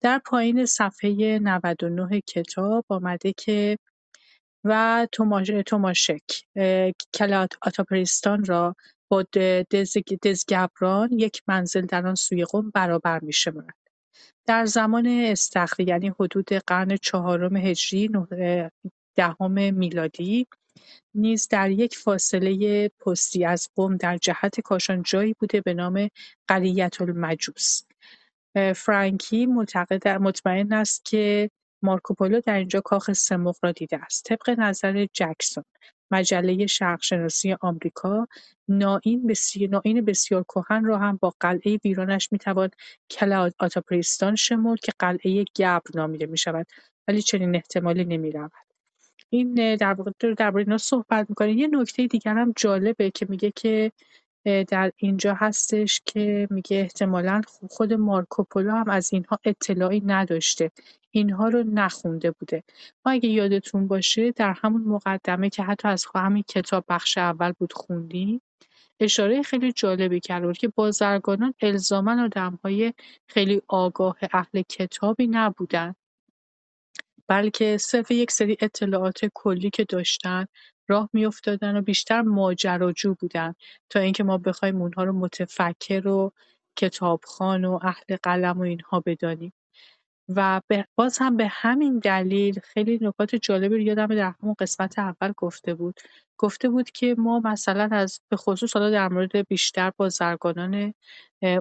در 0.00 0.20
پایین 0.26 0.66
صفحه 0.66 1.38
99 1.38 2.20
کتاب 2.20 2.84
آمده 2.88 3.32
که 3.32 3.78
و 4.64 5.06
توماشک 5.66 6.22
کلات 7.14 7.52
آتاپریستان 7.62 8.44
را 8.44 8.76
با 9.08 9.24
دزگبران 10.22 11.08
یک 11.12 11.42
منزل 11.46 11.86
در 11.86 12.06
آن 12.06 12.14
سوی 12.14 12.44
قم 12.44 12.70
برابر 12.70 13.20
می‌شمارد. 13.20 13.85
در 14.46 14.66
زمان 14.66 15.06
استخری 15.06 15.84
یعنی 15.84 16.12
حدود 16.20 16.52
قرن 16.52 16.96
چهارم 16.96 17.56
هجری 17.56 18.10
دهم 19.14 19.74
میلادی 19.74 20.46
نیز 21.14 21.48
در 21.48 21.70
یک 21.70 21.96
فاصله 21.96 22.88
پستی 22.88 23.44
از 23.44 23.68
قم 23.76 23.96
در 23.96 24.16
جهت 24.16 24.60
کاشان 24.60 25.02
جایی 25.02 25.34
بوده 25.38 25.60
به 25.60 25.74
نام 25.74 26.08
قلیت 26.48 27.00
المجوس. 27.00 27.82
فرانکی 28.76 29.46
مطمئن 30.20 30.72
است 30.72 31.04
که 31.04 31.50
مارکوپولو 31.86 32.40
در 32.40 32.58
اینجا 32.58 32.80
کاخ 32.80 33.12
سموق 33.12 33.56
را 33.62 33.72
دیده 33.72 33.98
است. 34.04 34.24
طبق 34.24 34.50
نظر 34.60 35.06
جکسون، 35.12 35.64
مجله 36.10 36.66
شرقشناسی 36.66 37.56
آمریکا، 37.60 38.28
نائین 38.68 39.26
بسیار 40.06 40.42
کهن 40.42 40.84
را 40.84 40.98
هم 40.98 41.18
با 41.22 41.34
قلعه 41.40 41.78
ویرانش 41.84 42.28
می‌توان 42.32 42.70
کل 43.10 43.32
آتاپریستان 43.58 44.34
شمرد 44.34 44.80
که 44.80 44.92
قلعه 44.98 45.44
گبر 45.56 45.90
نامیده 45.94 46.26
می‌شود 46.26 46.66
ولی 47.08 47.22
چنین 47.22 47.54
احتمالی 47.56 48.04
نمی‌رود. 48.04 48.52
این 49.30 49.76
در 49.76 49.92
واقع 49.92 50.10
درباره 50.38 50.76
صحبت 50.76 51.26
می‌کنه 51.28 51.52
یه 51.52 51.66
نکته 51.66 52.06
دیگر 52.06 52.34
هم 52.34 52.52
جالبه 52.56 53.10
که 53.10 53.26
میگه 53.28 53.52
که 53.56 53.92
در 54.46 54.92
اینجا 54.96 55.34
هستش 55.34 56.00
که 56.04 56.48
میگه 56.50 56.76
احتمالا 56.76 57.40
خود 57.70 57.92
مارکوپولو 57.92 58.70
هم 58.70 58.90
از 58.90 59.12
اینها 59.12 59.38
اطلاعی 59.44 60.02
نداشته. 60.06 60.70
اینها 61.10 61.48
رو 61.48 61.62
نخونده 61.62 62.30
بوده. 62.30 62.62
ما 63.06 63.12
اگه 63.12 63.28
یادتون 63.28 63.88
باشه 63.88 64.32
در 64.32 64.54
همون 64.62 64.82
مقدمه 64.82 65.50
که 65.50 65.62
حتی 65.62 65.88
از 65.88 66.06
همین 66.14 66.44
کتاب 66.48 66.84
بخش 66.88 67.18
اول 67.18 67.52
بود 67.52 67.72
خوندیم 67.72 68.42
اشاره 69.00 69.42
خیلی 69.42 69.72
جالبی 69.72 70.20
کرده 70.20 70.46
بود 70.46 70.58
که 70.58 70.68
بازرگانان 70.68 71.54
الزاما 71.60 72.24
آدمهای 72.24 72.92
خیلی 73.26 73.62
آگاه 73.68 74.16
اهل 74.32 74.62
کتابی 74.62 75.26
نبودن 75.26 75.94
بلکه 77.28 77.78
صرف 77.78 78.10
یک 78.10 78.30
سری 78.30 78.56
اطلاعات 78.60 79.20
کلی 79.34 79.70
که 79.70 79.84
داشتن 79.84 80.46
راه 80.88 81.10
میافتادن 81.12 81.76
و 81.76 81.82
بیشتر 81.82 82.22
ماجراجو 82.22 83.14
بودن 83.14 83.54
تا 83.90 84.00
اینکه 84.00 84.24
ما 84.24 84.38
بخوایم 84.38 84.82
اونها 84.82 85.04
رو 85.04 85.12
متفکر 85.12 86.08
و 86.08 86.32
کتابخوان 86.76 87.64
و 87.64 87.78
اهل 87.82 88.16
قلم 88.22 88.58
و 88.58 88.62
اینها 88.62 89.02
بدانیم. 89.06 89.52
و 90.28 90.60
باز 90.96 91.18
هم 91.18 91.36
به 91.36 91.46
همین 91.50 91.98
دلیل 91.98 92.60
خیلی 92.60 92.98
نکات 93.02 93.34
جالبی 93.34 93.74
رو 93.74 93.80
یادمه 93.80 94.16
در 94.16 94.34
همون 94.42 94.54
قسمت 94.58 94.98
اول 94.98 95.32
گفته 95.36 95.74
بود. 95.74 96.00
گفته 96.38 96.68
بود 96.68 96.90
که 96.90 97.14
ما 97.18 97.40
مثلا 97.40 97.88
از 97.92 98.20
به 98.28 98.36
خصوص 98.36 98.76
حالا 98.76 98.90
در 98.90 99.08
مورد 99.08 99.48
بیشتر 99.48 99.92
بازرگانان 99.96 100.94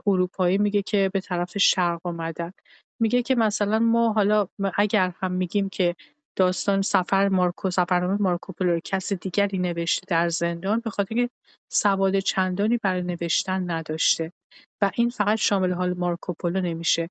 اروپایی 0.08 0.58
میگه 0.58 0.82
که 0.82 1.10
به 1.14 1.22
طرف 1.22 1.58
شرق 1.58 2.00
آمدن 2.04 2.54
میگه 3.00 3.22
که 3.22 3.36
مثلا 3.36 3.80
ما 3.80 4.14
حالا 4.14 4.48
اگر 4.78 5.14
هم 5.22 5.32
میگیم 5.32 5.70
که 5.70 5.96
داستان 6.36 6.82
سفر 6.82 7.30
مارکو 7.30 7.70
سفرنامه 7.70 8.22
مارکوپولو 8.22 8.74
رو 8.74 8.80
کس 8.84 9.14
دیگری 9.14 9.58
نوشته 9.58 10.06
در 10.08 10.30
زندان 10.30 10.80
به 10.80 10.90
خاطر 10.90 11.16
که 11.16 11.30
سواد 11.72 12.20
چندانی 12.20 12.78
برای 12.78 13.02
نوشتن 13.02 13.72
نداشته 13.72 14.32
و 14.82 14.92
این 14.96 15.10
فقط 15.10 15.38
شامل 15.38 15.72
حال 15.72 15.94
مارکوپولو 15.94 16.62
نمیشه. 16.62 17.10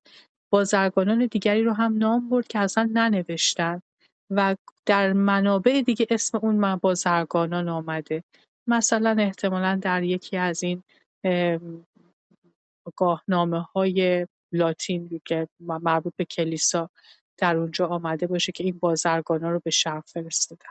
بازرگانان 0.49 1.25
دیگری 1.25 1.63
رو 1.63 1.73
هم 1.73 1.97
نام 1.97 2.29
برد 2.29 2.47
که 2.47 2.59
اصلا 2.59 2.89
ننوشتن 2.93 3.81
و 4.29 4.55
در 4.85 5.13
منابع 5.13 5.81
دیگه 5.81 6.07
اسم 6.09 6.39
اون 6.41 6.75
بازرگانان 6.75 7.69
آمده. 7.69 8.23
مثلا 8.67 9.15
احتمالا 9.19 9.79
در 9.81 10.03
یکی 10.03 10.37
از 10.37 10.63
این 10.63 10.83
گاهنامه 12.95 13.59
های 13.61 14.27
لاتین 14.53 15.21
که 15.25 15.47
مربوط 15.59 16.13
به 16.17 16.25
کلیسا 16.25 16.89
در 17.37 17.57
اونجا 17.57 17.87
آمده 17.87 18.27
باشه 18.27 18.51
که 18.51 18.63
این 18.63 18.77
بازرگانا 18.79 19.51
رو 19.51 19.59
به 19.63 19.69
شرق 19.69 20.03
فرستادن. 20.07 20.69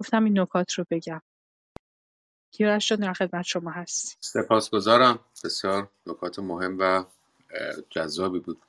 گفتم 0.00 0.24
این 0.24 0.38
نکات 0.38 0.72
رو 0.72 0.84
بگم. 0.90 1.22
کیارش 2.50 2.88
جان 2.88 2.98
در 2.98 3.12
خدمت 3.12 3.44
شما 3.44 3.70
هستی 3.70 4.16
سپاسگزارم. 4.20 5.18
بسیار 5.44 5.90
نکات 6.06 6.38
مهم 6.38 6.76
و 6.80 7.04
جذابی 7.90 8.38
بود. 8.38 8.62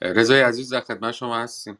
رضای 0.00 0.40
عزیز 0.40 0.72
در 0.72 0.80
خدمت 0.80 1.12
شما 1.12 1.38
هستیم. 1.38 1.78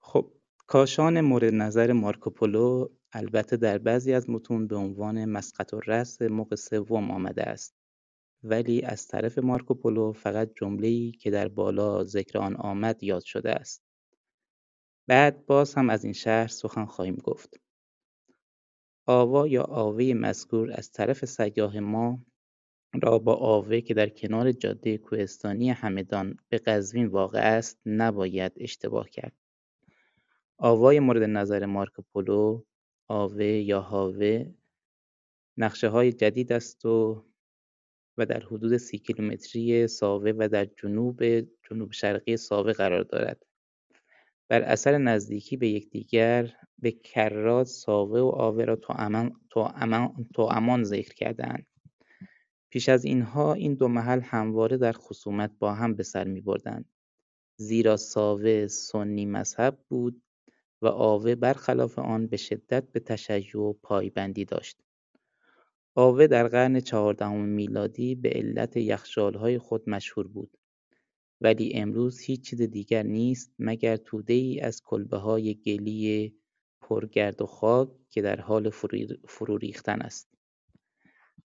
خب 0.00 0.32
کاشان 0.66 1.20
مورد 1.20 1.54
نظر 1.54 1.92
مارکوپولو 1.92 2.88
البته 3.12 3.56
در 3.56 3.78
بعضی 3.78 4.12
از 4.12 4.30
متون 4.30 4.66
به 4.66 4.76
عنوان 4.76 5.24
مسقط 5.24 5.74
و 5.74 5.80
رس 5.80 6.22
موقع 6.22 6.56
سوم 6.56 7.10
آمده 7.10 7.42
است. 7.42 7.74
ولی 8.42 8.82
از 8.82 9.08
طرف 9.08 9.38
مارکوپولو 9.38 10.12
فقط 10.12 10.50
جمله‌ای 10.56 11.12
که 11.12 11.30
در 11.30 11.48
بالا 11.48 12.04
ذکر 12.04 12.38
آن 12.38 12.56
آمد 12.56 13.02
یاد 13.02 13.22
شده 13.22 13.52
است. 13.52 13.89
بعد 15.06 15.46
باز 15.46 15.74
هم 15.74 15.90
از 15.90 16.04
این 16.04 16.12
شهر 16.12 16.46
سخن 16.46 16.84
خواهیم 16.84 17.16
گفت 17.16 17.60
آوا 19.06 19.48
یا 19.48 19.62
آوه 19.62 20.12
مذکور 20.14 20.72
از 20.72 20.92
طرف 20.92 21.24
سیاه 21.24 21.80
ما 21.80 22.22
را 23.02 23.18
با 23.18 23.34
آوه 23.34 23.80
که 23.80 23.94
در 23.94 24.08
کنار 24.08 24.52
جاده 24.52 24.98
کوهستانی 24.98 25.70
همدان 25.70 26.36
به 26.48 26.58
قزوین 26.58 27.06
واقع 27.06 27.38
است 27.38 27.80
نباید 27.86 28.52
اشتباه 28.56 29.10
کرد 29.10 29.32
آوای 30.58 31.00
مورد 31.00 31.22
نظر 31.22 31.66
مارکوپولو 31.66 32.62
آوه 33.08 33.44
یا 33.44 33.80
هاوه 33.80 34.54
نقشه 35.56 35.88
های 35.88 36.12
جدید 36.12 36.52
است 36.52 36.84
و 36.84 37.24
و 38.18 38.26
در 38.26 38.40
حدود 38.40 38.76
سی 38.76 38.98
کیلومتری 38.98 39.86
ساوه 39.86 40.32
و 40.38 40.48
در 40.48 40.64
جنوب 40.64 41.24
جنوب 41.40 41.92
شرقی 41.92 42.36
ساوه 42.36 42.72
قرار 42.72 43.02
دارد. 43.02 43.46
بر 44.50 44.62
اثر 44.62 44.98
نزدیکی 44.98 45.56
به 45.56 45.68
یکدیگر 45.68 46.52
به 46.78 46.90
کرات 46.90 47.66
ساوه 47.66 48.20
و 48.20 48.26
آوه 48.26 48.64
را 48.64 48.76
تو 50.34 50.42
امان 50.42 50.84
ذکر 50.84 51.14
کردند. 51.14 51.66
پیش 52.70 52.88
از 52.88 53.04
اینها 53.04 53.54
این 53.54 53.74
دو 53.74 53.88
محل 53.88 54.20
همواره 54.20 54.76
در 54.76 54.92
خصومت 54.92 55.50
با 55.58 55.74
هم 55.74 55.94
به 55.94 56.02
سر 56.02 56.24
می 56.24 56.40
بردند. 56.40 56.84
زیرا 57.56 57.96
ساوه 57.96 58.66
سنی 58.66 59.26
مذهب 59.26 59.78
بود 59.88 60.22
و 60.82 60.86
آوه 60.86 61.34
برخلاف 61.34 61.98
آن 61.98 62.26
به 62.26 62.36
شدت 62.36 62.92
به 62.92 63.00
تشیع 63.00 63.72
پایبندی 63.82 64.44
داشت. 64.44 64.78
آوه 65.94 66.26
در 66.26 66.48
قرن 66.48 66.80
چهاردهم 66.80 67.44
میلادی 67.44 68.14
به 68.14 68.28
علت 68.28 68.76
یخچالهای 68.76 69.58
خود 69.58 69.90
مشهور 69.90 70.28
بود 70.28 70.59
ولی 71.40 71.72
امروز 71.74 72.20
هیچ 72.20 72.40
چیز 72.50 72.62
دیگر 72.62 73.02
نیست 73.02 73.54
مگر 73.58 73.98
ای 74.28 74.60
از 74.60 74.82
های 75.12 75.54
گلی 75.54 76.34
پرگرد 76.80 77.42
و 77.42 77.46
خاک 77.46 77.88
که 78.10 78.22
در 78.22 78.40
حال 78.40 78.70
فرو 79.28 79.56
ریختن 79.56 80.00
است. 80.00 80.28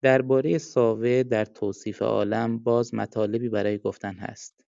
درباره 0.02 0.58
ساوه 0.58 1.24
در 1.24 1.46
توصیف 1.46 2.02
عالم 2.02 2.60
باز 2.60 2.94
مطالبی 2.94 3.50
برای 3.50 3.78
گفتن 3.78 4.14
هست. 4.14 4.60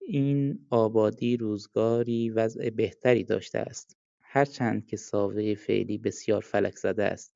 این 0.00 0.66
آبادی 0.70 1.36
روزگاری 1.36 2.30
وضع 2.30 2.70
بهتری 2.70 3.24
داشته 3.24 3.58
است 3.58 3.96
هرچند 4.20 4.86
که 4.86 4.96
ساوه 4.96 5.54
فعلی 5.54 5.98
بسیار 5.98 6.40
فلک 6.40 6.76
زده 6.76 7.04
است 7.04 7.34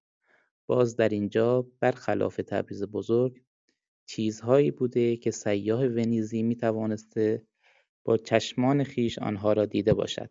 باز 0.66 0.96
در 0.96 1.08
اینجا 1.08 1.66
برخلاف 1.80 2.36
تبریز 2.36 2.84
بزرگ 2.84 3.42
چیزهایی 4.10 4.70
بوده 4.70 5.16
که 5.16 5.30
سیاه 5.30 5.86
ونیزی 5.86 6.42
می‌توانسته 6.42 7.46
با 8.04 8.16
چشمان 8.16 8.84
خیش 8.84 9.18
آنها 9.18 9.52
را 9.52 9.66
دیده 9.66 9.94
باشد 9.94 10.30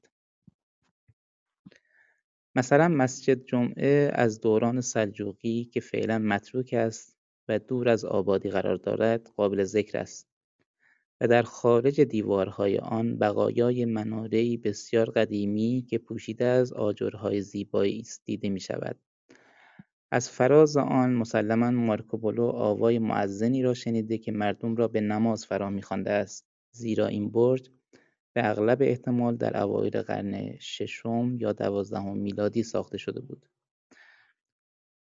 مثلا 2.55 2.87
مسجد 2.87 3.45
جمعه 3.45 4.11
از 4.13 4.41
دوران 4.41 4.81
سلجوقی 4.81 5.65
که 5.73 5.79
فعلا 5.79 6.17
متروک 6.19 6.73
است 6.73 7.17
و 7.47 7.59
دور 7.59 7.89
از 7.89 8.05
آبادی 8.05 8.49
قرار 8.49 8.75
دارد 8.75 9.27
قابل 9.35 9.63
ذکر 9.63 9.97
است 9.97 10.29
و 11.21 11.27
در 11.27 11.43
خارج 11.43 12.01
دیوارهای 12.01 12.77
آن 12.77 13.17
بقایای 13.17 13.85
منارهای 13.85 14.57
بسیار 14.57 15.09
قدیمی 15.09 15.85
که 15.89 15.97
پوشیده 15.97 16.45
از 16.45 16.73
آجرهای 16.73 17.41
زیبایی 17.41 17.99
است 17.99 18.21
دیده 18.25 18.49
می 18.49 18.59
شود. 18.59 19.08
از 20.11 20.29
فراز 20.29 20.77
آن 20.77 21.13
مسلما 21.13 21.71
مارکوپولو 21.71 22.45
آوای 22.45 22.99
معزنی 22.99 23.63
را 23.63 23.73
شنیده 23.73 24.17
که 24.17 24.31
مردم 24.31 24.75
را 24.75 24.87
به 24.87 25.01
نماز 25.01 25.45
فرا 25.45 25.69
میخوانده 25.69 26.11
است 26.11 26.47
زیرا 26.71 27.07
این 27.07 27.31
برج 27.31 27.69
به 28.33 28.49
اغلب 28.49 28.81
احتمال 28.81 29.37
در 29.37 29.61
اوایل 29.61 30.01
قرن 30.01 30.57
ششم 30.59 31.37
یا 31.39 31.53
دوازدهم 31.53 32.17
میلادی 32.17 32.63
ساخته 32.63 32.97
شده 32.97 33.21
بود. 33.21 33.49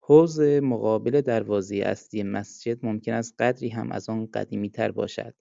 حوض 0.01 0.39
مقابل 0.39 1.21
دروازه 1.21 1.75
اصلی 1.75 2.23
مسجد 2.23 2.85
ممکن 2.85 3.13
است 3.13 3.35
قدری 3.41 3.69
هم 3.69 3.91
از 3.91 4.09
آن 4.09 4.27
تر 4.73 4.91
باشد. 4.91 5.35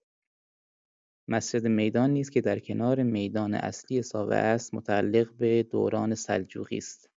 مسجد 1.29 1.67
میدان 1.67 2.11
نیز 2.11 2.31
که 2.31 2.41
در 2.41 2.59
کنار 2.59 3.03
میدان 3.03 3.55
اصلی 3.55 4.03
ساوه 4.03 4.37
است 4.37 4.75
متعلق 4.75 5.33
به 5.33 5.63
دوران 5.63 6.15
سلجوقی 6.15 6.77
است. 6.77 7.16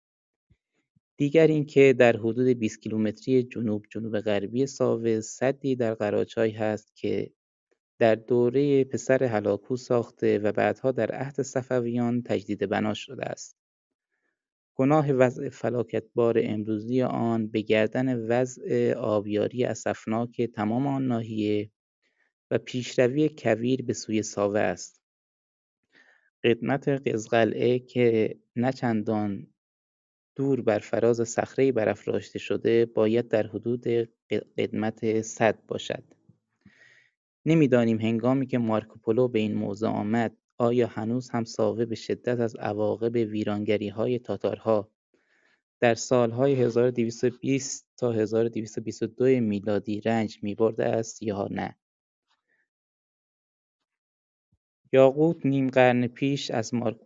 دیگر 1.19 1.47
اینکه 1.47 1.93
در 1.99 2.17
حدود 2.17 2.49
20 2.49 2.83
کیلومتری 2.83 3.43
جنوب 3.43 3.87
جنوب 3.91 4.21
غربی 4.21 4.67
ساوه 4.67 5.21
سدی 5.21 5.77
در 5.77 5.95
قراچای 5.95 6.51
هست 6.51 6.97
که 6.97 7.31
در 7.99 8.15
دوره 8.15 8.85
پسر 8.85 9.25
هلاکو 9.25 9.77
ساخته 9.77 10.39
و 10.39 10.53
بعدها 10.53 10.93
در 10.93 11.11
عهد 11.13 11.43
صفویان 11.43 12.23
تجدید 12.23 12.69
بنا 12.69 12.95
شده 12.95 13.25
است. 13.25 13.57
گناه 14.75 15.13
وضع 15.13 15.49
فلاکتبار 15.49 16.41
امروزی 16.43 17.03
آن 17.03 17.47
به 17.47 17.61
گردن 17.61 18.27
وضع 18.27 18.93
آبیاری 18.93 19.65
اسفناک 19.65 20.43
تمام 20.43 20.87
آن 20.87 21.07
ناحیه 21.07 21.71
و 22.51 22.59
پیشروی 22.59 23.31
کویر 23.39 23.83
به 23.83 23.93
سوی 23.93 24.23
ساوه 24.23 24.61
است. 24.61 25.03
قدمت 26.45 26.89
قزقلعه 26.89 27.79
که 27.79 28.39
نه 28.57 28.71
دور 30.39 30.61
بر 30.61 30.79
فراز 30.79 31.29
صخرهای 31.29 31.73
برافراشته 31.73 32.39
شده 32.39 32.87
باید 32.87 33.29
در 33.29 33.47
حدود 33.47 33.85
قدمت 34.59 35.23
صد 35.23 35.59
باشد. 35.69 36.05
نمی‌دانیم 37.47 38.01
هنگامی 38.01 38.47
که 38.47 38.59
مارکوپولو 38.59 39.29
به 39.29 39.39
این 39.39 39.55
موضع 39.55 39.87
آمد 39.87 40.37
آیا 40.59 40.87
هنوز 40.87 41.31
هم 41.31 41.45
ساوه 41.45 41.85
به 41.85 41.95
شدت 41.95 42.41
از 42.41 42.57
عواقب 42.57 43.15
ویرانگریهای 43.15 44.19
تاتارها 44.19 44.91
در 45.81 45.95
سالهای 45.95 46.55
1220 46.55 47.87
تا 47.97 48.13
1222 48.13 49.25
میلادی 49.25 50.01
رنج 50.01 50.39
میبرده 50.43 50.85
است 50.85 51.23
یا 51.23 51.49
نه 51.51 51.77
یاقوت 54.93 55.47
نیم 55.47 55.71
قرن 55.71 56.07
پیش 56.07 56.51
از 56.51 56.75
مارک 56.75 56.97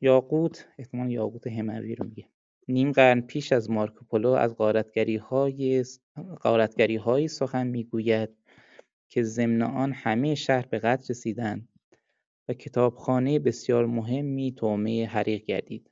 یاقوت 0.00 0.68
احتمال 0.78 1.10
یاقوت 1.10 1.46
هموی 1.46 1.94
رو 1.94 2.06
میگه 2.06 2.28
نیم 2.68 2.92
قرن 2.92 3.20
پیش 3.20 3.52
از 3.52 3.70
مارکوپولو 3.70 4.30
از 4.30 4.56
غارتگری 6.42 6.96
های 6.96 7.28
سخن 7.28 7.66
می‌گوید 7.66 8.30
که 9.08 9.22
ضمن 9.22 9.62
آن 9.62 9.92
همه 9.92 10.34
شهر 10.34 10.66
به 10.66 10.78
قتل 10.78 11.06
رسیدند 11.10 11.68
و 12.48 12.52
کتابخانه 12.52 13.38
بسیار 13.38 13.86
مهمی 13.86 14.52
طعمه 14.52 15.06
حریق 15.06 15.44
گردید. 15.44 15.90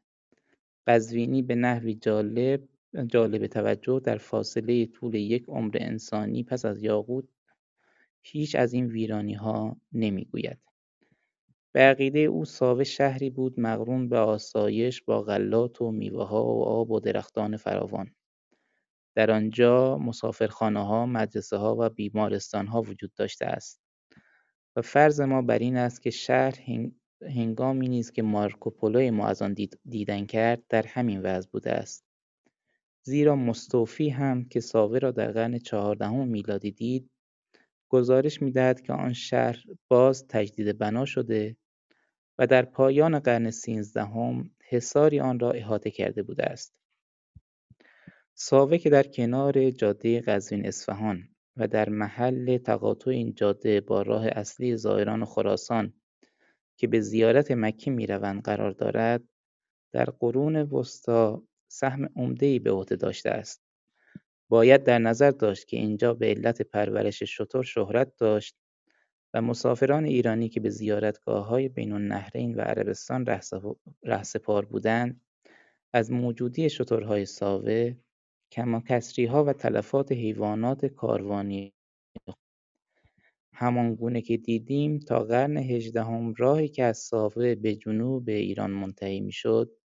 قزوینی 0.86 1.42
به 1.42 1.54
نحوی 1.54 1.94
جالب 1.94 2.68
جالب 3.06 3.46
توجه 3.46 4.00
در 4.04 4.18
فاصله 4.18 4.86
طول 4.86 5.14
یک 5.14 5.44
عمر 5.48 5.76
انسانی 5.80 6.42
پس 6.42 6.64
از 6.64 6.82
یاقوت 6.82 7.24
هیچ 8.22 8.54
از 8.54 8.72
این 8.72 8.86
ویرانی 8.86 9.34
ها 9.34 9.76
نمی 9.92 10.24
گوید. 10.24 10.58
به 11.76 11.82
عقیده 11.82 12.18
او 12.18 12.44
ساوه 12.44 12.84
شهری 12.84 13.30
بود 13.30 13.60
مقرون 13.60 14.08
به 14.08 14.18
آسایش 14.18 15.02
با 15.02 15.22
غلات 15.22 15.82
و 15.82 15.90
میوه 15.90 16.26
ها 16.28 16.44
و 16.44 16.64
آب 16.64 16.90
و 16.90 17.00
درختان 17.00 17.56
فراوان. 17.56 18.14
در 19.16 19.30
آنجا 19.30 20.00
ها، 20.62 21.06
مدرسه 21.06 21.56
ها 21.56 21.76
و 21.78 21.88
بیمارستان 21.88 22.66
ها 22.66 22.82
وجود 22.82 23.14
داشته 23.14 23.46
است 23.46 23.80
و 24.76 24.82
فرض 24.82 25.20
ما 25.20 25.42
بر 25.42 25.58
این 25.58 25.76
است 25.76 26.02
که 26.02 26.10
شهر 26.10 26.54
هنگامی 27.22 27.88
نیز 27.88 28.12
که 28.12 28.22
مارکوپولوی 28.22 29.10
ما 29.10 29.26
از 29.26 29.42
آن 29.42 29.56
دیدن 29.84 30.26
کرد 30.26 30.62
در 30.68 30.86
همین 30.86 31.22
وضع 31.22 31.48
بوده 31.50 31.72
است 31.72 32.04
زیرا 33.06 33.36
مستوفی 33.36 34.08
هم 34.08 34.44
که 34.44 34.60
ساوه 34.60 34.98
را 34.98 35.10
در 35.10 35.32
قرن 35.32 35.58
چهاردهم 35.58 36.28
میلادی 36.28 36.72
دید 36.72 37.10
گزارش 37.88 38.42
می‌دهد 38.42 38.80
که 38.80 38.92
آن 38.92 39.12
شهر 39.12 39.64
باز 39.88 40.26
تجدید 40.28 40.78
بنا 40.78 41.04
شده 41.04 41.56
و 42.38 42.46
در 42.46 42.64
پایان 42.64 43.18
قرن 43.18 43.50
سیزدهم 43.50 44.50
حصاری 44.68 45.20
آن 45.20 45.38
را 45.38 45.50
احاطه 45.50 45.90
کرده 45.90 46.22
بوده 46.22 46.44
است. 46.44 46.74
ساوه 48.34 48.78
که 48.78 48.90
در 48.90 49.02
کنار 49.02 49.70
جاده 49.70 50.20
قزوین-اصفهان 50.20 51.28
و 51.56 51.68
در 51.68 51.88
محل 51.88 52.58
تقاطع 52.58 53.10
این 53.10 53.34
جاده 53.34 53.80
با 53.80 54.02
راه 54.02 54.26
اصلی 54.26 54.76
زائران 54.76 55.24
خراسان 55.24 55.92
که 56.76 56.86
به 56.86 57.00
زیارت 57.00 57.50
مکه 57.50 57.90
می‌روند 57.90 58.42
قرار 58.42 58.70
دارد 58.70 59.22
در 59.92 60.04
قرون 60.04 60.56
وسطی 60.56 61.36
سهم 61.68 62.08
عمدهای 62.16 62.58
به 62.58 62.70
عهده 62.70 62.96
داشته 62.96 63.30
است. 63.30 63.62
باید 64.48 64.84
در 64.84 64.98
نظر 64.98 65.30
داشت 65.30 65.68
که 65.68 65.76
اینجا 65.76 66.14
به 66.14 66.26
علت 66.26 66.62
پرورش 66.62 67.22
شتر 67.22 67.62
شهرت 67.62 68.16
داشت 68.16 68.56
و 69.34 69.42
مسافران 69.42 70.04
ایرانی 70.04 70.48
که 70.48 70.60
به 70.60 70.70
زیارتگاه‌های 70.70 71.68
بین 71.68 71.92
النهرین 71.92 72.54
و 72.54 72.60
عربستان 72.60 73.26
رهسپار 74.02 74.64
بودند 74.64 75.20
از 75.92 76.12
موجودی 76.12 76.70
شترهای 76.70 77.26
ساوه 77.26 77.94
ها 79.28 79.44
و 79.44 79.52
تلفات 79.52 80.12
حیوانات 80.12 80.86
کاروانی 80.86 81.72
گونه 83.98 84.22
که 84.22 84.36
دیدیم 84.36 84.98
تا 84.98 85.24
قرن 85.24 85.56
هجدهم 85.56 86.34
راهی 86.34 86.68
که 86.68 86.84
از 86.84 86.98
ساوه 86.98 87.54
به 87.54 87.74
جنوب 87.76 88.28
ایران 88.28 88.70
منتهی 88.70 89.20
می‌شد 89.20 89.76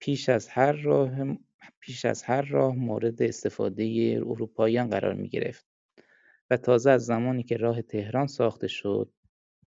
پیش 0.00 0.28
از 0.28 0.48
هر 0.48 0.72
راه 0.72 1.38
پیش 1.80 2.04
از 2.04 2.22
هر 2.22 2.42
راه 2.42 2.76
مورد 2.76 3.22
استفاده 3.22 4.14
اروپاییان 4.16 4.90
قرار 4.90 5.14
می 5.14 5.28
گرفت 5.28 5.69
و 6.50 6.56
تازه 6.56 6.90
از 6.90 7.06
زمانی 7.06 7.42
که 7.42 7.56
راه 7.56 7.82
تهران 7.82 8.26
ساخته 8.26 8.68
شد 8.68 9.08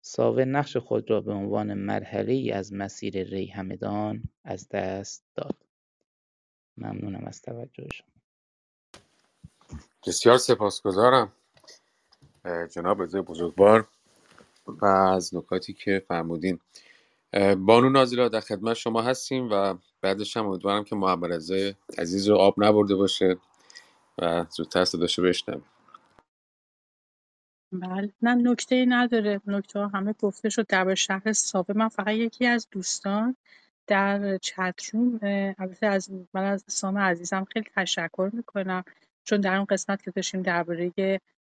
ساوه 0.01 0.45
نقش 0.45 0.77
خود 0.77 1.11
را 1.11 1.21
به 1.21 1.33
عنوان 1.33 1.75
مرحله 1.75 2.33
ای 2.33 2.53
از 2.53 2.73
مسیر 2.73 3.23
ری 3.23 3.47
همدان 3.47 4.23
از 4.45 4.69
دست 4.69 5.25
داد. 5.35 5.57
ممنونم 6.77 7.25
از 7.27 7.43
توجهشون 7.43 8.07
بسیار 10.07 10.39
سپاسگزارم 10.39 11.33
جناب 12.71 13.03
رضای 13.03 13.23
بزرگوار 13.23 13.89
و 14.67 14.87
از 14.87 15.35
نکاتی 15.35 15.73
که 15.73 16.05
فرمودین. 16.09 16.59
بانو 17.59 17.91
نازیلا 17.91 18.29
در 18.29 18.41
خدمت 18.41 18.75
شما 18.75 19.03
هستیم 19.03 19.49
و 19.53 19.75
بعدش 20.01 20.37
هم 20.37 20.47
امیدوارم 20.47 20.85
که 20.85 20.97
محمد 20.97 21.33
عزیز 21.99 22.29
رو 22.29 22.37
آب 22.37 22.55
نبرده 22.59 22.95
باشه 22.95 23.37
و 24.19 24.47
زودتر 24.51 24.85
صداشو 24.85 25.23
بشنم 25.23 25.63
بله. 27.73 28.13
نه 28.23 28.35
نکته 28.35 28.85
نداره. 28.89 29.41
نکته 29.47 29.89
همه 29.89 30.13
گفته 30.13 30.49
شد 30.49 30.67
در 30.67 30.95
شهر 30.95 31.33
سابه 31.33 31.75
من 31.75 31.89
فقط 31.89 32.09
یکی 32.09 32.47
از 32.47 32.69
دوستان 32.71 33.37
در 33.87 34.39
چتروم 34.39 35.21
البته 35.59 35.87
از 35.87 36.11
من 36.35 36.45
از 36.45 36.65
سام 36.67 36.99
عزیزم 36.99 37.45
خیلی 37.45 37.67
تشکر 37.77 38.31
می‌کنم 38.33 38.85
چون 39.25 39.41
در 39.41 39.57
اون 39.57 39.65
قسمت 39.65 40.03
که 40.03 40.11
داشتیم 40.11 40.43
درباره 40.43 40.93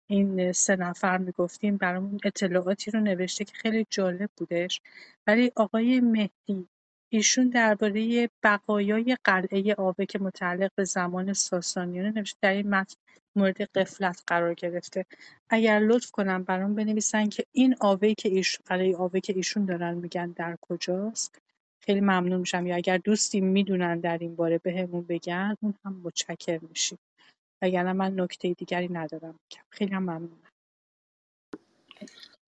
این 0.06 0.52
سه 0.52 0.76
نفر 0.76 1.18
می‌گفتیم 1.18 1.76
برامون 1.76 2.20
اطلاعاتی 2.24 2.90
رو 2.90 3.00
نوشته 3.00 3.44
که 3.44 3.52
خیلی 3.54 3.86
جالب 3.90 4.30
بودش. 4.36 4.80
ولی 5.26 5.52
آقای 5.56 6.00
مهدی 6.00 6.68
ایشون 7.08 7.48
درباره 7.48 8.30
بقایای 8.42 9.16
قلعه 9.24 9.74
آبه 9.74 10.06
که 10.06 10.18
متعلق 10.18 10.70
به 10.74 10.84
زمان 10.84 11.32
ساسانیانه 11.32 12.10
نوشته 12.10 12.38
در 12.42 12.52
این 12.52 12.70
متن 12.70 12.96
مورد 13.36 13.62
قفلت 13.62 14.22
قرار 14.26 14.54
گرفته. 14.54 15.06
اگر 15.50 15.78
لطف 15.78 16.10
کنم 16.10 16.42
برام 16.42 16.74
بنویسن 16.74 17.28
که 17.28 17.44
این 17.52 17.76
آوه 17.80 18.14
که 18.14 18.28
ایشون 18.28 18.64
قلعه 18.66 18.96
آوه 18.96 19.20
که 19.20 19.32
ایشون 19.36 19.64
دارن 19.64 19.94
میگن 19.94 20.30
در 20.30 20.56
کجاست؟ 20.60 21.38
خیلی 21.80 22.00
ممنون 22.00 22.40
میشم. 22.40 22.66
یا 22.66 22.76
اگر 22.76 22.98
دوستی 22.98 23.40
می‌دونن 23.40 24.00
در 24.00 24.18
این 24.18 24.36
باره 24.36 24.58
بهمون 24.58 25.02
بگن 25.02 25.56
اون 25.60 25.74
هم 25.84 26.00
متشکر 26.04 26.60
میشیم. 26.68 26.98
وگرنه 27.62 27.92
من 27.92 28.20
نکته 28.20 28.52
دیگری 28.52 28.88
ندارم. 28.88 29.38
خیلی 29.70 29.94
هم 29.94 30.02
ممنونم. 30.02 30.50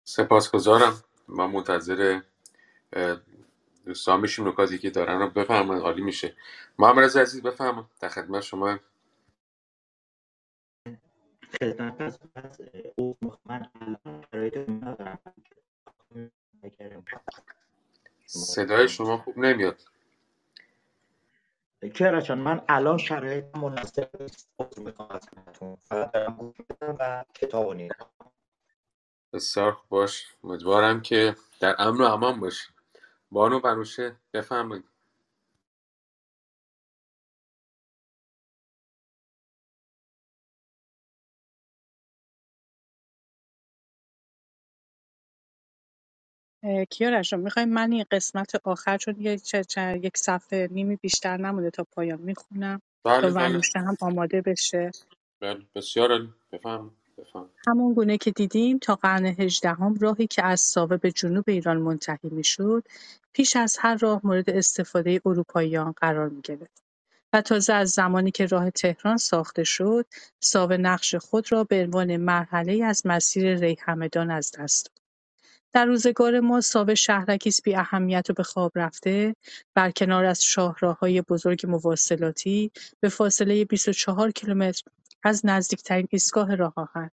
سپاسگزارم 0.04 1.04
ما 1.28 1.48
منتظر 1.48 2.22
دوستان 3.86 4.22
میشیم 4.22 4.48
نکاتی 4.48 4.78
که 4.78 4.90
دارن 4.90 5.20
رو 5.20 5.30
بفهمن 5.30 5.80
عالی 5.80 6.02
میشه. 6.02 6.36
محمد 6.80 7.04
رضا 7.04 7.22
عزیز 7.22 7.42
بفهمن 7.42 7.86
در 8.00 8.10
خدمت 8.10 8.42
شما. 8.42 8.80
خدمت 11.62 12.20
من 13.46 13.70
صدای 18.26 18.90
شما 18.90 19.18
خوب 19.18 19.38
نمیاد. 19.38 19.82
کیارا 21.94 22.36
من 22.36 22.62
الان 22.70 22.98
شرایط 22.98 23.46
مناسب 23.56 24.22
نیست. 24.22 24.50
و 25.92 27.24
کتاب 27.34 27.78
بسیار 29.34 29.72
خوب 29.72 29.90
باش. 29.90 30.28
امیدوارم 30.44 31.02
که 31.02 31.36
در 31.60 31.76
امن 31.80 31.98
و 31.98 32.04
امان 32.04 32.40
باشی. 32.40 32.75
بانو 33.36 33.62
بنوشه. 33.62 34.18
بفرمایید. 34.34 34.86
کیارش 46.92 47.34
رو 47.34 47.40
می‌خوای 47.40 47.66
من 47.66 47.94
این 47.94 48.06
قسمت 48.12 48.56
آخر 48.66 48.98
چون 48.98 49.16
یک, 49.20 49.44
چه- 49.44 49.66
چه- 49.66 50.02
یک 50.04 50.18
صفحه 50.18 50.70
نیمی 50.72 50.98
بیشتر 50.98 51.38
نمونده 51.38 51.72
تا 51.72 51.86
پایان 51.94 52.22
می‌خونم. 52.22 52.82
تا 53.20 53.30
بله 53.30 53.34
بله. 53.34 53.64
ورنوشته 53.64 53.80
هم 53.82 53.98
آماده 54.02 54.42
بشه. 54.44 54.92
بله 55.42 55.68
بسیار 55.76 56.12
عالی. 56.12 56.34
بفرمایید. 56.54 57.05
همون 57.68 57.94
گونه 57.94 58.18
که 58.18 58.32
دیدیم 58.32 58.78
تا 58.78 58.96
قرن 58.96 59.26
هجدهم 59.26 59.96
راهی 59.96 60.28
که 60.28 60.46
از 60.46 60.62
ساوه 60.62 60.98
به 60.98 61.12
جنوب 61.12 61.44
ایران 61.48 61.78
منتهی 61.78 62.30
می‌شد 62.30 62.84
پیش 63.34 63.56
از 63.56 63.78
هر 63.80 63.96
راه 63.96 64.22
مورد 64.24 64.50
استفاده 64.50 65.22
اروپاییان 65.26 65.92
قرار 65.92 66.30
می‌گرفت 66.30 66.84
و 67.34 67.42
تازه 67.42 67.74
از 67.74 67.90
زمانی 67.90 68.32
که 68.32 68.46
راه 68.46 68.70
تهران 68.70 69.18
ساخته 69.18 69.64
شد 69.64 70.06
ساوه 70.40 70.78
نقش 70.78 71.16
خود 71.16 71.52
را 71.52 71.64
به 71.64 71.84
عنوان 71.84 72.18
مرحله 72.18 72.84
از 72.84 73.02
مسیر 73.06 73.56
ری 73.56 73.78
همدان 73.82 74.32
از 74.32 74.52
دست 74.60 74.86
داد. 74.86 75.06
در 75.74 75.86
روزگار 75.86 76.40
ما 76.40 76.62
ساوه 76.62 76.96
شهرکی 76.96 77.50
است 77.50 77.64
بی‌اهمیت 77.64 78.30
و 78.30 78.34
به 78.34 78.44
خواب 78.44 78.72
رفته 78.76 79.36
برکنار 79.74 80.26
از 80.26 80.44
شاهراههای 80.44 81.22
بزرگ 81.22 81.68
مواصلاتی 81.68 82.72
به 83.00 83.10
فاصله 83.10 83.66
24 83.66 84.32
کیلومتر 84.32 84.84
از 85.26 85.46
نزدیکترین 85.46 86.08
ایستگاه 86.12 86.56
راه‌آهن 86.56 87.12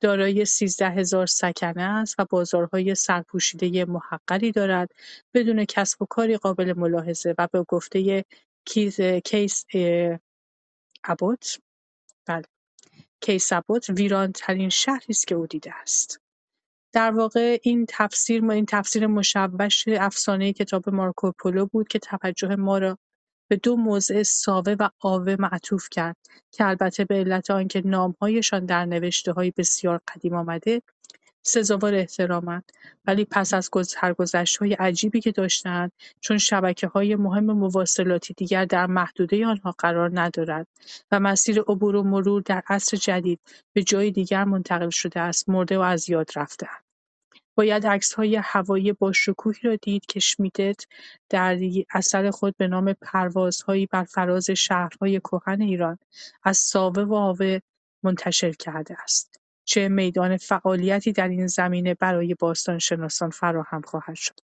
دارای 0.00 0.44
سیزده 0.44 0.90
هزار 0.90 1.26
سکنه 1.26 1.82
است 1.82 2.14
و 2.18 2.26
بازارهای 2.30 2.94
سرپوشیده 2.94 3.84
محقری 3.84 4.52
دارد 4.52 4.90
بدون 5.34 5.64
کسب 5.64 6.02
و 6.02 6.06
کاری 6.06 6.36
قابل 6.36 6.72
ملاحظه 6.76 7.34
و 7.38 7.48
به 7.52 7.62
گفته 7.62 8.24
کیس 8.64 9.64
ابوت. 11.04 11.58
بله. 12.26 12.44
کیس 13.20 13.52
ابوت 13.52 13.90
ویرانترین 13.90 14.68
شهری 14.68 15.06
است 15.08 15.26
که 15.26 15.34
او 15.34 15.46
دیده 15.46 15.74
است. 15.74 16.20
در 16.92 17.10
واقع 17.10 17.58
این 17.62 17.86
تفسیر 17.88 18.40
ما 18.40 18.52
این 18.52 18.66
تفسیر 18.66 19.06
مشوش 19.06 19.88
افسانه 19.88 20.52
کتاب 20.52 20.88
مارکوپولو 20.88 21.66
بود 21.66 21.88
که 21.88 21.98
توجه 21.98 22.56
ما 22.56 22.78
را 22.78 22.98
به 23.48 23.56
دو 23.56 23.76
موضع 23.76 24.22
ساوه 24.22 24.76
و 24.78 24.88
آوه 25.00 25.36
معطوف 25.38 25.88
کرد 25.90 26.16
که 26.50 26.66
البته 26.66 27.04
به 27.04 27.14
علت 27.14 27.50
آنکه 27.50 27.82
نام‌هایشان 27.84 28.66
در 28.66 28.84
نوشته‌های 28.86 29.52
بسیار 29.56 30.00
قدیم 30.14 30.34
آمده 30.34 30.82
سزاوار 31.42 31.94
احترامند 31.94 32.72
ولی 33.06 33.24
پس 33.24 33.54
از 33.54 33.70
سرگذشت‌های 33.86 34.74
عجیبی 34.74 35.20
که 35.20 35.32
داشته‌اند 35.32 35.92
چون 36.20 36.38
شبکه‌های 36.38 37.16
مهم 37.16 37.44
مواصلاتی 37.44 38.34
دیگر 38.34 38.64
در 38.64 38.86
محدوده 38.86 39.46
آنها 39.46 39.74
قرار 39.78 40.10
ندارد 40.14 40.66
و 41.12 41.20
مسیر 41.20 41.60
عبور 41.60 41.96
و 41.96 42.02
مرور 42.02 42.42
در 42.42 42.62
عصر 42.68 42.96
جدید 42.96 43.40
به 43.72 43.82
جای 43.82 44.10
دیگر 44.10 44.44
منتقل 44.44 44.90
شده 44.90 45.20
است 45.20 45.48
مرده 45.48 45.78
و 45.78 45.80
از 45.80 46.10
یاد 46.10 46.30
رفته‌اند. 46.36 46.81
باید 47.54 47.86
عکس‌های 47.86 48.36
هوایی 48.36 48.92
باشکوهی 48.92 49.60
را 49.62 49.76
دید 49.76 50.06
که 50.06 50.20
شمیدت 50.20 50.86
در 51.28 51.58
اثر 51.90 52.30
خود 52.30 52.56
به 52.56 52.68
نام 52.68 52.92
پروازهایی 52.92 53.86
بر 53.86 54.04
فراز 54.04 54.50
شهرهای 54.50 55.20
کهن 55.20 55.62
ایران 55.62 55.98
از 56.42 56.58
ساوه 56.58 57.02
و 57.02 57.14
آوه 57.14 57.58
منتشر 58.02 58.52
کرده 58.52 58.96
است. 59.02 59.40
چه 59.64 59.88
میدان 59.88 60.36
فعالیتی 60.36 61.12
در 61.12 61.28
این 61.28 61.46
زمینه 61.46 61.94
برای 61.94 62.34
باستانشناسان 62.34 63.30
فراهم 63.30 63.80
خواهد 63.82 64.14
شد. 64.14 64.40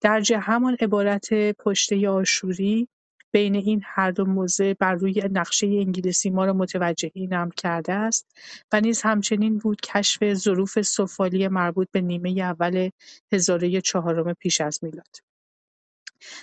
درجه 0.00 0.38
همان 0.38 0.76
عبارت 0.80 1.34
پشته 1.52 2.08
آشوری 2.08 2.88
بین 3.34 3.56
این 3.56 3.82
هر 3.84 4.10
دو 4.10 4.24
موضع 4.24 4.74
بر 4.74 4.94
روی 4.94 5.22
نقشه 5.32 5.66
انگلیسی 5.66 6.30
ما 6.30 6.44
را 6.44 6.52
متوجه 6.52 7.10
این 7.14 7.34
امر 7.34 7.52
کرده 7.56 7.92
است 7.92 8.36
و 8.72 8.80
نیز 8.80 9.02
همچنین 9.02 9.58
بود 9.58 9.80
کشف 9.80 10.34
ظروف 10.34 10.82
سفالی 10.82 11.48
مربوط 11.48 11.88
به 11.92 12.00
نیمه 12.00 12.30
اول 12.40 12.90
هزاره 13.32 13.80
چهارم 13.80 14.34
پیش 14.34 14.60
از 14.60 14.84
میلاد. 14.84 15.33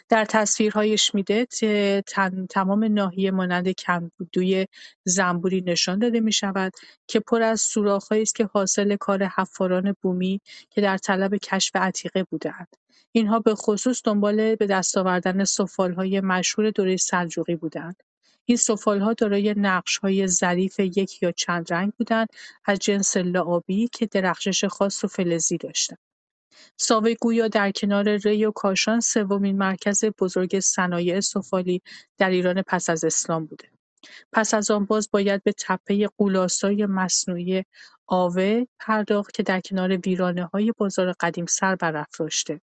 در 0.09 0.25
تصویرهای 0.25 0.97
شمیدت 0.97 1.59
تمام 2.49 2.83
ناحیه 2.83 3.31
مانند 3.31 3.69
کمبودوی 3.69 4.67
زنبوری 5.03 5.61
نشان 5.61 5.99
داده 5.99 6.19
می‌شود 6.19 6.73
که 7.07 7.19
پر 7.19 7.41
از 7.41 7.61
سوراخ‌هایی 7.61 8.21
است 8.21 8.35
که 8.35 8.45
حاصل 8.45 8.95
کار 8.95 9.23
حفاران 9.23 9.95
بومی 10.01 10.41
که 10.69 10.81
در 10.81 10.97
طلب 10.97 11.35
کشف 11.35 11.75
عتیقه 11.75 12.23
بوده‌اند. 12.23 12.75
اینها 13.11 13.39
به 13.39 13.55
خصوص 13.55 14.01
دنبال 14.05 14.55
به 14.55 14.67
دست 14.67 14.97
آوردن 14.97 15.43
سفال‌های 15.43 16.21
مشهور 16.21 16.69
دوره 16.69 16.97
سلجوقی 16.97 17.55
بودند. 17.55 18.03
این 18.45 18.57
سفال‌ها 18.57 19.13
دارای 19.13 19.53
نقش‌های 19.57 20.27
ظریف 20.27 20.79
یک 20.79 21.23
یا 21.23 21.31
چند 21.31 21.73
رنگ 21.73 21.91
بودند 21.97 22.27
از 22.65 22.79
جنس 22.79 23.17
لعابی 23.17 23.87
که 23.87 24.05
درخشش 24.05 24.65
خاص 24.65 25.03
و 25.03 25.07
فلزی 25.07 25.57
داشتند. 25.57 26.10
ساوه 26.77 27.13
گویا 27.13 27.47
در 27.47 27.71
کنار 27.71 28.17
ری 28.17 28.45
و 28.45 28.51
کاشان 28.51 28.99
سومین 28.99 29.57
مرکز 29.57 30.05
بزرگ 30.05 30.59
صنایع 30.59 31.19
سفالی 31.19 31.81
در 32.17 32.29
ایران 32.29 32.61
پس 32.61 32.89
از 32.89 33.03
اسلام 33.03 33.45
بوده. 33.45 33.67
پس 34.33 34.53
از 34.53 34.71
آن 34.71 34.85
باز 34.85 35.09
باید 35.11 35.43
به 35.43 35.53
تپه 35.57 36.07
قولاسای 36.17 36.85
مصنوعی 36.85 37.63
آوه 38.07 38.63
پرداخت 38.79 39.33
که 39.33 39.43
در 39.43 39.61
کنار 39.61 39.97
ویرانه‌های 39.97 40.73
بازار 40.77 41.13
قدیم 41.19 41.45
سر 41.45 41.75
برافراشته 41.75 42.61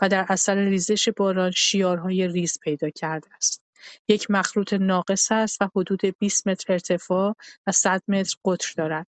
و 0.00 0.08
در 0.08 0.26
اثر 0.28 0.54
ریزش 0.54 1.08
باران 1.08 1.50
شیارهای 1.50 2.28
ریز 2.28 2.58
پیدا 2.62 2.90
کرده 2.90 3.28
است. 3.36 3.62
یک 4.08 4.30
مخروط 4.30 4.72
ناقص 4.72 5.32
است 5.32 5.62
و 5.62 5.68
حدود 5.76 6.00
20 6.18 6.46
متر 6.46 6.72
ارتفاع 6.72 7.36
و 7.66 7.72
100 7.72 8.02
متر 8.08 8.36
قطر 8.44 8.74
دارد. 8.76 9.06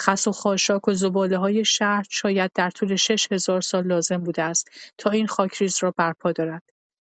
خس 0.00 0.28
و 0.28 0.32
خاشاک 0.32 0.88
و 0.88 0.94
زباله‌های 0.94 1.64
شهر 1.64 2.06
شاید 2.10 2.50
در 2.54 2.70
طول 2.70 2.96
شش 2.96 3.32
هزار 3.32 3.60
سال 3.60 3.86
لازم 3.86 4.18
بوده 4.18 4.42
است 4.42 4.70
تا 4.98 5.10
این 5.10 5.26
خاکریز 5.26 5.82
را 5.82 5.94
برپا 5.96 6.32
دارد. 6.32 6.62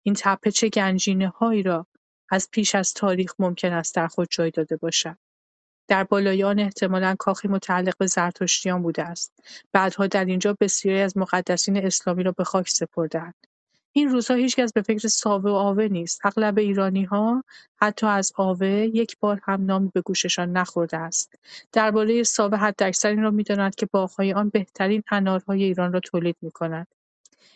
این 0.03 0.15
تپه 0.17 0.51
چه 0.51 0.69
گنجینه‌هایی 0.69 1.63
را 1.63 1.87
از 2.29 2.49
پیش 2.51 2.75
از 2.75 2.93
تاریخ 2.93 3.33
ممکن 3.39 3.73
است 3.73 3.95
در 3.95 4.07
خود 4.07 4.27
جای 4.31 4.51
داده 4.51 4.77
باشد. 4.77 5.17
در 5.87 6.03
بالای 6.03 6.43
آن 6.43 6.59
احتمالا 6.59 7.15
کاخی 7.19 7.47
متعلق 7.47 7.97
به 7.97 8.07
زرتشتیان 8.07 8.81
بوده 8.81 9.03
است. 9.03 9.33
بعدها 9.71 10.07
در 10.07 10.25
اینجا 10.25 10.57
بسیاری 10.59 11.01
از 11.01 11.17
مقدسین 11.17 11.77
اسلامی 11.77 12.23
را 12.23 12.31
به 12.31 12.43
خاک 12.43 12.69
سپرده‌اند. 12.69 13.35
این 13.97 14.09
روزها 14.09 14.37
هیچکس 14.37 14.73
به 14.73 14.81
فکر 14.81 15.07
ساوه 15.07 15.51
و 15.51 15.53
آوه 15.53 15.87
نیست. 15.87 16.25
اغلب 16.25 16.57
ایرانی‌ها 16.57 17.43
حتی 17.81 18.07
از 18.07 18.31
آوه 18.35 18.67
یک 18.67 19.17
بار 19.19 19.41
هم 19.43 19.65
نامی 19.65 19.91
به 19.93 20.01
گوششان 20.01 20.51
نخورده 20.51 20.97
است. 20.97 21.33
درباره 21.71 22.23
ساوه 22.23 22.57
حداکثر 22.57 23.09
این 23.09 23.21
را 23.21 23.31
می‌دانند 23.31 23.75
که 23.75 23.85
باغ‌های 23.91 24.33
آن 24.33 24.49
بهترین 24.49 25.03
انارهای 25.11 25.63
ایران 25.63 25.93
را 25.93 25.99
تولید 25.99 26.35
می‌کند. 26.41 26.87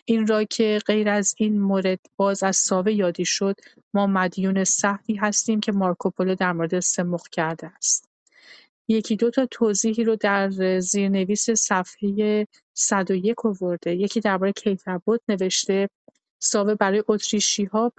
این 0.05 0.27
را 0.27 0.43
که 0.43 0.79
غیر 0.85 1.09
از 1.09 1.35
این 1.37 1.61
مورد 1.61 1.99
باز 2.17 2.43
از 2.43 2.55
ساوه 2.55 2.91
یادی 2.91 3.25
شد 3.25 3.55
ما 3.93 4.07
مدیون 4.07 4.63
سهوی 4.63 5.15
هستیم 5.15 5.59
که 5.59 5.71
مارکوپولو 5.71 6.35
در 6.35 6.53
مورد 6.53 6.79
سموق 6.79 7.27
کرده 7.27 7.67
است. 7.67 8.09
یکی 8.87 9.15
دو 9.15 9.29
تا 9.29 9.45
توضیحی 9.45 10.03
رو 10.03 10.15
در 10.15 10.79
زیرنویس 10.79 11.49
صفحه 11.49 12.47
101 12.73 13.45
آورده. 13.45 13.95
یکی 13.95 14.19
درباره 14.19 14.51
کیتبوت 14.51 15.21
نوشته 15.27 15.89
ساوه 16.39 16.75
برای 16.75 17.03
اتریشی‌ها 17.07 17.93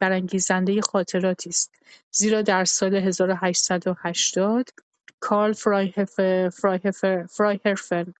برانگیزنده 0.00 0.80
خاطراتی 0.80 1.50
است 1.50 1.74
زیرا 2.10 2.42
در 2.42 2.64
سال 2.64 2.94
1880 2.94 4.68
کارل 5.20 5.52
فرایهرفن 7.26 8.14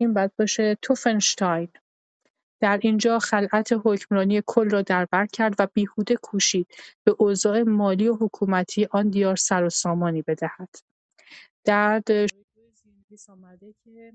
این 0.00 0.14
باید 0.14 0.36
باشه 0.38 0.78
توفنشتاین 0.82 1.68
در 2.60 2.78
اینجا 2.82 3.18
خلعت 3.18 3.74
حکمرانی 3.84 4.42
کل 4.46 4.70
را 4.70 4.82
در 4.82 5.04
بر 5.04 5.26
کرد 5.26 5.54
و 5.58 5.68
بیهوده 5.74 6.16
کوشید 6.16 6.66
به 7.04 7.16
اوضاع 7.18 7.62
مالی 7.62 8.08
و 8.08 8.14
حکومتی 8.14 8.88
آن 8.90 9.08
دیار 9.08 9.36
سر 9.36 9.64
و 9.64 9.70
سامانی 9.70 10.22
بدهد. 10.22 10.68
در 11.64 12.02
آمده 13.28 13.74
که 13.84 14.12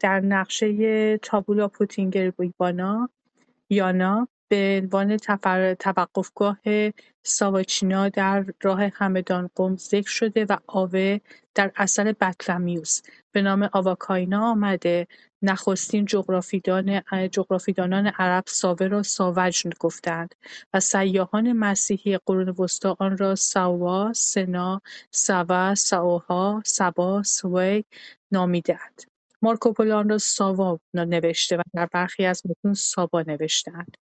در 0.00 0.20
نقشه 0.20 1.18
تابولا 1.18 1.68
پوتینگر 1.68 2.30
یانا 3.70 4.28
به 4.48 4.80
عنوان 4.82 5.16
توقفگاه 5.74 6.58
ساواچینا 7.22 8.08
در 8.08 8.44
راه 8.62 8.80
همدان 8.94 9.50
قم 9.54 9.76
ذکر 9.76 10.10
شده 10.10 10.44
و 10.44 10.56
آوه 10.66 11.18
در 11.54 11.72
اثر 11.76 12.14
بطلمیوس 12.20 13.02
به 13.32 13.42
نام 13.42 13.68
آواکاینا 13.72 14.50
آمده 14.50 15.06
نخستین 15.42 16.04
جغرافیدانان 17.28 18.06
عرب 18.06 18.44
ساوه 18.46 18.86
را 18.86 19.02
ساوج 19.02 19.66
گفتند 19.80 20.34
و 20.74 20.80
سیاحان 20.80 21.52
مسیحی 21.52 22.18
قرون 22.26 22.48
وسطی 22.48 22.94
آن 22.98 23.18
را 23.18 23.34
سوا، 23.34 24.12
سنا، 24.12 24.82
سوا، 25.10 25.74
ساوها، 25.74 26.62
سبا، 26.64 27.22
سوی 27.22 27.84
نامیدهاند. 28.32 29.02
مارکوپولو 29.42 29.96
آن 29.96 30.08
را 30.08 30.18
ساوا 30.18 30.80
نوشته 30.94 31.56
و 31.56 31.62
در 31.74 31.86
برخی 31.86 32.24
از 32.26 32.42
متون 32.46 32.74
سابا 32.74 33.22
نوشتهاند. 33.22 33.96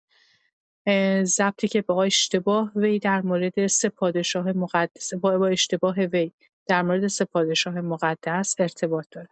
ضبطی 1.24 1.68
که 1.68 1.82
با 1.82 2.04
اشتباه 2.04 2.72
وی 2.76 2.98
در 2.98 3.20
مورد 3.20 3.66
سه 3.66 3.88
پادشاه 3.88 4.52
مقدس 4.52 5.14
با 5.14 5.46
اشتباه 5.46 6.00
وی 6.00 6.32
در 6.66 6.82
مورد 6.82 7.06
سه 7.06 7.24
پادشاه 7.24 7.80
مقدس 7.80 8.54
ارتباط 8.58 9.06
دارد. 9.10 9.28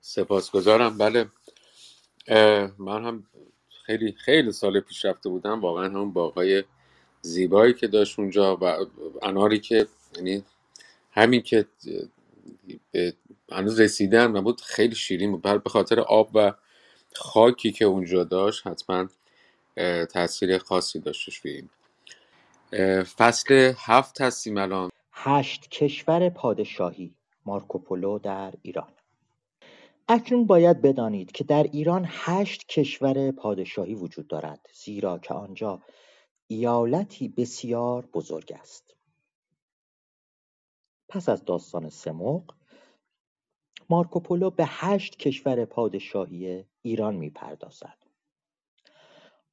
سپاسگزارم. 0.00 0.98
بله. 0.98 1.26
من 2.78 3.04
هم 3.04 3.26
خیلی 3.86 4.12
خیلی 4.12 4.52
سال 4.52 4.80
پیش 4.80 5.04
رفته 5.04 5.28
بودم. 5.28 5.60
واقعا 5.60 5.84
هم 5.84 6.12
باقای 6.12 6.64
زیبایی 7.22 7.74
که 7.74 7.86
داشت 7.86 8.18
اونجا 8.18 8.56
و 8.56 8.86
اناری 9.22 9.58
که 9.58 9.86
یعنی 10.16 10.44
همین 11.10 11.42
که 11.42 11.66
هنوز 13.52 13.80
رسیدن 13.80 14.36
و 14.36 14.42
بود 14.42 14.60
خیلی 14.60 14.94
شیرین 14.94 15.32
بود. 15.32 15.62
به 15.62 15.70
خاطر 15.70 16.00
آب 16.00 16.30
و 16.34 16.52
خاکی 17.14 17.72
که 17.72 17.84
اونجا 17.84 18.24
داشت 18.24 18.66
حتما 18.66 19.08
تاثیر 20.12 20.58
خاصی 20.58 21.00
داشتش 21.00 21.36
روی 21.36 21.52
این. 21.52 21.68
فصل 23.02 23.72
هفت 23.78 24.20
هستیم 24.20 24.56
الان. 24.56 24.90
هشت 25.12 25.68
کشور 25.68 26.28
پادشاهی 26.28 27.14
مارکوپولو 27.44 28.18
در 28.18 28.54
ایران. 28.62 28.92
اکنون 30.08 30.46
باید 30.46 30.82
بدانید 30.82 31.32
که 31.32 31.44
در 31.44 31.62
ایران 31.62 32.06
هشت 32.08 32.66
کشور 32.66 33.30
پادشاهی 33.30 33.94
وجود 33.94 34.28
دارد 34.28 34.68
زیرا 34.72 35.18
که 35.18 35.34
آنجا 35.34 35.82
ایالتی 36.46 37.28
بسیار 37.28 38.06
بزرگ 38.06 38.52
است. 38.60 38.94
پس 41.08 41.28
از 41.28 41.44
داستان 41.44 41.88
سموق 41.88 42.54
مارکوپولو 43.90 44.50
به 44.50 44.64
هشت 44.66 45.16
کشور 45.16 45.64
پادشاهی 45.64 46.64
ایران 46.82 47.14
می‌پردازد. 47.16 48.05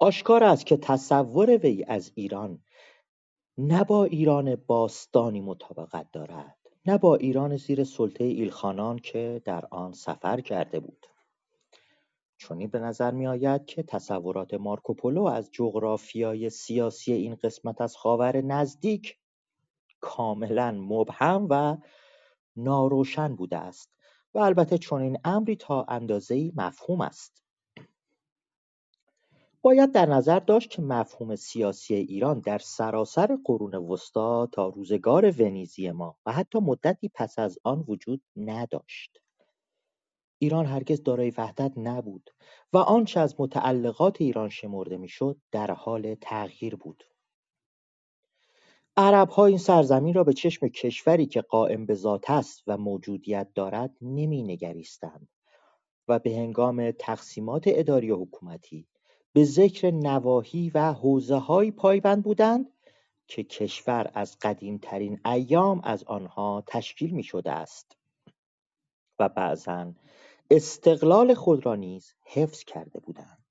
آشکار 0.03 0.43
است 0.43 0.65
که 0.65 0.77
تصور 0.77 1.57
وی 1.57 1.85
از 1.87 2.11
ایران. 2.15 2.59
نه 3.57 3.83
با 3.83 4.05
ایران 4.05 4.55
باستانی 4.55 5.41
مطابقت 5.41 6.11
دارد. 6.11 6.57
نه 6.85 6.97
با 6.97 7.15
ایران 7.15 7.57
زیر 7.57 7.83
سلطه 7.83 8.23
ایلخانان 8.23 8.99
که 8.99 9.41
در 9.45 9.65
آن 9.71 9.93
سفر 9.93 10.41
کرده 10.41 10.79
بود. 10.79 11.05
چونی 12.37 12.67
به 12.67 12.79
نظر 12.79 13.11
می 13.11 13.27
آید 13.27 13.65
که 13.65 13.83
تصورات 13.83 14.53
مارکوپولو 14.53 15.23
از 15.23 15.49
جغرافیای 15.51 16.49
سیاسی 16.49 17.13
این 17.13 17.35
قسمت 17.35 17.81
از 17.81 17.97
خاور 17.97 18.41
نزدیک 18.41 19.17
کاملا 20.01 20.71
مبهم 20.71 21.47
و 21.49 21.77
ناروشن 22.55 23.35
بوده 23.35 23.57
است 23.57 23.89
و 24.33 24.39
البته 24.39 24.77
چنین 24.77 25.17
امری 25.23 25.55
تا 25.55 25.85
ای 26.29 26.51
مفهوم 26.55 27.01
است. 27.01 27.42
باید 29.65 29.91
در 29.91 30.05
نظر 30.05 30.39
داشت 30.39 30.69
که 30.69 30.81
مفهوم 30.81 31.35
سیاسی 31.35 31.95
ایران 31.95 32.39
در 32.39 32.57
سراسر 32.57 33.37
قرون 33.45 33.75
وسطا 33.75 34.45
تا 34.45 34.67
روزگار 34.67 35.41
ونیزی 35.41 35.91
ما 35.91 36.17
و 36.25 36.31
حتی 36.31 36.59
مدتی 36.59 37.11
پس 37.13 37.39
از 37.39 37.59
آن 37.63 37.85
وجود 37.87 38.21
نداشت. 38.35 39.21
ایران 40.39 40.65
هرگز 40.65 41.03
دارای 41.03 41.33
وحدت 41.37 41.71
نبود 41.77 42.29
و 42.73 42.77
آنچه 42.77 43.19
از 43.19 43.35
متعلقات 43.39 44.21
ایران 44.21 44.49
شمرده 44.49 44.97
می‌شد 44.97 45.37
در 45.51 45.71
حال 45.71 46.15
تغییر 46.15 46.75
بود. 46.75 47.03
عربها 48.97 49.45
این 49.45 49.57
سرزمین 49.57 50.13
را 50.13 50.23
به 50.23 50.33
چشم 50.33 50.67
کشوری 50.67 51.25
که 51.25 51.41
قائم 51.41 51.85
به 51.85 51.93
ذات 51.93 52.29
است 52.29 52.63
و 52.67 52.77
موجودیت 52.77 53.47
دارد 53.55 53.97
نمینگریستند 54.01 55.29
و 56.07 56.19
به 56.19 56.35
هنگام 56.35 56.91
تقسیمات 56.91 57.63
اداری 57.67 58.11
و 58.11 58.21
حکومتی 58.21 58.87
به 59.33 59.43
ذکر 59.43 59.91
نواحی 59.91 60.69
و 60.69 60.93
حوزههایی 60.93 61.71
پایبند 61.71 62.23
بودند 62.23 62.71
که 63.27 63.43
کشور 63.43 64.11
از 64.13 64.37
قدیمترین 64.41 65.19
ایام 65.25 65.81
از 65.83 66.03
آنها 66.03 66.63
تشکیل 66.67 67.11
می 67.11 67.23
شده 67.23 67.51
است. 67.51 67.97
و 69.19 69.29
بعضا 69.29 69.93
استقلال 70.51 71.33
خود 71.33 71.65
را 71.65 71.75
نیز 71.75 72.13
حفظ 72.23 72.63
کرده 72.63 72.99
بودند. 72.99 73.43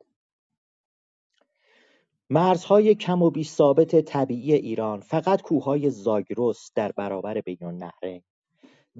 مرزهای 2.31 2.95
کم 2.95 3.23
و 3.23 3.31
بی 3.31 3.45
ثابت 3.45 4.01
طبیعی 4.01 4.53
ایران 4.53 5.01
فقط 5.01 5.43
کوههای 5.43 5.91
زاگرس 5.91 6.73
در 6.75 6.93
برابر 6.93 7.41
بین 7.41 7.65
النهرین 7.65 8.23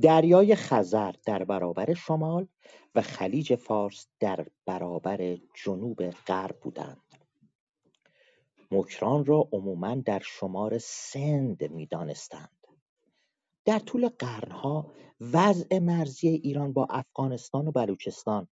دریای 0.01 0.55
خزر 0.55 1.13
در 1.27 1.45
برابر 1.45 1.95
شمال 1.95 2.47
و 2.95 3.03
خلیج 3.03 3.55
فارس 3.55 4.07
در 4.21 4.47
برابر 4.67 5.39
جنوب 5.65 6.11
غرب 6.11 6.61
بودند. 6.61 7.03
مکران 8.71 9.25
را 9.25 9.49
عموما 9.53 9.95
در 9.95 10.19
شمار 10.25 10.79
سند 10.79 11.71
می‌دانستند. 11.71 12.67
در 13.65 13.79
طول 13.79 14.09
قرنها 14.09 14.93
وضع 15.21 15.79
مرزی 15.79 16.29
ایران 16.29 16.73
با 16.73 16.87
افغانستان 16.91 17.69
و 17.69 17.73
بلوچستان 17.73 18.49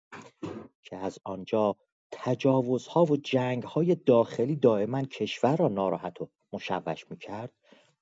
که 0.82 0.96
از 0.96 1.18
آنجا 1.24 1.76
تجاوزها 2.10 3.04
و 3.04 3.16
جنگهای 3.16 3.94
داخلی 3.94 4.56
دائما 4.56 5.02
کشور 5.02 5.56
را 5.56 5.68
ناراحت 5.68 6.20
و 6.20 6.28
مشوش 6.52 7.10
می‌کرد 7.10 7.52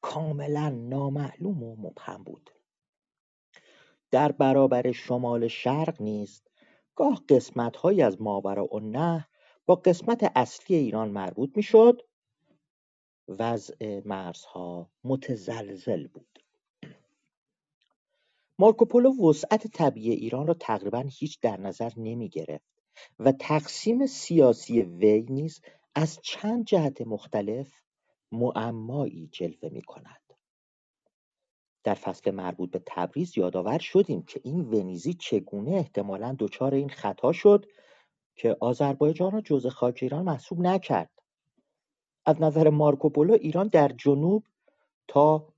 کاملا 0.01 0.69
نامعلوم 0.69 1.63
و 1.63 1.77
مبهم 1.77 2.25
بود. 2.25 2.51
در 4.11 4.33
برابر 4.33 4.93
شمال 4.93 5.49
شرق 5.49 6.03
نیز 6.03 6.43
گاه 6.95 7.23
قسمتهایی 7.29 8.03
از 8.03 8.23
نه 8.83 9.29
با 9.67 9.75
قسمت 9.75 10.33
اصلی 10.37 10.77
ایران 10.77 11.09
مربوط 11.09 11.51
می‌شد. 11.57 12.03
وضع 13.29 14.01
مرزها 14.05 14.91
متزلزل 15.05 16.07
بود. 16.07 16.39
مارکوپولو 18.59 19.29
وسعت 19.29 19.67
طبیعی 19.67 20.11
ایران 20.13 20.47
را 20.47 20.55
تقریبا 20.55 21.05
هیچ 21.09 21.41
در 21.41 21.61
نظر 21.61 21.93
نمی 21.97 22.29
گرفت 22.29 22.83
و 23.19 23.33
تقسیم 23.33 24.07
سیاسی 24.07 24.83
وی 24.83 25.23
نیز 25.23 25.61
از 25.95 26.19
چند 26.23 26.65
جهت 26.65 27.01
مختلف 27.01 27.73
معمایی 28.33 29.29
جلوه 29.33 29.69
می 29.73 29.83
کند. 29.83 30.26
در 31.87 31.95
فصل 31.95 32.31
مربوط 32.31 32.71
به 32.71 32.83
تبریز 32.87 33.39
یادآور 33.39 33.79
شدیم 33.79 34.23
که 34.23 34.41
این 34.45 34.61
ونیزی 34.61 35.15
چگونه 35.15 35.71
احتمالا 35.71 36.37
دچار 36.39 36.75
این 36.75 36.89
خطا 36.89 37.33
شد 37.33 37.67
که 38.37 38.57
آذربایجان 38.61 39.31
را 39.31 39.41
جز 39.41 39.67
خاک 39.67 39.99
ایران 40.03 40.25
محسوب 40.25 40.61
نکرد. 40.61 41.11
از 42.25 42.43
نظر 42.43 42.71
مارکوپولو 42.71 43.35
ایران 43.35 43.69
در 43.69 43.89
جنوب 43.89 44.45
تا 45.09 45.49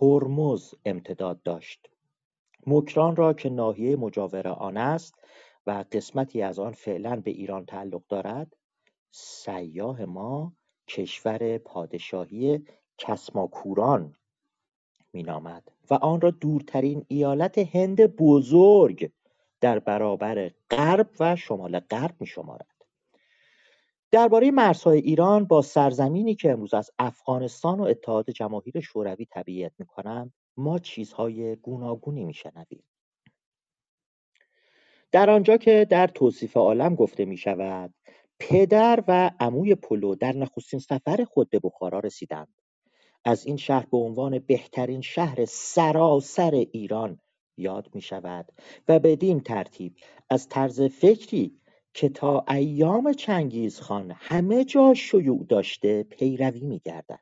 هرمز 0.00 0.74
امتداد 0.84 1.42
داشت. 1.42 1.90
مکران 2.66 3.16
را 3.16 3.32
که 3.32 3.50
ناحیه 3.50 3.96
مجاور 3.96 4.48
آن 4.48 4.76
است 4.76 5.14
و 5.66 5.84
قسمتی 5.92 6.42
از 6.42 6.58
آن 6.58 6.72
فعلا 6.72 7.16
به 7.16 7.30
ایران 7.30 7.66
تعلق 7.66 8.02
دارد 8.08 8.56
سیاه 9.10 10.04
ما 10.04 10.52
کشور 10.88 11.58
پادشاهی 11.58 12.64
کسماکوران. 12.98 14.16
مینامد 15.12 15.72
و 15.90 15.94
آن 15.94 16.20
را 16.20 16.30
دورترین 16.30 17.04
ایالت 17.08 17.58
هند 17.58 18.06
بزرگ 18.06 19.10
در 19.60 19.78
برابر 19.78 20.50
غرب 20.70 21.10
و 21.20 21.36
شمال 21.36 21.80
غرب 21.80 22.14
می 22.20 22.26
شمارد. 22.26 22.66
درباره 24.10 24.50
مرزهای 24.50 24.98
ایران 24.98 25.44
با 25.44 25.62
سرزمینی 25.62 26.34
که 26.34 26.52
امروز 26.52 26.74
از 26.74 26.90
افغانستان 26.98 27.80
و 27.80 27.82
اتحاد 27.82 28.30
جماهیر 28.30 28.80
شوروی 28.80 29.26
تبعیت 29.30 29.72
می 29.78 29.86
کنند 29.86 30.32
ما 30.56 30.78
چیزهای 30.78 31.56
گوناگونی 31.56 32.24
می 32.24 32.34
شنویم. 32.34 32.84
در 35.12 35.30
آنجا 35.30 35.56
که 35.56 35.86
در 35.90 36.06
توصیف 36.06 36.56
عالم 36.56 36.94
گفته 36.94 37.24
می 37.24 37.36
شود 37.36 37.94
پدر 38.38 39.04
و 39.08 39.30
عموی 39.40 39.74
پلو 39.74 40.14
در 40.14 40.32
نخستین 40.32 40.80
سفر 40.80 41.24
خود 41.24 41.50
به 41.50 41.60
بخارا 41.62 41.98
رسیدند 42.00 42.48
از 43.24 43.46
این 43.46 43.56
شهر 43.56 43.86
به 43.86 43.96
عنوان 43.96 44.38
بهترین 44.38 45.00
شهر 45.00 45.44
سراسر 45.44 46.50
ایران 46.54 47.20
یاد 47.56 47.88
می 47.94 48.00
شود 48.00 48.52
و 48.88 48.98
بدین 48.98 49.40
ترتیب 49.40 49.96
از 50.30 50.48
طرز 50.48 50.82
فکری 50.82 51.60
که 51.94 52.08
تا 52.08 52.44
ایام 52.48 53.12
چنگیزخان 53.12 54.10
همه 54.16 54.64
جا 54.64 54.94
شیوع 54.94 55.46
داشته 55.48 56.02
پیروی 56.02 56.60
میگردد 56.60 57.20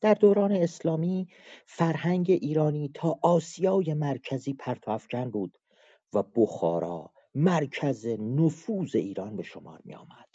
در 0.00 0.14
دوران 0.14 0.52
اسلامی 0.52 1.28
فرهنگ 1.66 2.30
ایرانی 2.30 2.90
تا 2.94 3.18
آسیای 3.22 3.94
مرکزی 3.94 4.52
پرتوافکن 4.54 5.30
بود 5.30 5.58
و 6.12 6.22
بخارا 6.22 7.12
مرکز 7.34 8.06
نفوذ 8.06 8.96
ایران 8.96 9.36
به 9.36 9.42
شمار 9.42 9.80
می 9.84 9.94
آمد. 9.94 10.27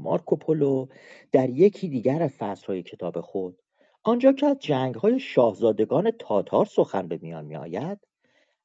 مارکوپولو 0.00 0.86
در 1.32 1.50
یکی 1.50 1.88
دیگر 1.88 2.22
از 2.22 2.30
فصلهای 2.30 2.82
کتاب 2.82 3.20
خود. 3.20 3.58
آنجا 4.02 4.32
که 4.32 4.46
از 4.46 4.58
جنگهای 4.58 5.20
شاهزادگان 5.20 6.10
تاتار 6.10 6.64
سخن 6.64 7.08
به 7.08 7.18
میان 7.22 7.44
می 7.44 7.56
آید 7.56 7.98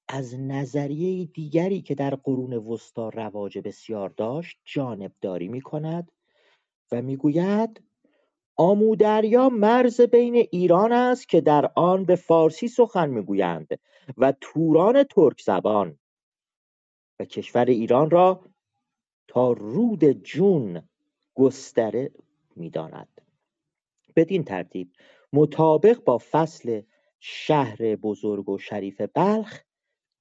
از 0.07 0.39
نظریه 0.39 1.25
دیگری 1.25 1.81
که 1.81 1.95
در 1.95 2.15
قرون 2.15 2.53
وسطا 2.53 3.09
رواج 3.09 3.59
بسیار 3.59 4.09
داشت 4.09 4.57
جانبداری 4.65 5.47
می 5.47 5.61
کند 5.61 6.11
و 6.91 7.01
می‌گوید 7.01 7.81
آمودریا 8.57 9.49
مرز 9.49 10.01
بین 10.01 10.35
ایران 10.35 10.91
است 10.91 11.29
که 11.29 11.41
در 11.41 11.71
آن 11.75 12.05
به 12.05 12.15
فارسی 12.15 12.67
سخن 12.67 13.09
می‌گویند 13.09 13.79
و 14.17 14.33
توران 14.41 15.03
ترک 15.03 15.41
زبان. 15.41 15.99
و 17.19 17.25
کشور 17.25 17.65
ایران 17.65 18.09
را 18.09 18.45
تا 19.27 19.51
رود 19.51 20.03
جون 20.05 20.89
گستره 21.35 22.11
می‌داند. 22.55 23.21
بدین 24.15 24.43
ترتیب 24.43 24.91
مطابق 25.33 26.03
با 26.03 26.17
فصل 26.17 26.81
شهر 27.19 27.95
بزرگ 27.95 28.49
و 28.49 28.57
شریف 28.57 29.01
بلخ 29.01 29.61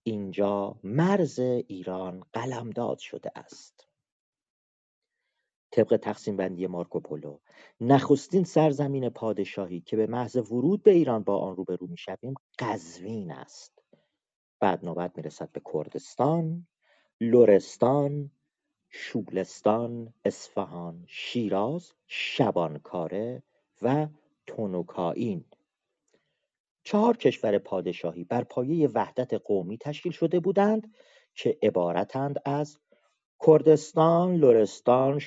اینجا 0.02 0.78
مرز 0.82 1.38
ایران 1.40 2.24
قلمداد 2.32 2.98
شده 2.98 3.30
است. 3.36 3.88
طبق 5.70 5.96
تقسیم 5.96 6.36
بندی 6.36 6.66
مارکوپولو 6.66 7.38
نخستین 7.80 8.44
سرزمین 8.44 9.08
پادشاهی 9.08 9.80
که 9.80 9.96
به 9.96 10.06
محض 10.06 10.36
ورود 10.36 10.82
به 10.82 10.90
ایران 10.90 11.22
با 11.22 11.38
آن 11.38 11.56
روبرو 11.56 11.86
می‌شویم 11.86 12.34
قزوین 12.58 13.32
است. 13.32 13.82
بعد 14.60 14.84
نوبت 14.84 15.16
می‌رسد 15.16 15.52
به 15.52 15.62
کردستان 15.72 16.66
لرستان 17.20 18.30
شولستان 18.97 20.14
اصفهان 20.24 21.05
شیراز 21.07 21.92
شبانکاره 22.07 23.42
و 23.82 24.07
تونوکائین 24.47 25.45
چهار 26.84 27.16
کشور 27.16 27.59
پادشاهی 27.59 28.24
بر 28.24 28.45
پایه 28.45 28.88
وحدت 28.88 29.34
قومی 29.34 29.78
تشکیل 29.78 30.12
شده 30.12 30.40
بودند 30.40 30.95
که 31.34 31.59
عبارتند 31.62 32.42
از 32.45 32.78
کردستان، 33.47 34.36
لرستان، 34.36 35.20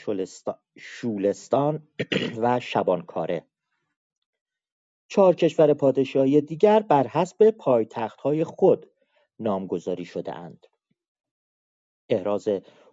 شولستان 0.77 1.87
و 2.41 2.59
شبانکاره 2.59 3.45
چهار 5.07 5.35
کشور 5.35 5.73
پادشاهی 5.73 6.41
دیگر 6.41 6.79
بر 6.79 7.07
حسب 7.07 7.51
پایتختهای 7.51 8.43
خود 8.43 8.91
نامگذاری 9.39 10.05
شده 10.05 10.35
اند. 10.35 10.67
احراز 12.09 12.49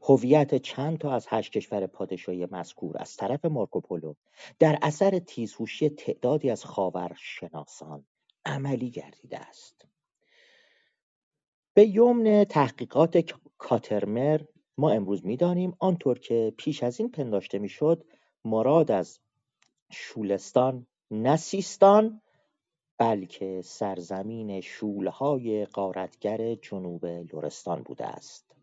هویت 0.08 0.54
چند 0.54 0.98
تا 0.98 1.12
از 1.12 1.26
هشت 1.28 1.52
کشور 1.52 1.86
پادشاهی 1.86 2.46
مذکور 2.50 2.96
از 2.98 3.16
طرف 3.16 3.44
مارکوپولو 3.44 4.14
در 4.58 4.78
اثر 4.82 5.18
تیزهوشی 5.18 5.88
تعدادی 5.88 6.50
از 6.50 6.64
خاورشناسان 6.64 8.04
عملی 8.44 8.90
گردیده 8.90 9.38
است. 9.38 9.86
به 11.74 11.86
یمن 11.86 12.44
تحقیقات 12.44 13.24
کاترمر 13.58 14.40
ما 14.78 14.90
امروز 14.90 15.26
می‌دانیم 15.26 15.76
آنطور 15.78 16.18
که 16.18 16.54
پیش 16.56 16.82
از 16.82 17.00
این 17.00 17.10
پنداشته 17.10 17.58
می‌شد 17.58 18.04
مراد 18.44 18.90
از 18.90 19.20
شولستان 19.90 20.86
نه 21.10 21.36
سیستان 21.36 22.20
بلکه 22.98 23.62
سرزمین 23.64 24.60
شولهای 24.60 25.66
غارتگر 25.66 26.54
جنوب 26.54 27.06
لرستان 27.06 27.82
بوده 27.82 28.06
است. 28.06 28.53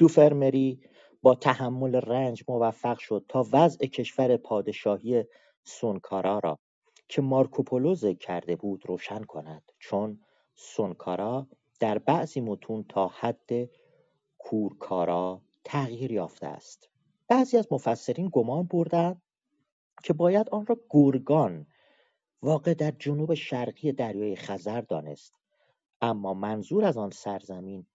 دوفرمری 0.00 0.80
با 1.22 1.34
تحمل 1.34 1.94
رنج 1.94 2.44
موفق 2.48 2.98
شد 2.98 3.24
تا 3.28 3.46
وضع 3.52 3.86
کشور 3.86 4.36
پادشاهی 4.36 5.24
سونکارا 5.64 6.38
را 6.38 6.58
که 7.08 7.22
مارکوپولو 7.22 7.94
ذکر 7.94 8.18
کرده 8.18 8.56
بود 8.56 8.86
روشن 8.86 9.22
کند. 9.22 9.72
چون 9.78 10.20
سونکارا 10.54 11.46
در 11.80 11.98
بعضی 11.98 12.40
متون 12.40 12.84
تا 12.88 13.08
حد 13.08 13.50
کورکارا 14.38 15.42
تغییر 15.64 16.12
یافته 16.12 16.46
است. 16.46 16.88
بعضی 17.28 17.56
از 17.56 17.68
مفسرین 17.70 18.28
گمان 18.32 18.66
بردند 18.66 19.22
که 20.04 20.12
باید 20.12 20.48
آن 20.48 20.66
را 20.66 20.76
گورگان 20.88 21.66
واقع 22.42 22.74
در 22.74 22.90
جنوب 22.90 23.34
شرقی 23.34 23.92
دریای 23.92 24.36
خزر 24.36 24.80
دانست. 24.80 25.34
اما 26.00 26.34
منظور 26.34 26.84
از 26.84 26.96
آن 26.96 27.10
سرزمین 27.10 27.86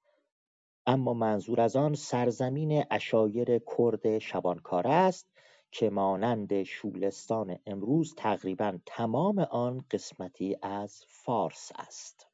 اما 0.87 1.13
منظور 1.13 1.61
از 1.61 1.75
آن 1.75 1.93
سرزمین 1.93 2.85
اشایر 2.91 3.59
کرد 3.59 4.19
شبانکاره 4.19 4.93
است 4.93 5.29
که 5.71 5.89
مانند 5.89 6.63
شولستان 6.63 7.59
امروز 7.65 8.15
تقریبا 8.17 8.79
تمام 8.85 9.39
آن 9.39 9.85
قسمتی 9.91 10.57
از 10.61 11.05
فارس 11.07 11.71
است. 11.75 12.27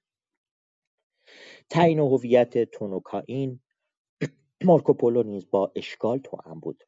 تعیین 1.69 1.99
هویت 1.99 2.71
تونوکائین 2.71 3.59
مارکوپولو 4.65 5.23
نیز 5.23 5.49
با 5.51 5.71
اشکال 5.75 6.19
توأم 6.19 6.59
بود. 6.59 6.83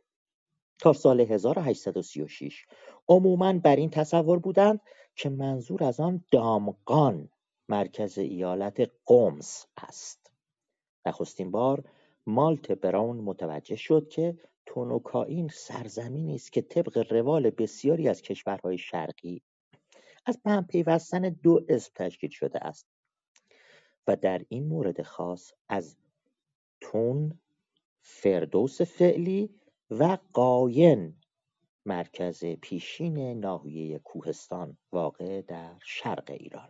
تا 0.79 0.93
سال 0.93 1.21
1836 1.21 2.65
عموما 3.07 3.53
بر 3.53 3.75
این 3.75 3.89
تصور 3.89 4.39
بودند 4.39 4.81
که 5.15 5.29
منظور 5.29 5.83
از 5.83 5.99
آن 5.99 6.23
دامغان 6.31 7.29
مرکز 7.69 8.17
ایالت 8.17 8.91
قمز 9.05 9.65
است. 9.77 10.22
نخستین 11.05 11.51
بار 11.51 11.83
مالت 12.27 12.71
براون 12.71 13.17
متوجه 13.17 13.75
شد 13.75 14.09
که 14.09 14.37
تونوکائین 14.65 15.47
سرزمینی 15.47 16.35
است 16.35 16.53
که 16.53 16.61
طبق 16.61 17.13
روال 17.13 17.49
بسیاری 17.49 18.09
از 18.09 18.21
کشورهای 18.21 18.77
شرقی 18.77 19.41
از 20.25 20.39
به 20.43 20.51
هم 20.51 20.67
پیوستن 20.67 21.21
دو 21.21 21.65
اسم 21.69 21.91
تشکیل 21.95 22.29
شده 22.29 22.59
است 22.59 22.87
و 24.07 24.15
در 24.15 24.41
این 24.49 24.67
مورد 24.67 25.01
خاص 25.01 25.51
از 25.69 25.97
تون 26.81 27.39
فردوس 28.01 28.81
فعلی 28.81 29.49
و 29.91 30.17
قاین 30.33 31.15
مرکز 31.85 32.45
پیشین 32.45 33.39
ناحیه 33.39 33.99
کوهستان 33.99 34.77
واقع 34.91 35.41
در 35.41 35.75
شرق 35.83 36.31
ایران. 36.31 36.69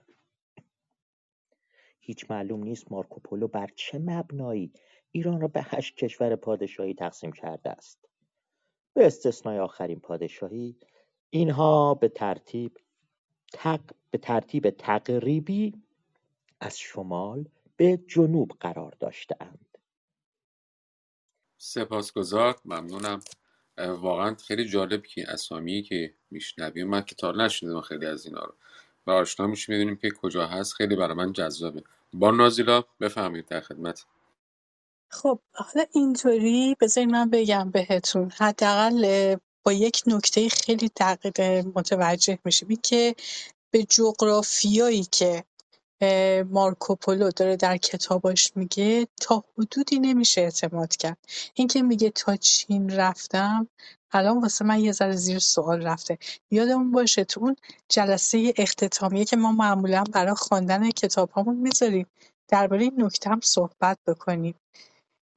هیچ 2.05 2.31
معلوم 2.31 2.63
نیست 2.63 2.91
مارکوپولو 2.91 3.47
بر 3.47 3.69
چه 3.75 3.99
مبنایی 3.99 4.73
ایران 5.11 5.41
را 5.41 5.47
به 5.47 5.61
هشت 5.63 5.95
کشور 5.95 6.35
پادشاهی 6.35 6.93
تقسیم 6.93 7.31
کرده 7.31 7.69
است. 7.69 8.09
به 8.93 9.05
استثنای 9.05 9.59
آخرین 9.59 9.99
پادشاهی 9.99 10.75
اینها 11.29 11.93
به 11.93 12.09
ترتیب 12.09 12.77
تق... 13.53 13.81
به 14.11 14.17
ترتیب 14.17 14.69
تقریبی 14.69 15.73
از 16.59 16.79
شمال 16.79 17.45
به 17.77 17.97
جنوب 18.07 18.51
قرار 18.59 18.95
داشتهاند 18.99 19.77
سپاسگزار 21.57 22.59
ممنونم. 22.65 23.19
واقعا 23.77 24.35
خیلی 24.35 24.65
جالب 24.65 25.03
که 25.03 25.23
اسامی 25.27 25.81
که 25.81 26.13
میشنویم 26.31 26.87
من 26.87 27.01
که 27.01 27.15
تا 27.15 27.31
نشنیدم 27.31 27.81
خیلی 27.81 28.05
از 28.05 28.25
اینا 28.25 28.43
رو. 28.43 28.53
و 29.07 29.11
آشنا 29.11 29.47
میشیم 29.47 29.75
می‌دونیم 29.75 29.95
که 29.95 30.11
کجا 30.11 30.47
هست. 30.47 30.73
خیلی 30.73 30.95
برای 30.95 31.15
من 31.15 31.33
جذابه. 31.33 31.83
با 32.13 32.31
نازیلا 32.31 32.83
بفهمید 32.99 33.45
در 33.45 33.61
خدمت. 33.61 34.05
خب 35.09 35.39
حالا 35.53 35.85
اینطوری 35.91 36.75
بذارید 36.81 37.09
من 37.09 37.29
بگم 37.29 37.71
بهتون. 37.71 38.31
حداقل 38.37 39.35
با 39.63 39.73
یک 39.73 40.03
نکته 40.07 40.49
خیلی 40.49 40.91
دقیق 40.97 41.41
متوجه 41.75 42.39
میشیم 42.45 42.79
که 42.83 43.15
به 43.71 43.83
جغرافیایی 43.83 45.03
که 45.11 45.43
مارکوپولو 46.51 47.31
داره 47.31 47.55
در 47.55 47.77
کتاباش 47.77 48.51
میگه 48.55 49.07
تا 49.21 49.43
حدودی 49.57 49.99
نمیشه 49.99 50.41
اعتماد 50.41 50.95
کرد. 50.95 51.17
اینکه 51.53 51.81
میگه 51.81 52.09
تا 52.09 52.35
چین 52.35 52.89
رفتم 52.89 53.67
الان 54.11 54.41
واسه 54.41 54.65
من 54.65 54.79
یه 54.79 54.91
ذره 54.91 55.15
زیر 55.15 55.39
سوال 55.39 55.81
رفته. 55.81 56.17
یادمون 56.51 56.91
باشه 56.91 57.23
تو 57.23 57.41
اون 57.41 57.55
جلسه 57.89 58.53
اختتامیه 58.57 59.25
که 59.25 59.35
ما 59.35 59.51
معمولا 59.51 60.03
برای 60.13 60.35
خواندن 60.35 60.91
کتاب 60.91 61.29
هامون 61.31 61.55
می‌ذاریم. 61.55 62.07
درباره 62.47 62.83
این 62.83 63.03
نکته 63.03 63.29
هم 63.29 63.39
صحبت 63.43 63.97
بکنیم. 64.07 64.55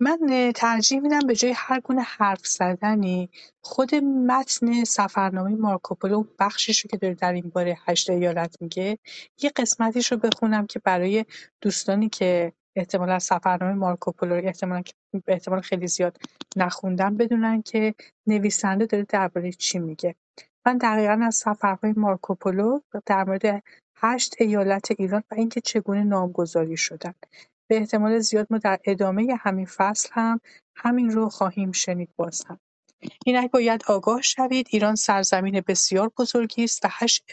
من 0.00 0.52
ترجیح 0.54 1.00
میدم 1.00 1.18
به 1.26 1.34
جای 1.34 1.52
هر 1.56 1.80
گونه 1.80 2.02
حرف 2.02 2.46
زدنی 2.46 3.30
خود 3.60 3.94
متن 3.94 4.84
سفرنامه 4.84 5.56
مارکوپولو 5.56 6.24
بخشش 6.38 6.80
رو 6.80 6.88
که 6.88 6.96
داره 6.96 7.14
در 7.14 7.32
این 7.32 7.50
باره 7.54 7.78
هشت 7.86 8.10
ایالت 8.10 8.56
میگه 8.60 8.98
یه 9.42 9.50
قسمتیش 9.56 10.12
رو 10.12 10.18
بخونم 10.18 10.66
که 10.66 10.78
برای 10.78 11.24
دوستانی 11.60 12.08
که 12.08 12.52
احتمالا 12.76 13.18
سفرنامه 13.18 13.74
مارکوپولو 13.74 14.34
رو 14.34 14.46
احتمالا 14.46 14.82
به 15.12 15.32
احتمال 15.32 15.60
خیلی 15.60 15.86
زیاد 15.86 16.16
نخوندن 16.56 17.16
بدونن 17.16 17.62
که 17.62 17.94
نویسنده 18.26 18.86
داره 18.86 19.06
درباره 19.08 19.52
چی 19.52 19.78
میگه. 19.78 20.14
من 20.66 20.78
دقیقا 20.78 21.20
از 21.22 21.34
سفرهای 21.34 21.92
مارکوپولو 21.96 22.80
در 23.06 23.24
مورد 23.24 23.62
هشت 23.96 24.34
ایالت 24.38 24.88
ایران 24.98 25.22
و 25.30 25.34
اینکه 25.34 25.60
چگونه 25.60 26.04
نامگذاری 26.04 26.76
شدن. 26.76 27.14
به 27.68 27.76
احتمال 27.76 28.18
زیاد 28.18 28.46
ما 28.50 28.58
در 28.58 28.78
ادامه 28.84 29.38
همین 29.40 29.66
فصل 29.66 30.08
هم 30.12 30.40
همین 30.76 31.10
رو 31.10 31.28
خواهیم 31.28 31.72
شنید 31.72 32.08
باز 32.16 32.44
هم 32.44 32.60
اینک 33.26 33.50
باید 33.50 33.82
آگاه 33.88 34.22
شوید 34.22 34.66
ایران 34.70 34.94
سرزمین 34.94 35.62
بسیار 35.66 36.12
بزرگی 36.18 36.64
است 36.64 36.84
و, 36.84 36.88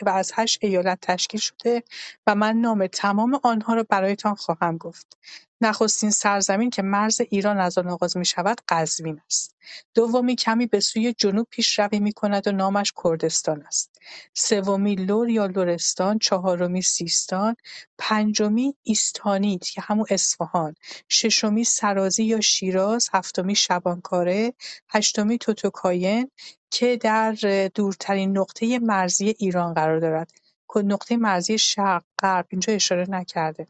و 0.06 0.10
از 0.10 0.32
هشت 0.36 0.60
ایالت 0.62 1.00
تشکیل 1.02 1.40
شده 1.40 1.84
و 2.28 2.36
من 2.36 2.58
نام 2.58 2.88
تمام 2.88 3.40
آنها 3.44 3.74
را 3.74 3.84
برایتان 3.90 4.36
خواهم 4.36 4.78
گفت. 4.78 5.18
نخستین 5.64 6.10
سرزمین 6.10 6.70
که 6.70 6.82
مرز 6.82 7.22
ایران 7.30 7.60
از 7.60 7.78
آن 7.78 7.88
آغاز 7.88 8.18
می‌شود 8.18 8.58
قزوین 8.70 9.22
است. 9.26 9.56
دومی 9.94 10.36
کمی 10.36 10.66
به 10.66 10.80
سوی 10.80 11.14
جنوب 11.14 11.48
پیشروی 11.50 12.00
می‌کند 12.00 12.48
و 12.48 12.52
نامش 12.52 12.94
کردستان 13.04 13.62
است. 13.62 14.02
سومی 14.34 14.96
لر 14.96 15.30
یا 15.30 15.46
لرستان، 15.46 16.20
چهارمی 16.20 16.82
سیستان، 16.82 17.56
پنجمی 17.98 18.76
ایستانیت 18.84 19.64
که 19.70 19.82
همون 19.82 20.06
اصفهان، 20.10 20.76
ششمی 21.10 21.64
سرازی 21.64 22.24
یا 22.24 22.42
شیراز، 22.42 23.10
هفتمی 23.14 23.56
شبانکاره، 23.56 24.54
هشتمی 24.90 25.38
توتوکاین 25.38 26.32
که 26.72 26.98
در 26.98 27.32
دورترین 27.76 28.38
نقطه 28.38 28.80
مرزی 28.80 29.36
ایران 29.38 29.74
قرار 29.74 30.00
دارد. 30.00 30.32
نقطه 30.76 31.18
مرزی 31.18 31.58
شرق 31.58 32.04
غرب 32.20 32.46
اینجا 32.50 32.74
اشاره 32.74 33.06
نکرده. 33.10 33.68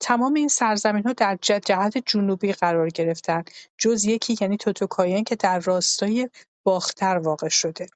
تمام 0.00 0.34
این 0.34 0.48
سرزمین‌ها 0.48 1.12
در 1.12 1.38
جهت 1.42 1.98
جنوبی 2.06 2.52
قرار 2.52 2.88
گرفتند 2.88 3.50
جز 3.78 4.04
یکی 4.04 4.36
یعنی 4.40 4.56
توتوکاین 4.56 5.24
که 5.24 5.36
در 5.36 5.58
راستای 5.58 6.30
باختر 6.64 7.18
واقع 7.18 7.48
شده. 7.48 7.86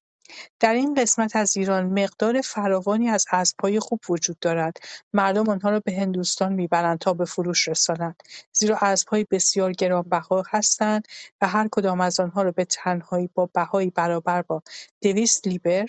در 0.60 0.74
این 0.74 0.94
قسمت 0.94 1.36
از 1.36 1.56
ایران 1.56 1.86
مقدار 1.86 2.40
فراوانی 2.40 3.08
از 3.08 3.26
اسبهای 3.32 3.80
خوب 3.80 4.00
وجود 4.08 4.38
دارد. 4.38 4.76
مردم 5.12 5.48
آنها 5.48 5.70
را 5.70 5.80
به 5.80 5.92
هندوستان 5.92 6.52
می‌برند 6.52 6.98
تا 6.98 7.14
به 7.14 7.24
فروش 7.24 7.68
رسانند، 7.68 8.22
زیرا 8.52 8.78
اسبهای 8.82 9.26
بسیار 9.30 9.72
گرانبها 9.72 10.44
هستند 10.50 11.08
و 11.40 11.48
هر 11.48 11.68
کدام 11.72 12.00
از 12.00 12.20
آنها 12.20 12.42
را 12.42 12.52
به 12.52 12.64
تنهایی 12.64 13.30
با 13.34 13.46
بهایی 13.46 13.90
برابر 13.90 14.42
با 14.42 14.62
دویست 15.02 15.46
لیبر 15.48 15.86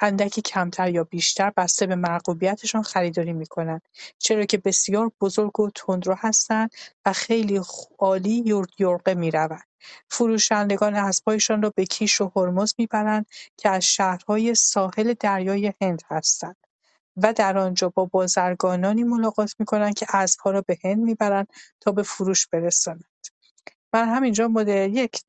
اندکی 0.00 0.42
کمتر 0.42 0.90
یا 0.90 1.04
بیشتر 1.04 1.52
بسته 1.56 1.86
به 1.86 1.94
مرغوبیتشان 1.94 2.82
خریداری 2.82 3.32
می‌کنند 3.32 3.82
چرا 4.18 4.44
که 4.44 4.58
بسیار 4.58 5.12
بزرگ 5.20 5.60
و 5.60 5.70
تندرو 5.74 6.14
هستند 6.18 6.70
و 7.06 7.12
خیلی 7.12 7.60
عالی 7.98 8.44
یرقه 8.78 9.14
می‌روند. 9.14 9.64
فروشندگان 10.10 10.94
اسبهایشان 10.94 11.62
را 11.62 11.72
به 11.76 11.84
کیش 11.84 12.20
و 12.20 12.32
هرمز 12.36 12.74
می‌برند 12.78 13.26
که 13.56 13.68
از 13.68 13.84
شهرهای 13.84 14.54
ساحل 14.54 15.14
دریای 15.20 15.72
هند 15.82 16.02
هستند 16.10 16.56
و 17.16 17.32
در 17.32 17.58
آنجا 17.58 17.88
با 17.88 18.04
بازرگانانی 18.04 19.04
ملاقات 19.04 19.54
می‌کنند 19.58 19.94
که 19.94 20.06
اسبها 20.14 20.50
را 20.50 20.60
به 20.60 20.78
هند 20.84 20.98
می‌برند 20.98 21.48
تا 21.80 21.92
به 21.92 22.02
فروش 22.02 22.46
برسانند. 22.46 23.17
من 23.92 24.08
همینجا 24.08 24.48
مدل 24.48 24.96
یک 24.96 25.24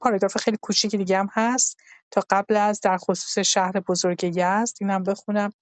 پاراگراف 0.00 0.36
خیلی 0.36 0.58
کوچیکی 0.62 0.98
دیگه 0.98 1.18
هم 1.18 1.28
هست 1.32 1.78
تا 2.10 2.22
قبل 2.30 2.56
از 2.56 2.80
در 2.80 2.96
خصوص 2.96 3.38
شهر 3.38 3.80
بزرگ 3.80 4.24
یزد 4.24 4.76
اینم 4.80 5.02
بخونم. 5.02 5.52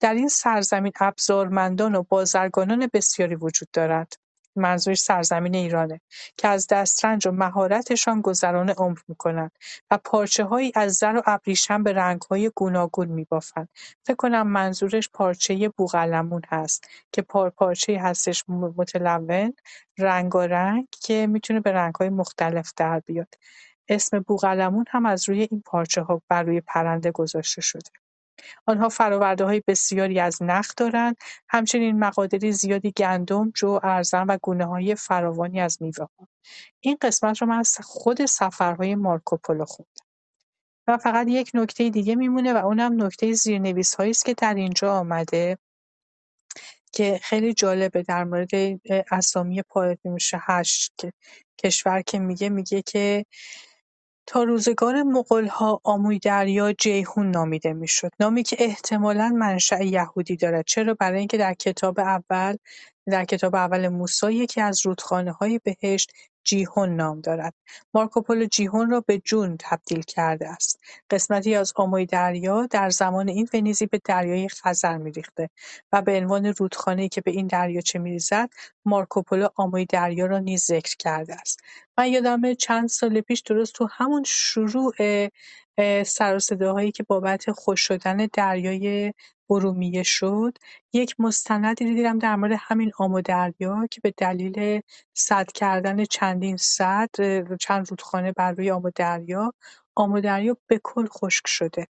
در 0.00 0.14
این 0.14 0.28
سرزمین 0.28 0.92
ابزارمندان 1.00 1.94
و 1.94 2.02
بازرگانان 2.02 2.90
بسیاری 2.92 3.34
وجود 3.34 3.68
دارد. 3.72 4.12
منظورش 4.56 5.00
سرزمین 5.00 5.54
ایرانه 5.54 6.00
که 6.36 6.48
از 6.48 6.66
دسترنج 6.66 7.26
و 7.26 7.30
مهارتشان 7.30 8.20
گذران 8.20 8.70
عمر 8.70 8.98
می‌کنند 9.08 9.52
و 9.90 9.98
پارچه 10.04 10.44
هایی 10.44 10.72
از 10.74 10.94
زر 10.94 11.16
و 11.16 11.22
ابریشم 11.26 11.82
به 11.82 11.92
رنگ 11.92 12.22
های 12.22 12.50
گوناگون 12.56 13.08
میبافند 13.08 13.68
فکر 14.06 14.16
کنم 14.16 14.46
منظورش 14.46 15.08
پارچه 15.12 15.68
بوغلمون 15.68 16.42
هست 16.48 16.88
که 17.12 17.22
پار 17.22 17.50
پارچه 17.50 18.00
هستش 18.00 18.44
متلون 18.48 19.54
رنگارنگ 19.98 20.88
که 21.00 21.26
می‌تونه 21.26 21.60
به 21.60 21.72
رنگ 21.72 21.94
های 21.94 22.08
مختلف 22.10 22.72
در 22.76 23.00
بیاد 23.00 23.34
اسم 23.88 24.20
بوقلمون 24.20 24.84
هم 24.88 25.06
از 25.06 25.28
روی 25.28 25.48
این 25.50 25.62
ها 26.08 26.22
بر 26.28 26.42
روی 26.42 26.60
پرنده 26.60 27.10
گذاشته 27.10 27.60
شده. 27.62 28.03
آنها 28.66 28.88
های 29.40 29.62
بسیاری 29.66 30.20
از 30.20 30.42
نخ 30.42 30.72
دارند، 30.76 31.16
همچنین 31.48 31.98
مقادیری 31.98 32.52
زیادی 32.52 32.92
گندم، 32.96 33.50
جو، 33.50 33.80
ارزن 33.82 34.26
و 34.26 34.64
های 34.64 34.94
فراوانی 34.94 35.60
از 35.60 35.78
ها. 35.98 36.28
این 36.80 36.96
قسمت 37.00 37.42
رو 37.42 37.46
من 37.46 37.58
از 37.58 37.78
خود 37.82 38.26
سفرهای 38.26 38.94
مارکوپولو 38.94 39.64
خوندم. 39.64 40.04
و 40.86 40.98
فقط 40.98 41.26
یک 41.28 41.50
نکته 41.54 41.90
دیگه 41.90 42.14
میمونه 42.14 42.52
و 42.52 42.56
اونم 42.66 43.02
نکته 43.02 43.32
زیرنویس 43.32 43.94
هایی 43.94 44.10
است 44.10 44.24
که 44.24 44.34
در 44.34 44.54
اینجا 44.54 44.92
آمده 44.94 45.58
که 46.92 47.20
خیلی 47.22 47.54
جالبه 47.54 48.02
در 48.02 48.24
مورد 48.24 48.50
اسامی 49.10 49.62
میشه 50.04 50.38
هشت 50.42 51.00
کشور 51.58 52.02
که 52.02 52.18
میگه 52.18 52.48
میگه 52.48 52.82
که 52.82 53.26
تا 54.26 54.42
روزگار 54.44 55.02
مغول‌ها 55.02 55.80
آموی-دریا 55.84 56.72
جیهون 56.72 57.30
نامیده 57.30 57.72
می‌شد، 57.72 58.10
نامی 58.20 58.42
که 58.42 58.56
احتمالاً 58.60 59.28
منشأ 59.28 59.82
یهودی 59.84 60.36
دارد. 60.36 60.64
چرا؟ 60.66 60.94
برای 60.94 61.18
اینکه 61.18 61.36
در 61.38 61.54
کتاب 61.54 62.00
اول 62.00 62.56
در 63.06 63.24
کتاب 63.24 63.54
اول 63.54 63.88
موسی 63.88 64.32
یکی 64.32 64.60
از 64.60 64.86
رودخانه‌های 64.86 65.60
بهشت 65.64 66.12
جیهون 66.44 66.96
نام 66.96 67.20
دارد. 67.20 67.54
مارکوپولو 67.94 68.46
جیهون 68.46 68.90
را 68.90 69.00
به 69.00 69.18
جون 69.18 69.56
تبدیل 69.60 70.02
کرده 70.02 70.48
است. 70.48 70.80
قسمتی 71.10 71.54
از 71.54 71.72
آموی 71.76 72.06
دریا 72.06 72.66
در 72.66 72.90
زمان 72.90 73.28
این 73.28 73.48
ونیزی 73.54 73.86
به 73.86 74.00
دریای 74.04 74.48
خزر 74.48 74.96
میریخته 74.96 75.50
و 75.92 76.02
به 76.02 76.16
عنوان 76.16 76.46
رودخانه‌ای 76.46 77.08
که 77.08 77.20
به 77.20 77.30
این 77.30 77.46
دریاچه 77.46 77.98
میریزد 77.98 78.48
مارکوپولو 78.84 79.48
آموی 79.56 79.84
دریا 79.84 80.26
را 80.26 80.38
نیز 80.38 80.64
ذکر 80.64 80.96
کرده 80.98 81.34
است. 81.34 81.60
من 81.98 82.08
یادمه 82.08 82.54
چند 82.54 82.88
سال 82.88 83.20
پیش 83.20 83.40
درست 83.40 83.74
تو 83.74 83.88
همون 83.90 84.22
شروع 84.26 84.94
سر 86.04 86.36
و 86.36 86.38
صداهایی 86.38 86.92
که 86.92 87.02
بابت 87.02 87.52
خوش 87.52 87.80
شدن 87.80 88.28
دریای 88.32 89.12
ارومیه 89.50 90.02
شد 90.02 90.58
یک 90.92 91.14
مستندی 91.18 91.94
دیدم 91.94 92.18
در 92.18 92.36
مورد 92.36 92.58
همین 92.60 92.92
آب 92.98 93.12
و 93.12 93.20
دریا 93.20 93.86
که 93.90 94.00
به 94.00 94.14
دلیل 94.16 94.80
سد 95.14 95.52
کردن 95.52 96.04
چندین 96.04 96.56
سد 96.56 97.10
چند 97.60 97.90
رودخانه 97.90 98.32
بر 98.32 98.52
روی 98.52 98.70
آب 98.70 98.84
و 98.84 98.90
دریا 98.94 99.52
آب 99.94 100.10
و 100.10 100.20
دریا 100.20 100.56
به 100.66 100.80
کل 100.84 101.06
خشک 101.06 101.46
شده 101.46 101.86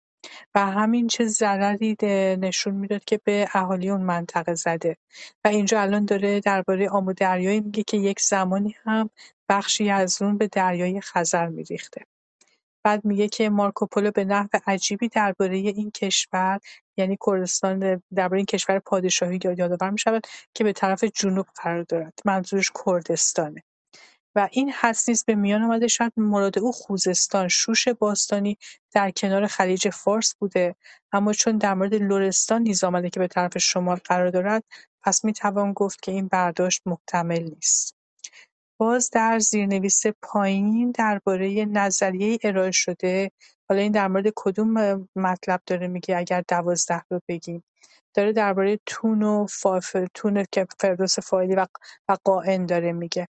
و 0.55 0.65
همین 0.71 1.07
چه 1.07 1.25
ضرری 1.27 1.95
نشون 2.41 2.73
می‌داد 2.75 3.03
که 3.03 3.19
به 3.23 3.47
اهالی 3.53 3.89
اون 3.89 4.01
منطقه 4.01 4.55
زده 4.55 4.97
و 5.45 5.47
اینجا 5.47 5.81
الان 5.81 6.05
داره 6.05 6.39
درباره 6.39 6.89
آب 6.89 7.07
و 7.07 7.13
دریایی 7.13 7.59
میگه 7.59 7.83
که 7.83 7.97
یک 7.97 8.21
زمانی 8.21 8.75
هم 8.83 9.09
بخشی 9.49 9.89
از 9.89 10.21
اون 10.21 10.37
به 10.37 10.47
دریای 10.47 11.01
خزر 11.01 11.47
میریخته. 11.47 12.05
بعد 12.83 13.05
میگه 13.05 13.27
که 13.27 13.49
مارکوپولو 13.49 14.11
به 14.11 14.25
نحو 14.25 14.47
عجیبی 14.67 15.09
درباره 15.09 15.57
این 15.57 15.91
کشور 15.91 16.59
یعنی 16.97 17.17
کردستان 17.27 18.03
درباره 18.15 18.37
این 18.39 18.45
کشور 18.45 18.79
پادشاهی 18.79 19.39
یادآور 19.43 19.89
می‌شود 19.89 20.27
که 20.53 20.63
به 20.63 20.73
طرف 20.73 21.03
جنوب 21.03 21.45
قرار 21.63 21.83
دارد. 21.83 22.13
منظورش 22.25 22.71
کردستانه. 22.85 23.63
و 24.35 24.49
این 24.51 24.69
حدس 24.69 25.25
به 25.25 25.35
میان 25.35 25.61
آمده 25.61 25.87
شاید 25.87 26.13
مراد 26.17 26.59
او 26.59 26.71
خوزستان 26.71 27.47
شوش 27.47 27.87
باستانی 27.87 28.57
در 28.91 29.11
کنار 29.11 29.47
خلیج 29.47 29.89
فارس 29.89 30.35
بوده. 30.35 30.75
اما 31.11 31.33
چون 31.33 31.57
در 31.57 31.73
مورد 31.73 31.93
لرستان 31.93 32.61
نیز 32.61 32.83
آمده 32.83 33.09
که 33.09 33.19
به 33.19 33.27
طرف 33.27 33.57
شمال 33.57 33.97
قرار 34.05 34.29
دارد 34.29 34.63
پس 35.03 35.25
می‌توان 35.25 35.73
گفت 35.73 36.01
که 36.01 36.11
این 36.11 36.27
برداشت 36.27 36.81
محتمل 36.85 37.43
نیست. 37.43 38.00
باز 38.81 39.09
در 39.09 39.39
زیرنویس 39.39 40.03
پایین 40.21 40.91
درباره 40.91 41.65
نظریه 41.65 42.39
ارائه 42.43 42.71
شده. 42.71 43.31
حالا 43.69 43.81
این 43.81 43.91
در 43.91 44.07
مورد 44.07 44.25
کدوم 44.35 44.73
مطلب 45.15 45.61
داره 45.65 45.87
میگه 45.87 46.17
اگر 46.17 46.43
دوازده 46.47 47.01
رو 47.09 47.21
بگیم؟ 47.27 47.63
داره 48.13 48.33
درباره 48.33 48.79
تون 48.85 49.23
و 49.23 49.45
فاف 49.49 49.95
تون 50.13 50.45
که 50.51 50.67
فردوس 50.79 51.19
فایلی 51.19 51.55
و, 51.55 51.67
و 52.09 52.17
قائن 52.23 52.65
داره 52.65 52.91
میگه. 52.91 53.27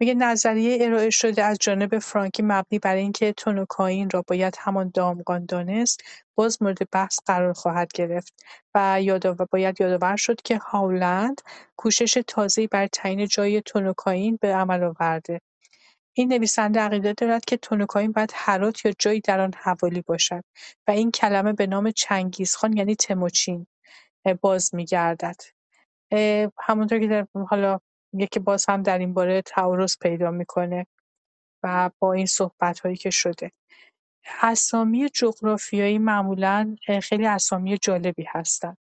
میگه 0.00 0.14
نظریه 0.14 0.78
ارائه 0.86 1.10
شده 1.10 1.44
از 1.44 1.58
جانب 1.60 1.98
فرانکی 1.98 2.42
مبنی 2.42 2.78
بر 2.78 2.94
اینکه 2.94 3.32
تونوکائین 3.32 4.10
را 4.10 4.24
باید 4.26 4.56
همان 4.58 4.90
دامغان 4.94 5.46
دانست 5.46 6.00
باز 6.34 6.62
مورد 6.62 6.78
بحث 6.92 7.18
قرار 7.26 7.52
خواهد 7.52 7.92
گرفت 7.94 8.34
و 8.74 9.02
باید 9.50 9.80
یادآور 9.80 10.16
شد 10.16 10.42
که 10.42 10.58
هاولند 10.58 11.40
کوشش 11.76 12.22
تازه‌ای 12.26 12.66
بر 12.66 12.86
تعیین 12.86 13.26
جای 13.26 13.62
تونوکائین 13.62 14.38
به 14.40 14.54
عمل 14.54 14.84
آورده. 14.84 15.40
این 16.16 16.32
نویسنده 16.32 16.80
عقیده 16.80 17.12
دارد 17.12 17.44
که 17.44 17.56
تونوکائین 17.56 18.12
باید 18.12 18.30
هرات 18.34 18.84
یا 18.84 18.92
جایی 18.98 19.20
در 19.20 19.40
آن 19.40 19.52
حوالی 19.56 20.02
باشد 20.02 20.44
و 20.88 20.90
این 20.90 21.10
کلمه 21.10 21.52
به 21.52 21.66
نام 21.66 21.90
چنگیزخان 21.90 22.76
یعنی 22.76 22.94
تموچین 22.96 23.66
باز 24.40 24.74
می‌گردد. 24.74 25.36
همونطور 26.60 26.98
که 27.00 27.06
در 27.06 27.26
حالا 27.50 27.78
یکی 28.18 28.40
باز 28.40 28.66
هم 28.68 28.82
در 28.82 28.98
این 28.98 29.14
باره 29.14 29.42
تعارض 29.42 29.96
پیدا 30.00 30.30
می‌کنه 30.30 30.86
و 31.62 31.90
با 31.98 32.12
این 32.12 32.26
صحبت 32.26 32.80
هایی 32.80 32.96
که 32.96 33.10
شده. 33.10 33.52
اسامی 34.42 35.08
جغرافیایی 35.08 35.98
معمولا 35.98 36.76
خیلی 37.02 37.26
اسامی 37.26 37.78
جالبی 37.78 38.24
هستن. 38.28 38.76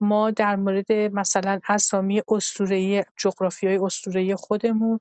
ما 0.00 0.30
در 0.30 0.56
مورد 0.56 0.92
مثلا 0.92 1.60
اسامی 1.68 2.22
اسطوره‌ای 2.28 3.04
جغرافیای 3.16 3.76
اسطوره‌ای 3.78 4.34
خودمون 4.34 4.98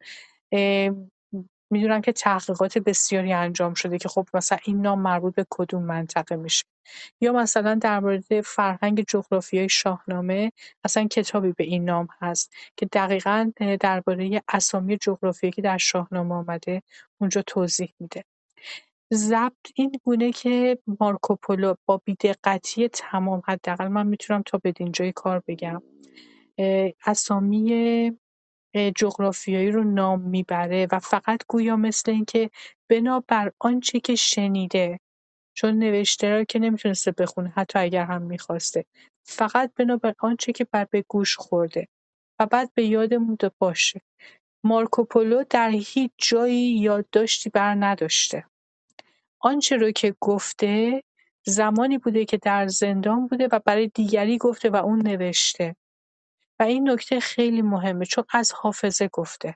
می‌دونم 1.73 2.01
که 2.01 2.11
تحقیقات 2.11 2.77
بسیاری 2.77 3.33
انجام 3.33 3.73
شده 3.73 3.97
که 3.97 4.09
خب 4.09 4.27
مثلا 4.33 4.57
این 4.65 4.81
نام 4.81 5.01
مربوط 5.01 5.35
به 5.35 5.45
کدوم 5.49 5.83
منطقه 5.83 6.35
میشه. 6.35 6.63
یا 7.21 7.33
مثلا 7.33 7.75
در 7.75 7.99
مورد 7.99 8.41
فرهنگ 8.41 9.05
جغرافیای 9.07 9.69
شاهنامه 9.69 10.51
اصلا 10.83 11.07
کتابی 11.07 11.53
به 11.57 11.63
این 11.63 11.85
نام 11.85 12.07
هست 12.21 12.53
که 12.77 12.85
دقیقا 12.85 13.51
درباره 13.79 14.41
اسامی 14.47 14.97
جغرافیایی 14.97 15.51
که 15.51 15.61
در 15.61 15.77
شاهنامه 15.77 16.35
آمده 16.35 16.81
اونجا 17.21 17.41
توضیح 17.47 17.93
میده. 17.99 18.23
ضبط 19.13 19.67
این 19.75 19.91
گونه 20.03 20.31
که 20.31 20.77
مارکوپولو 20.99 21.75
با 21.85 22.01
بیدقتی 22.05 22.87
تمام 22.87 23.41
حداقل 23.47 23.87
من 23.87 24.07
می‌تونم 24.07 24.43
تا 24.45 24.59
بدینجای 24.63 25.11
کار 25.11 25.43
بگم 25.47 25.81
اسامی 27.05 28.17
جغرافیایی 28.95 29.71
رو 29.71 29.83
نام 29.83 30.21
می‌بره 30.21 30.87
و 30.91 30.99
فقط 30.99 31.41
گویا 31.47 31.75
مثل 31.75 32.11
اینکه 32.11 32.49
بنابر 32.89 33.51
آنچه 33.59 33.99
که 33.99 34.15
شنیده. 34.15 34.99
چون 35.57 35.79
نوشته 35.79 36.37
رو 36.37 36.43
که 36.43 36.59
نمی‌تونسته 36.59 37.11
بخونه 37.11 37.53
حتی 37.57 37.79
اگر 37.79 38.05
هم 38.05 38.21
می‌خواسته. 38.21 38.85
فقط 39.23 39.71
بنابر 39.75 40.13
آنچه 40.19 40.51
که 40.51 40.67
بر 40.71 40.87
به 40.91 41.05
گوش 41.07 41.35
خورده. 41.35 41.87
و 42.39 42.45
بعد 42.45 42.71
به 42.73 42.85
یاد 42.85 43.13
مونده 43.13 43.51
باشه. 43.59 44.01
مارکوپولو 44.63 45.43
در 45.49 45.69
هیچ 45.69 46.11
جایی 46.17 46.79
یادداشتی 46.79 47.49
بر 47.49 47.75
نداشته. 47.75 48.45
آنچه 49.39 49.77
رو 49.77 49.91
که 49.91 50.15
گفته 50.21 51.03
زمانی 51.45 51.97
بوده 51.97 52.25
که 52.25 52.37
در 52.37 52.67
زندان 52.67 53.27
بوده 53.27 53.47
و 53.51 53.59
برای 53.65 53.87
دیگری 53.87 54.37
گفته 54.37 54.69
و 54.69 54.75
اون 54.75 55.01
نوشته. 55.01 55.75
این 56.63 56.89
نکته 56.89 57.19
خیلی 57.19 57.61
مهمه 57.61 58.05
چون 58.05 58.23
از 58.33 58.53
حافظه 58.53 59.09
گفته. 59.13 59.55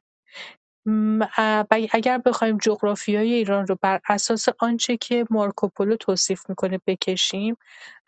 اگر 1.91 2.17
بخوایم 2.25 2.57
جغرافیای 2.57 3.34
ایران 3.34 3.67
رو 3.67 3.77
بر 3.81 3.99
اساس 4.09 4.45
آنچه 4.59 4.97
که 4.97 5.25
مارکوپولو 5.29 5.95
توصیف 5.95 6.49
می‌کنه 6.49 6.79
بکشیم 6.88 7.57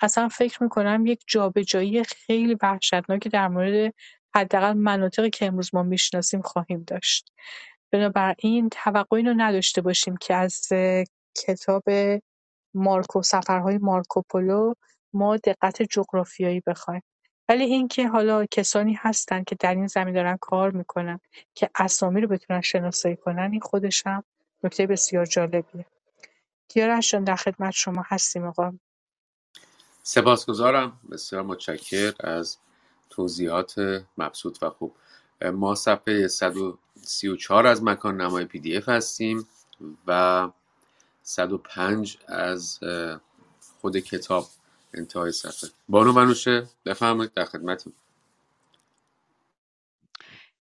اصلا 0.01 0.27
فکر 0.27 0.63
می‌کنم 0.63 1.05
یک 1.05 1.23
جابجایی 1.27 2.03
خیلی 2.03 2.57
وحشتناکی 2.61 3.29
در 3.29 3.47
مورد 3.47 3.93
حداقل 4.35 4.73
مناطقی 4.73 5.29
که 5.29 5.45
امروز 5.45 5.75
ما 5.75 5.83
می‌شناسیم 5.83 6.41
خواهیم 6.41 6.83
داشت. 6.87 7.31
بنابراین 7.91 8.69
توقع 8.69 9.21
رو 9.21 9.33
نداشته 9.37 9.81
باشیم 9.81 10.17
که 10.17 10.35
از 10.35 10.67
کتاب 11.37 11.83
مارکو 12.73 13.21
سفرهای 13.21 13.77
مارکوپولو 13.77 14.73
ما 15.13 15.37
دقت 15.37 15.81
جغرافیایی 15.83 16.61
بخوایم. 16.67 17.01
ولی 17.49 17.63
اینکه 17.63 18.07
حالا 18.07 18.45
کسانی 18.45 18.93
هستن 18.93 19.43
که 19.43 19.55
در 19.59 19.75
این 19.75 19.87
زمین 19.87 20.13
دارن 20.13 20.37
کار 20.41 20.71
می‌کنن 20.71 21.19
که 21.55 21.69
اسامی 21.75 22.21
رو 22.21 22.27
بتونن 22.27 22.61
شناسایی 22.61 23.15
کنن 23.15 23.51
این 23.51 23.61
خودش 23.61 24.07
هم 24.07 24.23
نکته 24.63 24.87
بسیار 24.87 25.25
جالبیه. 25.25 25.85
کیارش 26.67 27.11
جان 27.11 27.23
در 27.23 27.35
خدمت 27.35 27.71
شما 27.71 28.03
هستیم 28.07 28.43
آقا. 28.43 28.73
سپاسگزارم. 30.03 30.99
بسیار 31.11 31.41
متشکر 31.41 32.13
از 32.19 32.57
توضیحات 33.09 34.03
مبسوط 34.17 34.63
و 34.63 34.69
خوب. 34.69 34.95
ما 35.53 35.75
صفحه 35.75 36.27
134 36.27 37.67
از 37.67 37.83
مکان 37.83 38.21
نمای 38.21 38.45
پی 38.45 38.59
دی 38.59 38.77
اف 38.77 38.89
هستیم 38.89 39.47
و 40.07 40.49
105 41.23 42.17
از 42.27 42.79
خود 43.81 43.97
کتاب. 43.97 44.45
انتهای 44.93 45.31
صفحه. 45.31 45.69
بانو 45.89 46.11
منوشه 46.11 46.67
بفرمایید 46.85 47.33
در 47.33 47.45
خدمتتون. 47.45 47.93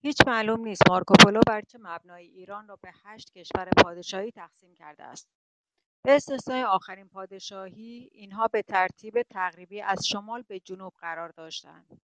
هیچ 0.01 0.17
معلوم 0.27 0.59
نیست 0.59 0.89
مارکوپولو 0.89 1.41
بر 1.47 1.61
چه 1.61 1.77
مبنای 1.81 2.25
ایران 2.25 2.67
را 2.67 2.75
به 2.75 2.93
هشت 3.03 3.31
کشور 3.31 3.69
پادشاهی 3.83 4.31
تقسیم 4.31 4.75
کرده 4.75 5.03
است. 5.03 5.27
به 6.05 6.15
استثنای 6.15 6.63
آخرین 6.63 7.09
پادشاهی 7.09 8.09
اینها 8.11 8.47
به 8.47 8.61
ترتیب 8.61 9.21
تقریبی 9.21 9.81
از 9.81 10.07
شمال 10.07 10.41
به 10.41 10.59
جنوب 10.59 10.93
قرار 10.99 11.29
داشتند. 11.29 12.01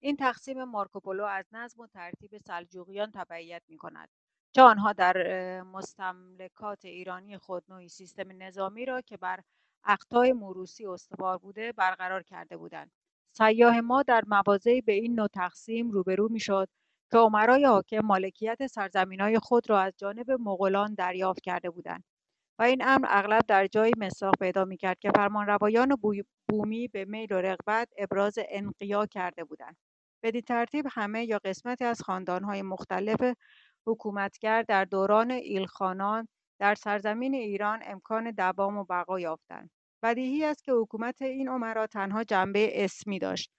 این 0.00 0.16
تقسیم 0.16 0.64
مارکوپولو 0.64 1.24
از 1.24 1.44
نظم 1.52 1.80
و 1.80 1.86
ترتیب 1.86 2.36
سلجوقیان 2.36 3.10
تبعیت 3.10 3.62
می 3.68 3.76
کند 3.76 4.08
چه 4.52 4.62
آنها 4.62 4.92
در 4.92 5.16
مستملکات 5.62 6.84
ایرانی 6.84 7.38
خود 7.38 7.64
نوعی 7.68 7.88
سیستم 7.88 8.42
نظامی 8.42 8.84
را 8.86 9.00
که 9.00 9.16
بر 9.16 9.40
اقطاع 9.84 10.32
موروسی 10.32 10.86
استوار 10.86 11.38
بوده 11.38 11.72
برقرار 11.72 12.22
کرده 12.22 12.56
بودند. 12.56 12.90
سیاه 13.32 13.80
ما 13.80 14.02
در 14.02 14.22
مواضعی 14.26 14.80
به 14.80 14.92
این 14.92 15.14
نوع 15.14 15.28
تقسیم 15.28 15.90
روبرو 15.90 16.28
می‌شد 16.28 16.68
که 17.10 17.18
عمرای 17.18 17.64
حاکم 17.64 18.00
مالکیت 18.00 18.66
سرزمینهای 18.66 19.38
خود 19.38 19.70
را 19.70 19.80
از 19.80 19.92
جانب 19.96 20.30
مغولان 20.30 20.94
دریافت 20.94 21.40
کرده 21.42 21.70
بودند 21.70 22.04
و 22.58 22.62
این 22.62 22.82
امر 22.84 23.06
اغلب 23.10 23.42
در 23.48 23.66
جایی 23.66 23.92
مصداق 23.98 24.34
پیدا 24.40 24.64
می‌کرد 24.64 24.98
که 24.98 25.10
فرمانروایان 25.16 25.96
بومی 26.48 26.88
به 26.88 27.04
میل 27.04 27.32
و 27.32 27.36
رغبت 27.36 27.88
ابراز 27.98 28.38
انقیا 28.48 29.06
کرده 29.06 29.44
بودند. 29.44 29.76
بدین 30.22 30.40
ترتیب 30.40 30.86
همه 30.90 31.24
یا 31.24 31.38
قسمتی 31.44 31.84
از 31.84 32.02
خاندانهای 32.02 32.62
مختلف 32.62 33.34
حکومتگر 33.86 34.62
در 34.62 34.84
دوران 34.84 35.30
ایلخانان 35.30 36.28
در 36.58 36.74
سرزمین 36.74 37.34
ایران 37.34 37.80
امکان 37.84 38.30
دوام 38.30 38.76
و 38.76 38.84
بقا 38.84 39.20
یافتند 39.20 39.70
بدیهی 40.02 40.44
است 40.44 40.64
که 40.64 40.72
حکومت 40.72 41.22
این 41.22 41.48
امرا 41.48 41.86
تنها 41.86 42.24
جنبه 42.24 42.84
اسمی 42.84 43.18
داشت. 43.18 43.52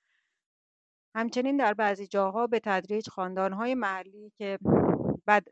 همچنین 1.15 1.57
در 1.57 1.73
بعضی 1.73 2.07
جاها 2.07 2.47
به 2.47 2.59
تدریج 2.59 3.09
خاندانهای 3.09 3.75
محلی 3.75 4.31
که 4.37 4.59
بد 5.27 5.43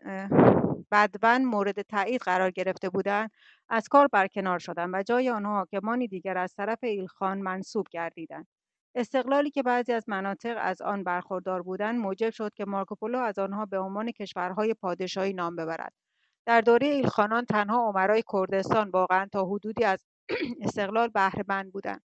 بدون 0.92 1.46
مورد 1.46 1.82
تایید 1.82 2.22
قرار 2.22 2.52
گرفته 2.52 2.90
بودند 2.90 3.32
از 3.70 3.88
کار 3.88 4.08
برکنار 4.08 4.60
شدند 4.60 4.90
و 4.94 5.04
جای 5.04 5.30
آنها 5.30 5.54
حاکمانی 5.54 6.08
دیگر 6.08 6.38
از 6.38 6.54
طرف 6.56 6.80
ایلخان 6.84 7.42
منصوب 7.42 7.86
گردیدند. 7.92 8.48
استقلالی 8.96 9.52
که 9.52 9.64
بعضی 9.64 9.94
از 9.94 10.10
مناطق 10.10 10.58
از 10.62 10.82
آن 10.82 11.04
برخوردار 11.04 11.62
بودند 11.62 12.00
موجب 12.00 12.30
شد 12.30 12.54
که 12.54 12.66
مارکوپولو 12.66 13.20
از 13.20 13.40
آنها 13.40 13.66
به 13.66 13.80
عنوان 13.80 14.12
کشورهای 14.12 14.74
پادشاهی 14.74 15.34
نام 15.34 15.56
ببرد. 15.56 15.94
در 16.48 16.62
دوره 16.62 16.88
ایلخانان 16.88 17.46
تنها 17.46 17.90
امرای 17.90 18.24
کردستان 18.34 18.90
واقعا 18.90 19.28
تا 19.32 19.46
حدودی 19.46 19.84
از 19.84 20.06
استقلال 20.66 21.08
بهره 21.08 21.44
بودند. 21.74 22.04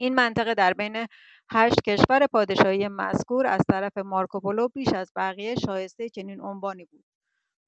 این 0.00 0.14
منطقه 0.14 0.54
در 0.54 0.72
بین 0.72 1.06
هشت 1.50 1.82
کشور 1.82 2.26
پادشاهی 2.26 2.88
مذکور 2.88 3.46
از 3.46 3.60
طرف 3.70 3.98
مارکوپولو 3.98 4.68
بیش 4.68 4.88
از 4.88 5.12
بقیه 5.16 5.54
شایسته 5.54 6.08
چنین 6.08 6.40
عنوانی 6.40 6.84
بود. 6.84 7.04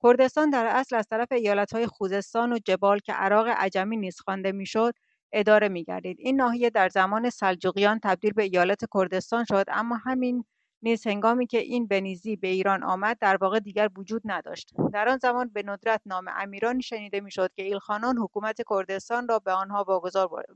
کردستان 0.02 0.50
در 0.50 0.66
اصل 0.66 0.96
از 0.96 1.06
طرف 1.10 1.32
ایالتهای 1.32 1.86
خوزستان 1.86 2.52
و 2.52 2.58
جبال 2.64 2.98
که 2.98 3.12
عراق 3.12 3.46
عجمی 3.48 3.96
نیز 3.96 4.20
خوانده 4.20 4.52
می‌شد 4.52 4.94
اداره 5.32 5.68
میگردید. 5.68 6.16
این 6.20 6.36
ناحیه 6.36 6.70
در 6.70 6.88
زمان 6.88 7.30
سلجوقیان 7.30 8.00
تبدیل 8.02 8.32
به 8.32 8.42
ایالت 8.42 8.80
کردستان 8.94 9.44
شد 9.44 9.64
اما 9.68 9.96
همین 9.96 10.44
نیز 10.82 11.06
هنگامی 11.06 11.46
که 11.46 11.58
این 11.58 11.86
بنیزی 11.86 12.36
به 12.36 12.48
ایران 12.48 12.82
آمد 12.82 13.18
در 13.20 13.36
واقع 13.36 13.60
دیگر 13.60 13.88
وجود 13.96 14.22
نداشت. 14.24 14.74
در 14.92 15.08
آن 15.08 15.18
زمان 15.18 15.48
به 15.48 15.62
ندرت 15.66 16.00
نام 16.06 16.24
امیرانی 16.28 16.82
شنیده 16.82 17.20
می‌شد 17.20 17.50
که 17.56 17.62
ایلخانان 17.62 18.18
حکومت 18.18 18.56
کردستان 18.70 19.28
را 19.28 19.38
به 19.38 19.52
آنها 19.52 19.84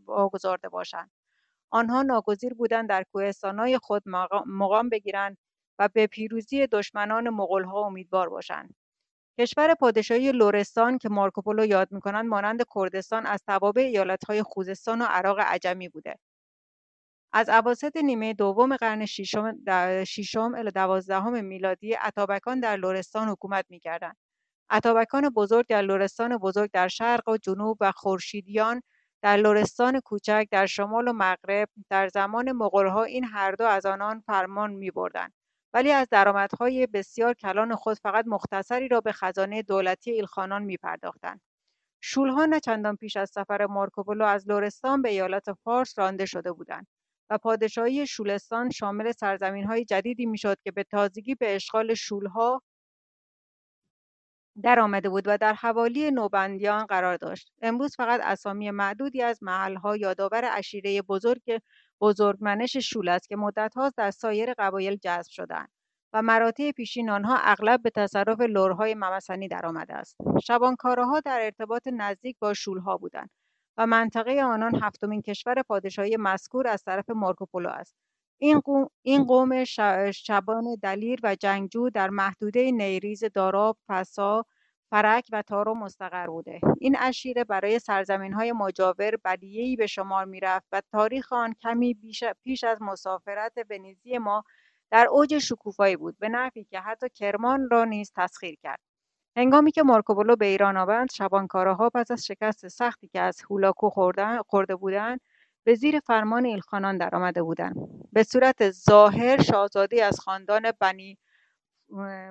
واگذارده 0.06 0.68
باشند. 0.68 1.10
آنها 1.70 2.02
ناگزیر 2.02 2.54
بودند 2.54 2.88
در 2.88 3.04
کوهستانهای 3.12 3.78
خود 3.78 4.02
مقام 4.46 4.88
بگیرند 4.88 5.38
و 5.78 5.88
به 5.88 6.06
پیروزی 6.06 6.66
دشمنان 6.66 7.30
مغولها 7.30 7.80
امیدوار 7.80 8.28
باشند. 8.28 8.74
کشور 9.40 9.74
پادشاهی 9.74 10.32
لرستان 10.32 10.98
که 10.98 11.08
مارکوپولو 11.08 11.66
یاد 11.66 11.92
می‌کنند 11.92 12.26
مانند 12.26 12.62
کردستان 12.74 13.26
از 13.26 13.44
توابع 13.46 13.82
ایالتهای 13.82 14.42
خوزستان 14.42 15.02
و 15.02 15.04
عراق 15.04 15.40
عجمی 15.40 15.88
بوده. 15.88 16.16
از 17.32 17.48
اواسط 17.48 17.96
نیمه 17.96 18.34
دوم 18.34 18.76
قرن 18.76 19.06
ششم 20.04 20.54
الی 20.54 20.70
دوازدهم 20.70 21.44
میلادی 21.44 21.96
اتابکان 21.96 22.60
در 22.60 22.76
لرستان 22.76 23.28
حکومت 23.28 23.64
می‌کردند. 23.68 24.16
اتابکان 24.72 25.28
بزرگ 25.28 25.66
در 25.66 25.82
لرستان 25.82 26.36
بزرگ 26.36 26.70
در 26.72 26.88
شرق 26.88 27.28
و 27.28 27.36
جنوب 27.36 27.78
و 27.80 27.92
خورشیدیان 27.92 28.82
در 29.22 29.36
لرستان 29.36 30.00
کوچک 30.00 30.48
در 30.50 30.66
شمال 30.66 31.08
و 31.08 31.12
مغرب 31.12 31.68
در 31.90 32.08
زمان 32.08 32.52
مغولها 32.52 33.04
این 33.04 33.24
هر 33.24 33.52
دو 33.52 33.64
از 33.64 33.86
آنان 33.86 34.20
فرمان 34.20 34.72
میبردند. 34.72 35.32
ولی 35.74 35.92
از 35.92 36.08
درآمدهای 36.10 36.86
بسیار 36.86 37.34
کلان 37.34 37.74
خود 37.76 37.98
فقط 37.98 38.24
مختصری 38.28 38.88
را 38.88 39.00
به 39.00 39.12
خزانه 39.12 39.62
دولتی 39.62 40.10
ایلخانان 40.10 40.62
میپرداختند. 40.62 41.40
شولها 42.00 42.46
نه 42.46 42.60
چندان 42.60 42.96
پیش 42.96 43.16
از 43.16 43.30
سفر 43.30 43.66
مارکوپولو 43.66 44.24
از 44.24 44.48
لرستان 44.48 45.02
به 45.02 45.08
ایالت 45.08 45.52
فارس 45.52 45.98
رانده 45.98 46.26
شده 46.26 46.52
بودند. 46.52 46.86
و 47.30 47.38
پادشاهی 47.38 48.06
شولستان 48.06 48.70
شامل 48.70 49.12
های 49.68 49.84
جدیدی 49.84 50.26
می‌شد 50.26 50.56
که 50.64 50.70
به 50.72 50.84
تازگی 50.84 51.34
به 51.34 51.54
اشغال 51.56 51.94
شولها 51.94 52.62
در 54.62 54.80
آمده 54.80 55.08
بود 55.08 55.24
و 55.26 55.38
در 55.38 55.54
حوالی 55.54 56.10
نوبندیان 56.10 56.86
قرار 56.86 57.16
داشت. 57.16 57.52
امروز 57.62 57.96
فقط 57.96 58.20
اسامی 58.24 58.70
معدودی 58.70 59.22
از 59.22 59.42
محلها 59.42 59.96
یادآور 59.96 60.44
عشیره 60.44 61.02
بزرگ 61.02 61.60
بزرگمنش 62.00 62.76
شول 62.76 63.08
است 63.08 63.28
که 63.28 63.36
مدت‌هاست 63.36 63.96
در 63.96 64.10
سایر 64.10 64.54
قبایل 64.58 64.96
جذب 64.96 65.30
شدهاند 65.30 65.70
و 66.12 66.22
مراتع 66.22 66.72
پیشین 66.72 67.10
آنها 67.10 67.36
اغلب 67.42 67.82
به 67.82 67.90
تصرف 67.90 68.40
لورهای 68.40 68.94
ممسنی 68.94 69.48
درآمده 69.48 69.94
است. 69.94 70.16
شبانکاره‌ها 70.44 71.20
در 71.20 71.40
ارتباط 71.42 71.88
نزدیک 71.92 72.36
با 72.40 72.54
شولها 72.54 72.96
بودند 72.96 73.30
و 73.80 73.86
منطقه 73.86 74.42
آنان 74.42 74.82
هفتمین 74.82 75.22
کشور 75.22 75.62
پادشاهی 75.62 76.16
مذکور 76.16 76.68
از 76.68 76.84
طرف 76.84 77.10
مارکوپولو 77.10 77.68
است. 77.68 77.96
این 78.38 78.60
قوم, 78.60 78.88
این 79.02 79.24
قوم 79.24 79.64
شبان 80.12 80.64
دلیر 80.82 81.20
و 81.22 81.34
جنگجو 81.36 81.90
در 81.90 82.10
محدوده 82.10 82.70
نیریز 82.70 83.24
داراب، 83.24 83.78
فسا، 83.88 84.44
فرک 84.90 85.28
و 85.32 85.42
تارو 85.42 85.74
مستقر 85.74 86.26
بوده. 86.26 86.60
این 86.80 86.96
اشیره 87.00 87.44
برای 87.44 87.78
سرزمین 87.78 88.32
های 88.32 88.52
مجاور 88.52 89.16
بدیهی 89.24 89.76
به 89.76 89.86
شمار 89.86 90.24
می 90.24 90.40
رفت 90.40 90.68
و 90.72 90.82
تاریخ 90.92 91.32
آن 91.32 91.54
کمی 91.62 91.96
پیش 92.44 92.64
از 92.64 92.82
مسافرت 92.82 93.52
ونیزی 93.70 94.18
ما 94.18 94.44
در 94.90 95.06
اوج 95.10 95.38
شکوفایی 95.38 95.96
بود 95.96 96.18
به 96.18 96.28
نحوی 96.28 96.64
که 96.64 96.80
حتی 96.80 97.08
کرمان 97.08 97.68
را 97.70 97.84
نیز 97.84 98.12
تسخیر 98.16 98.56
کرد. 98.62 98.89
هنگامی 99.36 99.72
که 99.72 99.82
مارکوپولو 99.82 100.36
به 100.36 100.46
ایران 100.46 100.76
آمد 100.76 101.12
شبانکارهها 101.12 101.90
پس 101.90 102.10
از 102.10 102.26
شکست 102.26 102.68
سختی 102.68 103.08
که 103.08 103.20
از 103.20 103.40
هولاکو 103.50 103.90
خورده 104.46 104.76
بودند 104.76 105.20
به 105.64 105.74
زیر 105.74 106.00
فرمان 106.00 106.44
ایلخانان 106.44 106.98
درآمده 106.98 107.42
بودند. 107.42 107.76
به 108.12 108.22
صورت 108.22 108.70
ظاهر 108.70 109.42
شاهزاده 109.42 110.04
از 110.04 110.20
خاندان 110.20 110.72
بنی 110.80 111.18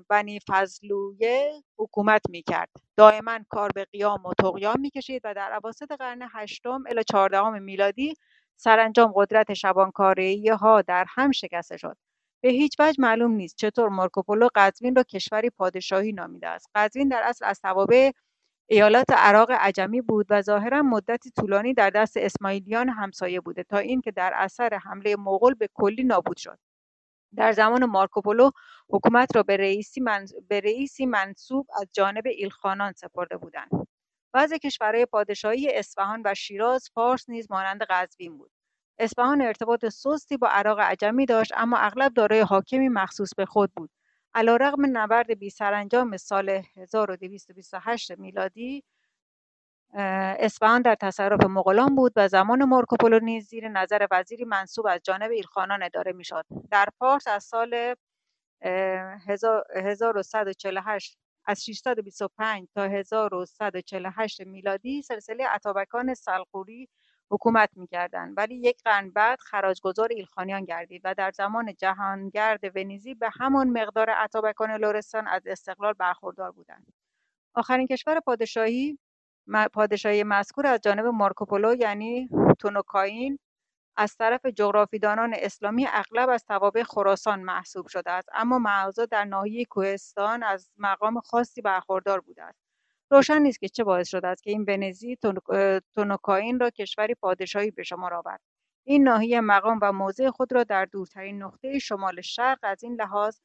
بنی 0.10 0.40
فضلویه 0.50 1.64
حکومت 1.78 2.22
می‌کرد. 2.30 2.70
دائما 2.98 3.40
کار 3.50 3.72
به 3.76 3.86
قیام 3.86 4.26
و 4.26 4.34
تقیام 4.34 4.80
می‌کشید 4.82 5.22
و 5.26 5.34
در 5.34 5.54
اواسط 5.54 5.92
قرن 5.92 6.22
هشتم 6.34 6.84
الی 6.90 7.04
چهاردهم 7.04 7.64
میلادی 7.64 8.14
سرانجام 8.58 9.12
قدرت 9.16 9.54
شبانکاری 9.54 10.50
ها 10.50 10.82
در 10.82 11.06
هم 11.10 11.32
شکسته 11.32 11.78
شد. 11.78 11.98
به 12.44 12.50
هیچ 12.50 12.76
وجه 12.80 12.96
معلوم 13.02 13.32
نیست 13.32 13.56
چطور 13.58 13.90
مارکوپولو 13.90 14.48
قزوین 14.56 14.96
را 14.96 15.04
کشوری 15.04 15.50
پادشاهی 15.50 16.12
نامیده 16.12 16.48
است. 16.48 16.70
قزوین 16.76 17.10
در 17.10 17.22
اصل 17.24 17.46
از 17.46 17.62
توابع 17.62 18.12
ایالات 18.70 19.08
عراق 19.12 19.52
عجمی 19.52 20.02
بود 20.02 20.28
و 20.30 20.42
ظاهرا 20.42 20.82
مدتی 20.82 21.32
طولانی 21.32 21.74
در 21.74 21.90
دست 21.90 22.18
اسماعیلیان 22.18 22.90
همسایه 22.90 23.42
بوده 23.42 23.64
تا 23.64 23.78
اینکه 23.78 24.12
در 24.12 24.34
اثر 24.36 24.80
حمله 24.84 25.16
مغول 25.16 25.54
به 25.54 25.70
کلی 25.74 26.04
نابود 26.04 26.38
شد. 26.38 26.60
در 27.36 27.52
زمان 27.52 27.86
مارکوپولو 27.86 28.52
حکومت 28.90 29.36
را 29.36 29.44
به 29.44 29.58
رئیسی, 29.58 30.02
به 30.50 30.60
رئیسی 30.62 31.06
منصوب 31.06 31.68
از 31.82 31.88
جانب 31.94 32.24
ایلخانان 32.28 32.94
سپرده 32.94 33.38
بودند. 33.38 33.88
بعض 34.34 34.54
کشورهای 34.54 35.06
پادشاهی 35.06 35.70
اصفهان 35.74 36.22
و 36.26 36.34
شیراز 36.36 36.90
فارس 36.94 37.30
نیز 37.30 37.52
مانند 37.52 37.82
قزوین 37.90 38.38
بود. 38.38 38.52
اصفهان 39.00 39.42
ارتباط 39.42 39.86
سستی 39.86 40.38
با 40.38 40.48
عراق 40.48 40.80
عجمی 40.80 41.26
داشت 41.26 41.52
اما 41.58 41.78
اغلب 41.78 42.14
دارای 42.14 42.40
حاکمی 42.40 42.90
مخصوص 42.90 43.30
به 43.38 43.46
خود 43.46 43.72
بود. 43.76 43.90
علیرغم 44.34 44.98
نبرد 44.98 45.40
بیسرانجام 45.40 46.18
سال 46.18 46.62
1228 46.78 48.12
میلادی 48.12 48.84
اصفهان 50.40 50.82
در 50.82 50.96
تصرف 50.96 51.46
مغولان 51.46 51.96
بود 51.96 52.14
و 52.16 52.28
زمان 52.28 52.64
مارکوپولو 52.64 53.20
نیز 53.20 53.48
زیر 53.48 53.70
نظر 53.70 54.08
وزیری 54.12 54.46
منصوب 54.46 54.88
از 54.88 55.02
جانب 55.04 55.32
ایلخانان 55.32 55.84
اداره 55.84 56.12
می‌شد. 56.12 56.46
در 56.72 56.88
پارس 57.00 57.28
از 57.28 57.44
سال 57.44 57.96
1148 58.62 61.18
از 61.46 61.66
625 61.66 62.68
تا 62.76 62.84
1148 62.84 64.42
میلادی 64.42 65.02
سلسله 65.02 65.46
اتابکان 65.56 66.14
سلقوری 66.14 66.90
حکومت 67.32 67.70
می‌کردند 67.76 68.34
ولی 68.38 68.56
یک 68.56 68.82
قرن 68.86 69.12
بعد 69.12 69.40
خراجگذار 69.40 70.10
ایلخانیان 70.12 70.66
گردید 70.66 71.02
و 71.06 71.14
در 71.14 71.32
زمان 71.32 71.76
جهانگرد 71.76 72.78
ونیزی 72.78 73.14
به 73.14 73.30
همان 73.40 73.70
مقدار 73.70 74.10
اتابکان 74.10 74.72
لورستان 74.72 75.28
از 75.28 75.42
استقلال 75.46 75.94
برخوردار 75.94 76.52
بودند. 76.52 76.94
آخرین 77.56 77.88
کشور 77.88 78.20
پادشاهی 78.20 79.00
پادشاهی 79.74 80.24
مذکور 80.24 80.68
از 80.68 80.82
جانب 80.82 81.06
مارکوپولو 81.06 81.76
یعنی 81.76 82.30
تونوکاین 82.60 83.40
از 83.98 84.18
طرف 84.18 84.46
جغرافیدانان 84.46 85.34
اسلامی 85.38 85.88
اغلب 85.90 86.30
از 86.30 86.46
توابع 86.46 86.84
خراسان 86.84 87.42
محسوب 87.42 87.88
شده 87.88 88.12
است. 88.12 88.30
اما 88.34 88.60
معضا 88.60 89.06
در 89.06 89.26
ناحیه 89.26 89.66
کوهستان 89.66 90.44
از 90.44 90.72
مقام 90.78 91.22
خاصی 91.22 91.62
برخوردار 91.62 92.22
بوده 92.22 92.44
است. 92.44 92.69
روشن 93.12 93.42
نیست 93.42 93.60
که 93.60 93.70
چه 93.70 93.84
باعث 93.84 94.08
شده 94.08 94.28
است 94.28 94.44
که 94.44 94.52
این 94.52 94.66
ونزی 94.68 95.18
تونوکاین 95.96 96.60
را 96.60 96.70
کشوری 96.70 97.16
پادشاهی 97.16 97.72
به 97.72 97.84
شمار 97.84 98.14
آورد 98.14 98.42
این 98.84 99.04
ناحیه 99.04 99.42
مقام 99.42 99.80
و 99.82 99.92
موضع 99.92 100.30
خود 100.30 100.54
را 100.54 100.64
در 100.64 100.86
دورترین 100.86 101.44
نقطه 101.44 101.80
شمال 101.80 102.22
شرق 102.22 102.60
از 102.64 102.84
این 102.84 102.96
لحاظ 103.02 103.40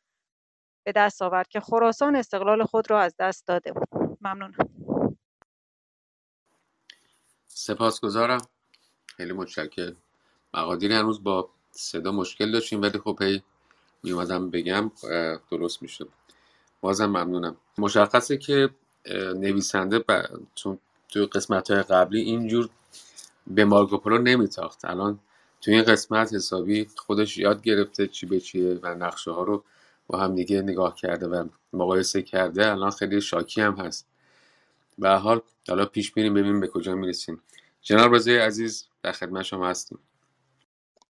به 0.86 0.92
دست 0.92 1.22
آورد 1.22 1.48
که 1.48 1.60
خراسان 1.60 2.16
استقلال 2.16 2.64
خود 2.64 2.90
را 2.90 3.00
از 3.00 3.14
دست 3.18 3.46
داده 3.46 3.72
بود. 3.72 3.88
ممنونم. 4.20 4.54
سپاسگزارم. 7.46 8.46
خیلی 9.06 9.32
متشکرم. 9.32 9.96
مقادیر 10.54 10.92
هنوز 10.92 11.22
با 11.22 11.48
صدا 11.70 12.12
مشکل 12.12 12.52
داشتیم 12.52 12.82
ولی 12.82 12.98
خب 12.98 13.22
هی 13.22 13.42
میومدم 14.02 14.50
بگم 14.50 14.90
درست 15.50 15.82
میشه 15.82 16.04
بازم 16.80 17.06
ممنونم. 17.06 17.56
مشخصه 17.78 18.36
که 18.36 18.70
نویسنده 19.12 19.98
ب... 19.98 20.22
تو 20.56 20.78
توی 21.08 21.26
قسمت 21.26 21.70
های 21.70 21.82
قبلی 21.82 22.20
اینجور 22.20 22.68
به 23.46 23.64
مارکوپولو 23.64 24.18
نمیتاخت. 24.18 24.84
الان 24.84 25.18
توی 25.60 25.74
این 25.74 25.84
قسمت 25.84 26.34
حسابی 26.34 26.86
خودش 26.96 27.38
یاد 27.38 27.62
گرفته 27.62 28.06
چی 28.06 28.26
به 28.26 28.40
چیه 28.40 28.78
و 28.82 28.94
نقشه 28.94 29.30
ها 29.30 29.42
رو 29.42 29.64
با 30.06 30.18
هم 30.18 30.34
دیگه 30.34 30.62
نگاه 30.62 30.94
کرده 30.94 31.26
و 31.26 31.48
مقایسه 31.72 32.22
کرده. 32.22 32.70
الان 32.70 32.90
خیلی 32.90 33.20
شاکی 33.20 33.60
هم 33.60 33.74
هست. 33.74 34.06
به 34.98 35.08
حال 35.08 35.40
حالا 35.68 35.86
پیش 35.86 36.16
میریم 36.16 36.34
ببینیم 36.34 36.60
به 36.60 36.68
کجا 36.68 36.94
می‌رسیم. 36.94 37.42
جناب 37.82 38.14
رضای 38.14 38.38
عزیز 38.38 38.86
در 39.02 39.12
خدمت 39.12 39.42
شما 39.42 39.68
هستیم. 39.68 39.98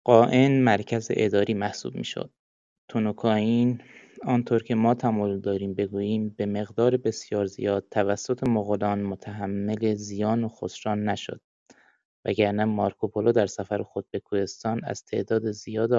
قائن 0.04 0.62
مرکز 0.62 1.08
اداری 1.10 1.54
محسوب 1.54 1.94
می‌شد. 1.94 2.30
تونوکائین 2.88 3.80
آنطور 4.24 4.62
که 4.62 4.74
ما 4.74 4.94
تمایل 4.94 5.40
داریم 5.40 5.74
بگوییم 5.74 6.28
به 6.28 6.46
مقدار 6.46 6.96
بسیار 6.96 7.46
زیاد 7.46 7.86
توسط 7.90 8.48
مغولان 8.48 9.02
متحمل 9.02 9.94
زیان 9.94 10.44
و 10.44 10.48
خسران 10.48 11.04
نشد. 11.04 11.40
وگرنه 12.24 12.64
مارکوپولو 12.64 13.32
در 13.32 13.46
سفر 13.46 13.82
خود 13.82 14.06
به 14.10 14.20
کوهستان 14.20 14.80
از 14.84 15.04
تعداد 15.04 15.50
زیاد 15.50 15.92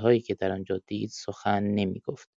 هایی 0.00 0.20
که 0.20 0.34
در 0.34 0.52
آنجا 0.52 0.80
دید 0.86 1.10
سخن 1.10 1.62
نمی‌گفت. 1.62 2.28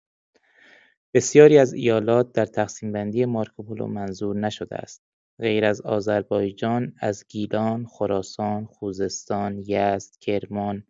بسیاری 1.13 1.57
از 1.57 1.73
ایالات 1.73 2.31
در 2.33 2.45
تقسیم 2.45 2.91
بندی 2.91 3.25
مارکوپولو 3.25 3.87
منظور 3.87 4.35
نشده 4.35 4.75
است. 4.75 5.03
غیر 5.39 5.65
از 5.65 5.81
آذربایجان 5.81 6.93
از 6.99 7.25
گیلان، 7.29 7.85
خراسان، 7.85 8.65
خوزستان، 8.65 9.63
یزد، 9.67 10.15
کرمان 10.21 10.83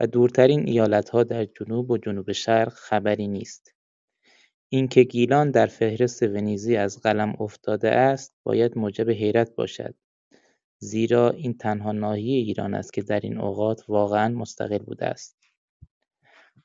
و 0.00 0.06
دورترین 0.06 0.68
ایالتها 0.68 1.22
در 1.22 1.44
جنوب 1.44 1.90
و 1.90 1.98
جنوب 1.98 2.32
شرق 2.32 2.72
خبری 2.72 3.28
نیست. 3.28 3.74
اینکه 4.68 5.02
گیلان 5.02 5.50
در 5.50 5.66
فهرست 5.66 6.22
ونیزی 6.22 6.76
از 6.76 7.00
قلم 7.00 7.36
افتاده 7.40 7.90
است 7.90 8.34
باید 8.42 8.78
موجب 8.78 9.10
حیرت 9.10 9.54
باشد 9.54 9.94
زیرا 10.78 11.30
این 11.30 11.56
تنها 11.56 11.92
ناحیه 11.92 12.36
ایران 12.38 12.74
است 12.74 12.92
که 12.92 13.02
در 13.02 13.20
این 13.20 13.38
اوقات 13.38 13.84
واقعا 13.88 14.28
مستقل 14.28 14.78
بوده 14.78 15.06
است. 15.06 15.36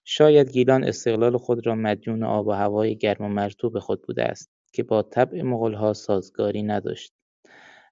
شاید 0.03 0.51
گیلان 0.51 0.84
استقلال 0.84 1.38
خود 1.38 1.68
را 1.68 1.76
مدیون 1.76 2.23
آب 2.23 2.47
و 2.47 2.51
هوای 2.51 2.97
گرم 2.97 3.26
و 3.26 3.30
مرطوب 3.30 3.80
خود 3.80 4.01
بوده 4.01 4.23
است 4.23 4.51
که 4.73 4.84
با 4.84 5.01
طبع 5.01 5.41
مغولها 5.41 5.93
سازگاری 5.93 6.64
نداشت 6.64 7.14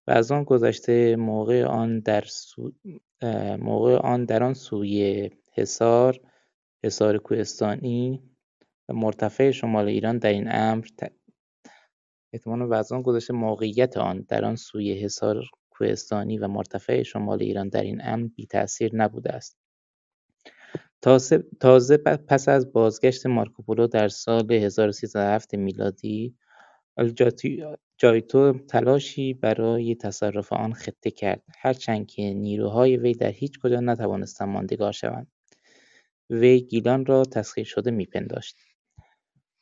و 0.08 0.12
از 0.12 0.32
آن 0.32 0.44
گذشته 0.44 1.16
موقع 1.16 1.64
آن 1.64 2.00
در, 2.00 2.22
سو... 2.22 2.72
موقع 3.60 3.96
آن 3.96 4.26
در 4.26 4.44
آن 4.44 4.54
سوی 4.54 5.30
حصار 5.54 6.20
حصار 6.84 7.18
کوهستانی 7.18 8.24
و 8.90 8.94
مرتفع 8.94 9.52
شمال 9.52 9.88
ایران 9.88 10.18
در 10.18 10.30
این 10.30 10.48
امر 10.52 10.86
ت... 10.98 11.12
احتمال 12.34 12.62
و 12.62 12.84
آن 12.92 13.02
گذشته 13.02 13.34
موقعیت 13.34 13.98
آن 13.98 14.26
در 14.28 14.46
آن 14.46 14.56
سوی 14.56 15.04
حصار 15.04 15.44
کوهستانی 15.70 16.38
و 16.38 16.48
مرتفع 16.48 17.04
شمال 17.04 17.44
ایران 17.44 17.70
در 17.70 17.82
این 17.82 18.02
امر 18.04 18.28
بی 18.28 18.46
تأثیر 18.46 18.96
نبوده 18.96 19.34
است. 19.34 19.58
تازه 21.60 21.98
پس 21.98 22.50
از 22.50 22.72
بازگشت 22.72 23.26
مارکوپولو 23.26 23.88
در 23.88 24.08
سال 24.08 24.52
1307 24.52 25.56
میلادی 25.56 26.36
جایتو 28.00 28.54
تلاشی 28.54 29.34
برای 29.34 29.96
تصرف 29.96 30.54
آن 30.54 30.74
خطه 30.74 31.12
کرد. 31.12 31.44
هرچند 31.60 32.08
که 32.08 32.34
نیروهای 32.34 32.98
وی 32.98 33.14
در 33.14 33.32
هیچ 33.32 33.60
کجا 33.60 33.80
نتوانستند 33.80 34.50
ماندگار 34.50 34.92
شوند. 34.92 35.28
وی 36.30 36.62
گیلان 36.62 37.06
را 37.06 37.24
تسخیر 37.24 37.66
شده 37.66 37.92
میپنداشت. 37.92 38.58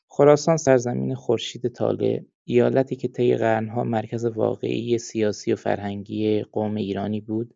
خراسان 0.10 0.58
سرزمین 0.58 1.16
خورشید 1.16 1.68
طالع 1.68 2.22
ایالتی 2.44 2.96
که 2.96 3.08
طی 3.08 3.36
قرنها 3.36 3.84
مرکز 3.84 4.26
واقعی 4.26 4.98
سیاسی 4.98 5.54
و 5.54 5.56
فرهنگی 5.56 6.42
قوم 6.44 6.76
ایرانی 6.76 7.22
بود 7.22 7.56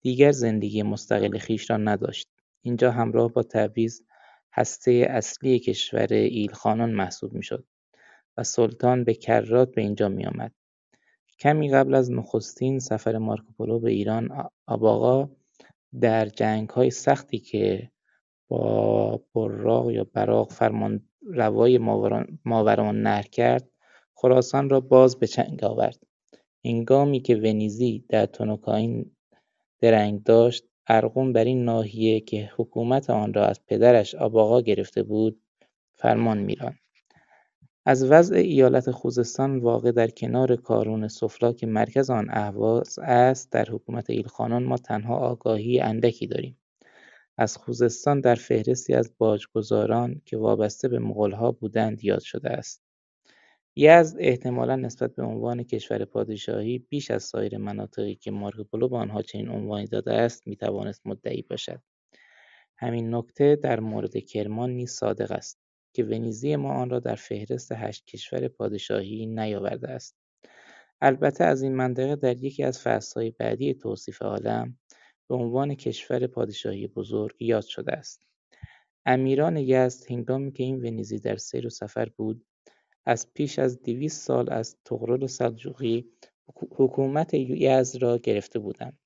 دیگر 0.00 0.32
زندگی 0.32 0.82
مستقل 0.82 1.38
خویش 1.38 1.70
را 1.70 1.76
نداشت. 1.76 2.28
اینجا 2.62 2.90
همراه 2.90 3.32
با 3.32 3.42
تبریز 3.42 4.06
هسته 4.52 5.06
اصلی 5.10 5.58
کشور 5.58 6.06
ایلخانان 6.12 6.90
محسوب 6.90 7.32
می‌شد. 7.32 7.64
و 8.36 8.42
سلطان 8.42 9.04
به 9.04 9.14
کرات 9.14 9.74
به 9.74 9.82
اینجا 9.82 10.08
میآمد. 10.08 10.52
کمی 11.38 11.70
قبل 11.70 11.94
از 11.94 12.10
نخستین 12.10 12.78
سفر 12.78 13.18
مارکوپولو 13.18 13.78
به 13.80 13.90
ایران 13.90 14.48
آباغا 14.66 15.30
در 16.00 16.26
جنگهای 16.26 16.90
سختی 16.90 17.38
که 17.38 17.90
با 18.48 19.20
براق 19.34 19.90
یا 19.90 20.04
براق 20.04 20.52
فرمان 20.52 21.00
روای 21.22 21.78
ماوران 22.44 23.22
کرد 23.22 23.68
خراسان 24.14 24.70
را 24.70 24.80
باز 24.80 25.18
به 25.18 25.26
چنگ 25.26 25.64
آورد. 25.64 25.98
هنگامی 26.64 27.20
که 27.20 27.36
ونیزی 27.36 28.04
در 28.08 28.26
تونوکائین 28.26 29.10
درنگ 29.80 30.22
داشت 30.22 30.64
ارغون 30.86 31.32
بر 31.32 31.44
این 31.44 31.64
ناحیه 31.64 32.20
که 32.20 32.50
حکومت 32.56 33.10
آن 33.10 33.34
را 33.34 33.46
از 33.46 33.66
پدرش 33.66 34.14
آباقا 34.14 34.60
گرفته 34.60 35.02
بود 35.02 35.42
فرمان 35.94 36.38
میراند. 36.38 36.79
از 37.86 38.04
وضع 38.10 38.36
ایالت 38.36 38.90
خوزستان 38.90 39.58
واقع 39.58 39.92
در 39.92 40.08
کنار 40.10 40.56
کارون 40.56 41.08
سفلا 41.08 41.52
که 41.52 41.66
مرکز 41.66 42.10
آن 42.10 42.26
اهواز 42.30 42.98
است 42.98 43.52
در 43.52 43.64
حکومت 43.64 44.10
ایلخانان 44.10 44.64
ما 44.64 44.76
تنها 44.76 45.16
آگاهی 45.16 45.80
اندکی 45.80 46.26
داریم. 46.26 46.58
از 47.38 47.56
خوزستان 47.56 48.20
در 48.20 48.34
فهرستی 48.34 48.94
از 48.94 49.12
باجگذاران 49.18 50.22
که 50.24 50.36
وابسته 50.36 50.88
به 50.88 50.98
مغولها 50.98 51.52
بودند 51.52 52.04
یاد 52.04 52.20
شده 52.20 52.50
است. 52.50 52.82
یزد 53.76 54.16
احتمالا 54.18 54.76
نسبت 54.76 55.14
به 55.14 55.22
عنوان 55.22 55.62
کشور 55.62 56.04
پادشاهی 56.04 56.78
بیش 56.78 57.10
از 57.10 57.22
سایر 57.22 57.58
مناطقی 57.58 58.14
که 58.14 58.30
مارکوپولو 58.30 58.88
به 58.88 58.96
آنها 58.96 59.22
چنین 59.22 59.48
عنوانی 59.48 59.86
داده 59.86 60.12
است 60.12 60.46
می‌توانست 60.46 61.06
مدعی 61.06 61.42
باشد. 61.42 61.80
همین 62.76 63.14
نکته 63.14 63.56
در 63.56 63.80
مورد 63.80 64.18
کرمان 64.18 64.70
نیز 64.70 64.90
صادق 64.90 65.32
است. 65.32 65.59
که 65.92 66.04
ونیزی 66.04 66.56
ما 66.56 66.72
آن 66.72 66.90
را 66.90 67.00
در 67.00 67.14
فهرست 67.14 67.72
هشت 67.72 68.06
کشور 68.06 68.48
پادشاهی 68.48 69.26
نیاورده 69.26 69.88
است. 69.88 70.16
البته 71.00 71.44
از 71.44 71.62
این 71.62 71.74
منطقه 71.74 72.16
در 72.16 72.44
یکی 72.44 72.62
از 72.62 72.80
فصلهای 72.80 73.30
بعدی 73.30 73.74
توصیف 73.74 74.22
عالم 74.22 74.78
به 75.28 75.34
عنوان 75.34 75.74
کشور 75.74 76.26
پادشاهی 76.26 76.86
بزرگ 76.86 77.36
یاد 77.40 77.64
شده 77.64 77.92
است. 77.92 78.22
امیران 79.06 79.56
یزد 79.56 80.10
هنگامی 80.10 80.52
که 80.52 80.62
این 80.62 80.76
ونیزی 80.86 81.18
در 81.18 81.36
سیر 81.36 81.66
و 81.66 81.70
سفر 81.70 82.08
بود 82.16 82.44
از 83.06 83.32
پیش 83.34 83.58
از 83.58 83.82
دویست 83.82 84.22
سال 84.22 84.52
از 84.52 84.76
طغرل 84.84 85.26
سلجوقی 85.26 86.10
حکومت 86.76 87.34
یزد 87.34 88.02
را 88.02 88.18
گرفته 88.18 88.58
بودند 88.58 88.98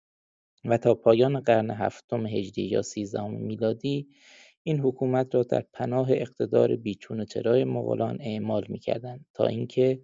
و 0.64 0.78
تا 0.78 0.94
پایان 0.94 1.40
قرن 1.40 1.70
هفتم 1.70 2.26
هجری 2.26 2.64
یا 2.64 2.82
سیزدهم 2.82 3.34
میلادی 3.34 4.08
این 4.66 4.80
حکومت 4.80 5.34
را 5.34 5.42
در 5.42 5.64
پناه 5.72 6.06
اقتدار 6.10 6.76
بیچون 6.76 7.24
چرای 7.24 7.64
مغولان 7.64 8.18
اعمال 8.20 8.64
می‌کردند 8.68 9.26
تا 9.34 9.46
اینکه 9.46 10.00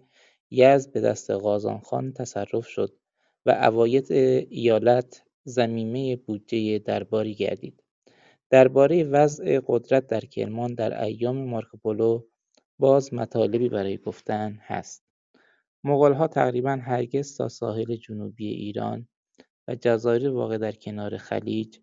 یزد 0.51 0.91
به 0.91 1.01
دست 1.01 1.37
خان 1.77 2.13
تصرف 2.13 2.67
شد 2.67 2.97
و 3.45 3.51
عواید 3.51 4.11
ایالت 4.11 5.23
زمیمه 5.43 6.15
بودجه 6.15 6.79
درباری 6.79 7.35
گردید. 7.35 7.83
درباره 8.49 9.03
وضع 9.03 9.59
قدرت 9.67 10.07
در 10.07 10.19
کرمان 10.19 10.73
در 10.73 11.03
ایام 11.03 11.37
مارکوپولو 11.37 12.23
باز 12.79 13.13
مطالبی 13.13 13.69
برای 13.69 13.97
گفتن 13.97 14.59
هست. 14.61 15.03
مغولها 15.83 16.27
تقریبا 16.27 16.71
هرگز 16.71 17.37
تا 17.37 17.47
ساحل 17.47 17.95
جنوبی 17.95 18.47
ایران 18.47 19.07
و 19.67 19.75
جزایر 19.75 20.29
واقع 20.29 20.57
در 20.57 20.71
کنار 20.71 21.17
خلیج 21.17 21.77
و 21.77 21.81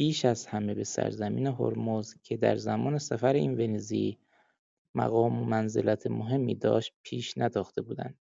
بیش 0.00 0.24
از 0.24 0.46
همه 0.46 0.74
به 0.74 0.84
سرزمین 0.84 1.46
هرمز 1.46 2.14
که 2.22 2.36
در 2.36 2.56
زمان 2.56 2.98
سفر 2.98 3.32
این 3.32 3.54
ونیزی 3.54 4.18
مقام 4.94 5.42
و 5.42 5.44
منزلت 5.44 6.06
مهمی 6.06 6.54
داشت 6.54 6.94
پیش 7.02 7.38
نداخته 7.38 7.82
بودند. 7.82 8.18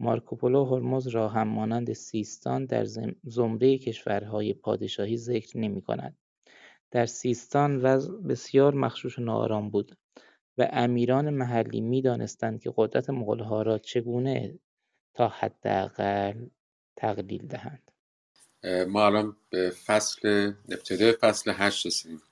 مارکوپولو 0.00 0.64
هرمز 0.64 1.06
را 1.06 1.28
هم 1.28 1.48
مانند 1.48 1.92
سیستان 1.92 2.64
در 2.64 2.84
زمره 3.24 3.78
کشورهای 3.78 4.54
پادشاهی 4.54 5.16
ذکر 5.16 5.58
نمی‌کند 5.58 6.16
در 6.90 7.06
سیستان 7.06 7.76
وضع 7.76 8.12
بسیار 8.12 8.74
مخشوش 8.74 9.18
و 9.18 9.22
ناآرام 9.22 9.70
بود 9.70 9.96
و 10.58 10.68
امیران 10.72 11.30
محلی 11.30 11.80
می‌دانستند 11.80 12.60
که 12.60 12.72
قدرت 12.76 13.10
مغولها 13.10 13.62
را 13.62 13.78
چگونه 13.78 14.58
تا 15.14 15.28
حداقل 15.28 16.46
تقلیل 16.96 17.46
دهند. 17.46 17.85
ما 18.88 19.06
الان 19.06 19.36
به 19.50 19.72
فصل 19.86 20.52
ابتدای 20.68 21.12
فصل 21.12 21.52
هشت 21.56 21.86
رسیدیم. 21.86 22.22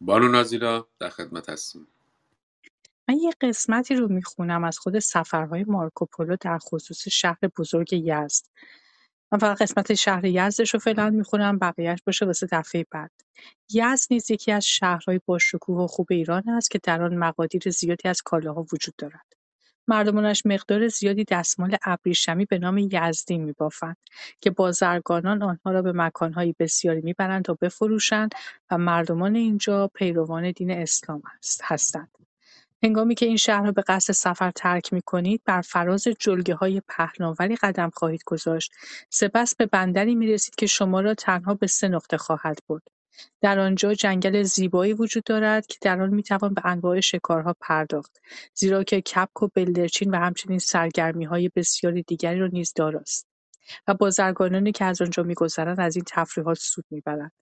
بانو 0.00 0.28
نازیلا 0.28 0.86
در 1.00 1.08
خدمت 1.08 1.48
هستیم. 1.48 1.86
من 3.08 3.18
یه 3.18 3.32
قسمتی 3.40 3.94
رو 3.94 4.08
می‌خونم 4.08 4.64
از 4.64 4.78
خود 4.78 4.98
سفرهای 4.98 5.64
مارکوپولو 5.64 6.36
در 6.40 6.58
خصوص 6.58 7.08
شهر 7.08 7.38
بزرگ 7.58 7.92
یزد. 7.92 8.46
من 9.32 9.38
فقط 9.38 9.62
قسمت 9.62 9.94
شهر 9.94 10.24
یزدش 10.24 10.74
رو 10.74 10.80
فعلا 10.80 11.10
می‌خونم 11.10 11.58
بقیهش 11.58 11.98
باشه 12.06 12.26
واسه 12.26 12.48
دفعه 12.52 12.86
بعد. 12.90 13.10
یزد 13.72 14.06
نیز 14.10 14.30
یکی 14.30 14.52
از 14.52 14.64
شهرهای 14.64 15.20
باشکوه 15.26 15.84
و 15.84 15.86
خوب 15.86 16.06
ایران 16.10 16.48
است 16.48 16.70
که 16.70 16.80
در 16.82 17.02
آن 17.02 17.16
مقادیر 17.16 17.70
زیادی 17.70 18.08
از 18.08 18.22
کالاها 18.22 18.66
وجود 18.72 18.94
دارد. 18.98 19.37
مردمانش 19.88 20.42
مقدار 20.46 20.88
زیادی 20.88 21.24
دستمال 21.24 21.76
ابریشمی 21.82 22.44
به 22.44 22.58
نام 22.58 22.78
یزدی 22.78 23.38
میبافند 23.38 23.96
که 24.40 24.50
بازرگانان 24.50 25.42
آنها 25.42 25.70
را 25.70 25.82
به 25.82 25.92
مکانهای 25.92 26.54
بسیاری 26.58 27.00
می‌برند 27.00 27.44
تا 27.44 27.58
بفروشند 27.60 28.32
و 28.70 28.78
مردمان 28.78 29.36
اینجا 29.36 29.90
پیروان 29.94 30.50
دین 30.50 30.70
اسلام 30.70 31.22
هستند. 31.62 32.10
هنگامی 32.82 33.14
که 33.14 33.26
این 33.26 33.36
شهر 33.36 33.64
را 33.64 33.72
به 33.72 33.82
قصد 33.82 34.12
سفر 34.12 34.50
ترک 34.50 34.92
می‌کنید 34.92 35.42
بر 35.44 35.60
فراز 35.60 36.08
های 36.60 36.82
پهناوری 36.88 37.56
قدم 37.56 37.90
خواهید 37.94 38.22
گذاشت. 38.26 38.72
سپس 39.10 39.56
به 39.56 39.66
بندری 39.66 40.14
می‌رسید 40.14 40.54
که 40.54 40.66
شما 40.66 41.00
را 41.00 41.14
تنها 41.14 41.54
به 41.54 41.66
سه 41.66 41.88
نقطه 41.88 42.16
خواهد 42.16 42.58
برد. 42.68 42.97
در 43.40 43.58
آنجا 43.58 43.94
جنگل 43.94 44.42
زیبایی 44.42 44.92
وجود 44.92 45.24
دارد 45.24 45.66
که 45.66 45.76
در 45.80 46.02
آن 46.02 46.14
می‌توان 46.14 46.54
به 46.54 46.62
انواع 46.64 47.00
شکارها 47.00 47.56
پرداخت 47.60 48.20
زیرا 48.54 48.84
که 48.84 49.00
کپک 49.00 49.42
و 49.42 49.48
بلدرچین 49.54 50.10
و 50.10 50.16
همچنین 50.16 50.60
های 51.26 51.50
بسیاری 51.56 52.02
دیگری 52.02 52.38
را 52.38 52.46
نیز 52.46 52.72
داراست 52.76 53.26
و 53.88 53.94
بازرگانانی 53.94 54.72
که 54.72 54.84
از 54.84 55.02
آنجا 55.02 55.22
میگذرند 55.22 55.80
از 55.80 55.96
این 55.96 56.04
تفریحات 56.08 56.58
سود 56.58 56.84
می‌برند 56.90 57.32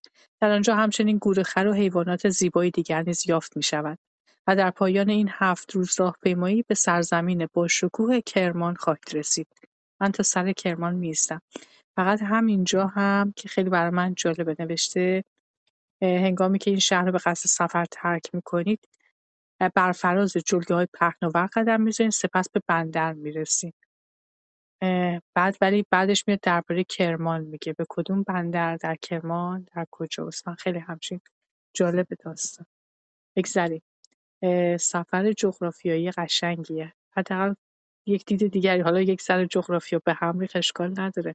در 0.40 0.50
آنجا 0.50 0.76
همچنین 0.76 1.18
گورخر 1.18 1.66
و 1.66 1.72
حیوانات 1.72 2.28
زیبای 2.28 2.70
دیگر 2.70 3.02
نیز 3.02 3.28
یافت 3.28 3.56
می‌شود 3.56 3.98
و 4.46 4.56
در 4.56 4.70
پایان 4.70 5.10
این 5.10 5.28
هفت 5.32 5.74
روز 5.74 6.00
راهپیمایی 6.00 6.64
به 6.68 6.74
سرزمین 6.74 7.48
باشکوه 7.52 8.20
کرمان 8.20 8.74
خواهید 8.74 9.10
رسید. 9.12 9.46
من 10.00 10.12
تا 10.12 10.22
سر 10.22 10.52
کرمان 10.52 10.94
می‌ایستم. 10.94 11.40
فقط 11.96 12.22
همینجا 12.22 12.86
هم 12.86 13.32
که 13.36 13.48
خیلی 13.48 13.70
برای 13.70 13.90
من 13.90 14.14
جالبه 14.14 14.56
نوشته 14.58 15.24
هنگامی 16.02 16.58
که 16.58 16.70
این 16.70 16.80
شهر 16.80 17.04
رو 17.04 17.12
به 17.12 17.18
قصد 17.18 17.48
سفر 17.48 17.84
ترک 17.84 18.34
می‌کنید 18.34 18.88
بر 19.74 19.92
فراز 19.92 20.32
جلگه 20.32 20.74
های 20.74 20.86
پهناور 20.94 21.46
قدم 21.46 21.80
می‌زنید 21.80 22.10
سپس 22.10 22.50
به 22.50 22.60
بندر 22.66 23.12
می‌رسید. 23.12 23.74
بعد 25.34 25.56
ولی 25.60 25.86
بعدش 25.90 26.24
میاد 26.26 26.40
درباره 26.42 26.84
کرمان 26.84 27.40
میگه. 27.40 27.72
به 27.72 27.86
کدوم 27.88 28.22
بندر؟ 28.22 28.76
در 28.76 28.96
کرمان؟ 29.02 29.66
در 29.76 29.86
کجاست 29.90 30.48
من 30.48 30.54
خیلی 30.54 30.78
همچین 30.78 31.20
جالب 31.74 32.06
داستان. 32.24 32.66
بگذریم 33.36 33.82
سفر 34.80 35.32
جغرافیایی 35.32 36.10
قشنگیه. 36.10 36.92
حداقل 37.16 37.54
یک 38.06 38.24
دید 38.26 38.46
دیگری 38.52 38.80
حالا 38.80 39.00
یک 39.00 39.22
سر 39.22 39.44
جغرافیا 39.44 40.00
به 40.04 40.14
هم 40.14 40.46
اشکال 40.54 41.00
نداره. 41.00 41.34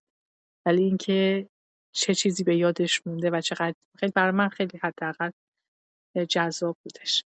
ولی 0.66 0.84
اینکه 0.84 1.50
چه 1.92 2.16
چیزی 2.16 2.44
به 2.44 2.56
یادش 2.56 3.08
مونده 3.08 3.30
و 3.30 3.42
چقدر 3.42 3.74
خیلی 3.98 4.12
برای 4.16 4.32
من 4.32 4.50
خیلی 4.50 4.80
حداقل 4.84 5.32
جذاب 6.30 6.78
بودش. 6.84 7.24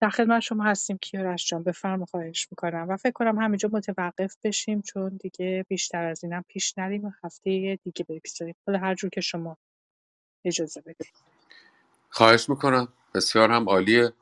در 0.00 0.10
خدمت 0.10 0.40
شما 0.40 0.64
هستیم 0.64 0.98
کیارش 0.98 1.46
جان. 1.46 1.62
بفرما 1.62 2.04
خواهش 2.04 2.48
می‌کنم 2.50 2.86
و 2.88 2.96
فکر 2.96 3.12
کنم 3.12 3.38
همینجا 3.38 3.68
متوقف 3.72 4.36
بشیم 4.44 4.82
چون 4.82 5.08
دیگه 5.08 5.66
بیشتر 5.68 6.04
از 6.04 6.24
اینم 6.24 6.44
پیش 6.48 6.78
نریم 6.78 7.04
و 7.04 7.10
هفته 7.24 7.78
دیگه 7.84 8.04
بگذاریم 8.08 8.54
حالا 8.66 8.78
هر 8.78 8.94
جور 8.94 9.10
که 9.10 9.20
شما 9.20 9.56
اجازه 10.44 10.80
بدید. 10.80 11.12
خواهش 12.10 12.48
می‌کنم. 12.48 12.88
بسیار 13.14 13.50
هم 13.50 13.68
عالیه. 13.68 14.12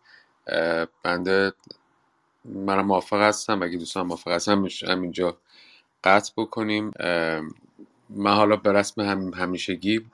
بنده 1.03 1.53
منم 2.45 2.87
موافق 2.87 3.21
هستم. 3.21 3.63
اگه 3.63 3.79
دوستان 3.79 4.07
موافق 4.07 4.31
هستم 4.31 4.63
اینجا 4.89 5.39
قطع 6.05 6.33
بکنیم. 6.37 6.91
من 8.11 8.35
حالا 8.35 8.57
به 8.57 8.73
رسم 8.73 9.01
هم 9.01 9.35
همیشگی 9.35 10.07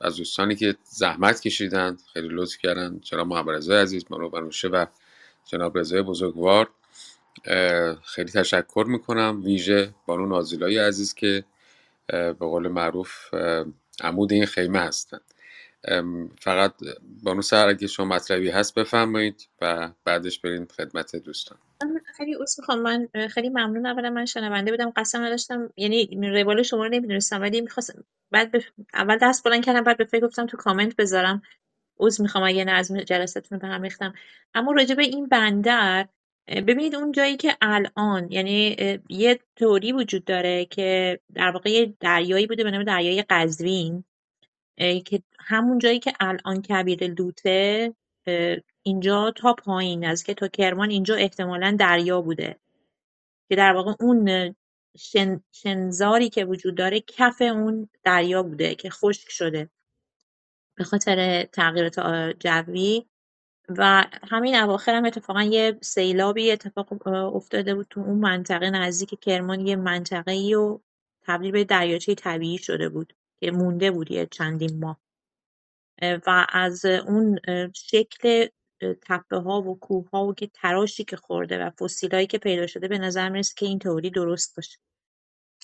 از 0.00 0.16
دوستانی 0.16 0.56
که 0.56 0.76
زحمت 0.84 1.40
کشیدن 1.40 1.96
خیلی 2.12 2.28
لطف 2.30 2.58
کردن 2.58 3.00
جناب 3.00 3.26
محمد 3.26 3.50
رضای 3.50 3.82
عزیز 3.82 4.04
مرو 4.10 4.30
بنوشه 4.30 4.68
و 4.68 4.86
جناب 5.44 5.78
رضای 5.78 6.02
بزرگوار. 6.02 6.70
خیلی 8.04 8.30
تشکر 8.32 8.84
می‌کنم. 8.88 9.42
ویژه 9.44 9.94
بانو 10.06 10.26
نازیلای 10.26 10.78
عزیز 10.78 11.14
که 11.14 11.44
به 12.06 12.32
قول 12.32 12.68
معروف 12.68 13.34
عمود 14.00 14.32
این 14.32 14.46
خیمه 14.46 14.78
هستن 14.78 15.20
فقط 16.40 16.74
بانو 17.22 17.42
سر 17.42 17.68
اگه 17.68 17.86
شما 17.86 18.06
مطلبی 18.06 18.50
هست 18.50 18.74
بفرمایید 18.74 19.48
و 19.60 19.90
بعدش 20.04 20.38
بریم 20.38 20.66
خدمت 20.66 21.16
دوستان. 21.16 21.58
خیلی 22.16 22.34
اوس 22.34 22.58
می‌خوام 22.58 22.78
من 22.78 23.08
خیلی 23.28 23.48
ممنون 23.48 23.86
اولا 23.86 24.10
من 24.10 24.24
شنونده 24.24 24.70
بودم 24.70 24.90
قسم 24.96 25.22
نداشتم 25.22 25.72
یعنی 25.76 26.18
روال 26.22 26.62
شما 26.62 26.84
رو 26.84 26.90
نمی‌دونستم 26.90 27.40
ولی 27.40 27.60
می‌خواستم 27.60 28.04
بعد 28.30 28.50
اول 28.94 29.18
دست 29.22 29.44
بلند 29.44 29.64
کردم 29.64 29.84
بعد 29.84 29.96
به 29.96 30.04
فکر 30.04 30.26
گفتم 30.26 30.46
تو 30.46 30.56
کامنت 30.56 30.96
بذارم. 30.96 31.42
عذر 31.98 32.22
می‌خوام 32.22 32.44
اگه 32.44 32.64
نظم 32.64 33.00
جلساتون 33.00 33.60
رو 33.60 33.68
به 33.68 33.74
هم 33.74 33.82
ریختم. 33.82 34.14
اما 34.54 34.72
راجع 34.72 34.94
این 34.98 35.26
بندر 35.26 36.08
ببینید 36.48 36.94
اون 36.94 37.12
جایی 37.12 37.36
که 37.36 37.56
الان 37.60 38.32
یعنی 38.32 38.76
یه 39.08 39.38
توری 39.56 39.92
وجود 39.92 40.24
داره 40.24 40.64
که 40.64 41.20
در 41.34 41.50
واقع 41.50 41.86
دریایی 42.00 42.46
بوده 42.46 42.64
به 42.64 42.70
نام 42.70 42.84
دریای 42.84 43.24
قزوین 43.30 44.04
که 45.04 45.22
همون 45.40 45.78
جایی 45.78 45.98
که 45.98 46.12
الان 46.20 46.62
کبیر 46.62 47.06
لوته 47.06 47.94
اینجا 48.82 49.30
تا 49.36 49.54
پایین 49.54 50.04
از 50.04 50.24
که 50.24 50.34
تا 50.34 50.48
کرمان 50.48 50.90
اینجا 50.90 51.14
احتمالا 51.14 51.76
دریا 51.78 52.20
بوده. 52.20 52.60
که 53.48 53.56
در 53.56 53.72
واقع 53.72 53.92
اون 54.00 54.54
شن، 54.96 55.40
شنزاری 55.52 56.28
که 56.28 56.44
وجود 56.44 56.74
داره 56.74 57.00
کف 57.00 57.42
اون 57.42 57.88
دریا 58.04 58.42
بوده 58.42 58.74
که 58.74 58.90
خشک 58.90 59.30
شده 59.30 59.70
به 60.74 60.84
خاطر 60.84 61.44
تغییرات 61.52 62.00
جوی. 62.40 63.06
و 63.68 64.04
همین 64.30 64.56
اواخر 64.56 64.94
هم 64.94 65.04
اتفاقا 65.04 65.42
یه 65.42 65.78
سیلابی 65.82 66.50
اتفاق 66.50 67.06
افتاده 67.06 67.74
بود 67.74 67.86
تو 67.90 68.00
اون 68.00 68.18
منطقه 68.18 68.70
نزدیک 68.70 69.20
کرمان 69.20 69.66
یه 69.66 69.76
منطقه 69.76 70.32
ای 70.32 70.54
و 70.54 70.80
تبدیل 71.22 71.50
به 71.50 71.64
دریاچه 71.64 72.14
طبیعی 72.14 72.58
شده 72.58 72.88
بود 72.88 73.12
که 73.40 73.50
مونده 73.50 73.90
بود 73.90 74.10
یه 74.10 74.26
چندین 74.26 74.78
ماه. 74.78 75.00
و 76.02 76.46
از 76.48 76.84
اون 76.84 77.38
شکل 77.74 78.46
تپه 79.02 79.36
ها 79.36 79.62
و 79.62 79.78
کوه 79.78 80.10
ها 80.10 80.26
و 80.26 80.34
که 80.34 80.46
تراشی 80.46 81.04
که 81.04 81.16
خورده 81.16 81.64
و 81.64 81.70
فسیلایی 81.70 82.26
که 82.26 82.38
پیدا 82.38 82.66
شده 82.66 82.88
به 82.88 82.98
نظر 82.98 83.28
می‌رسه 83.28 83.54
که 83.56 83.66
این 83.66 83.78
تئوری 83.78 84.10
درست 84.10 84.56
باشه. 84.56 84.78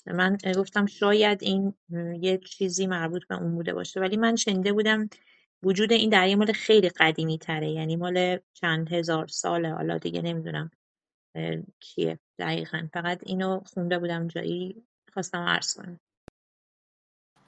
من 0.07 0.37
گفتم 0.57 0.85
شاید 0.85 1.43
این 1.43 1.73
یه 2.21 2.37
چیزی 2.37 2.87
مربوط 2.87 3.27
به 3.27 3.35
اون 3.35 3.55
بوده 3.55 3.73
باشه 3.73 3.99
ولی 3.99 4.17
من 4.17 4.35
شنیده 4.35 4.73
بودم 4.73 5.09
وجود 5.63 5.91
این 5.91 6.09
دریا 6.09 6.35
مال 6.35 6.51
خیلی 6.51 6.89
قدیمی 6.89 7.37
تره 7.37 7.69
یعنی 7.69 7.95
مال 7.95 8.39
چند 8.53 8.93
هزار 8.93 9.27
ساله 9.27 9.73
حالا 9.73 9.97
دیگه 9.97 10.21
نمی‌دونم 10.21 10.71
کیه 11.79 12.19
دقیقا. 12.39 12.87
فقط 12.93 13.19
اینو 13.25 13.59
خونده 13.59 13.99
بودم 13.99 14.27
جایی 14.27 14.83
خواستم 15.13 15.41
عرض 15.41 15.73
کنم. 15.73 15.99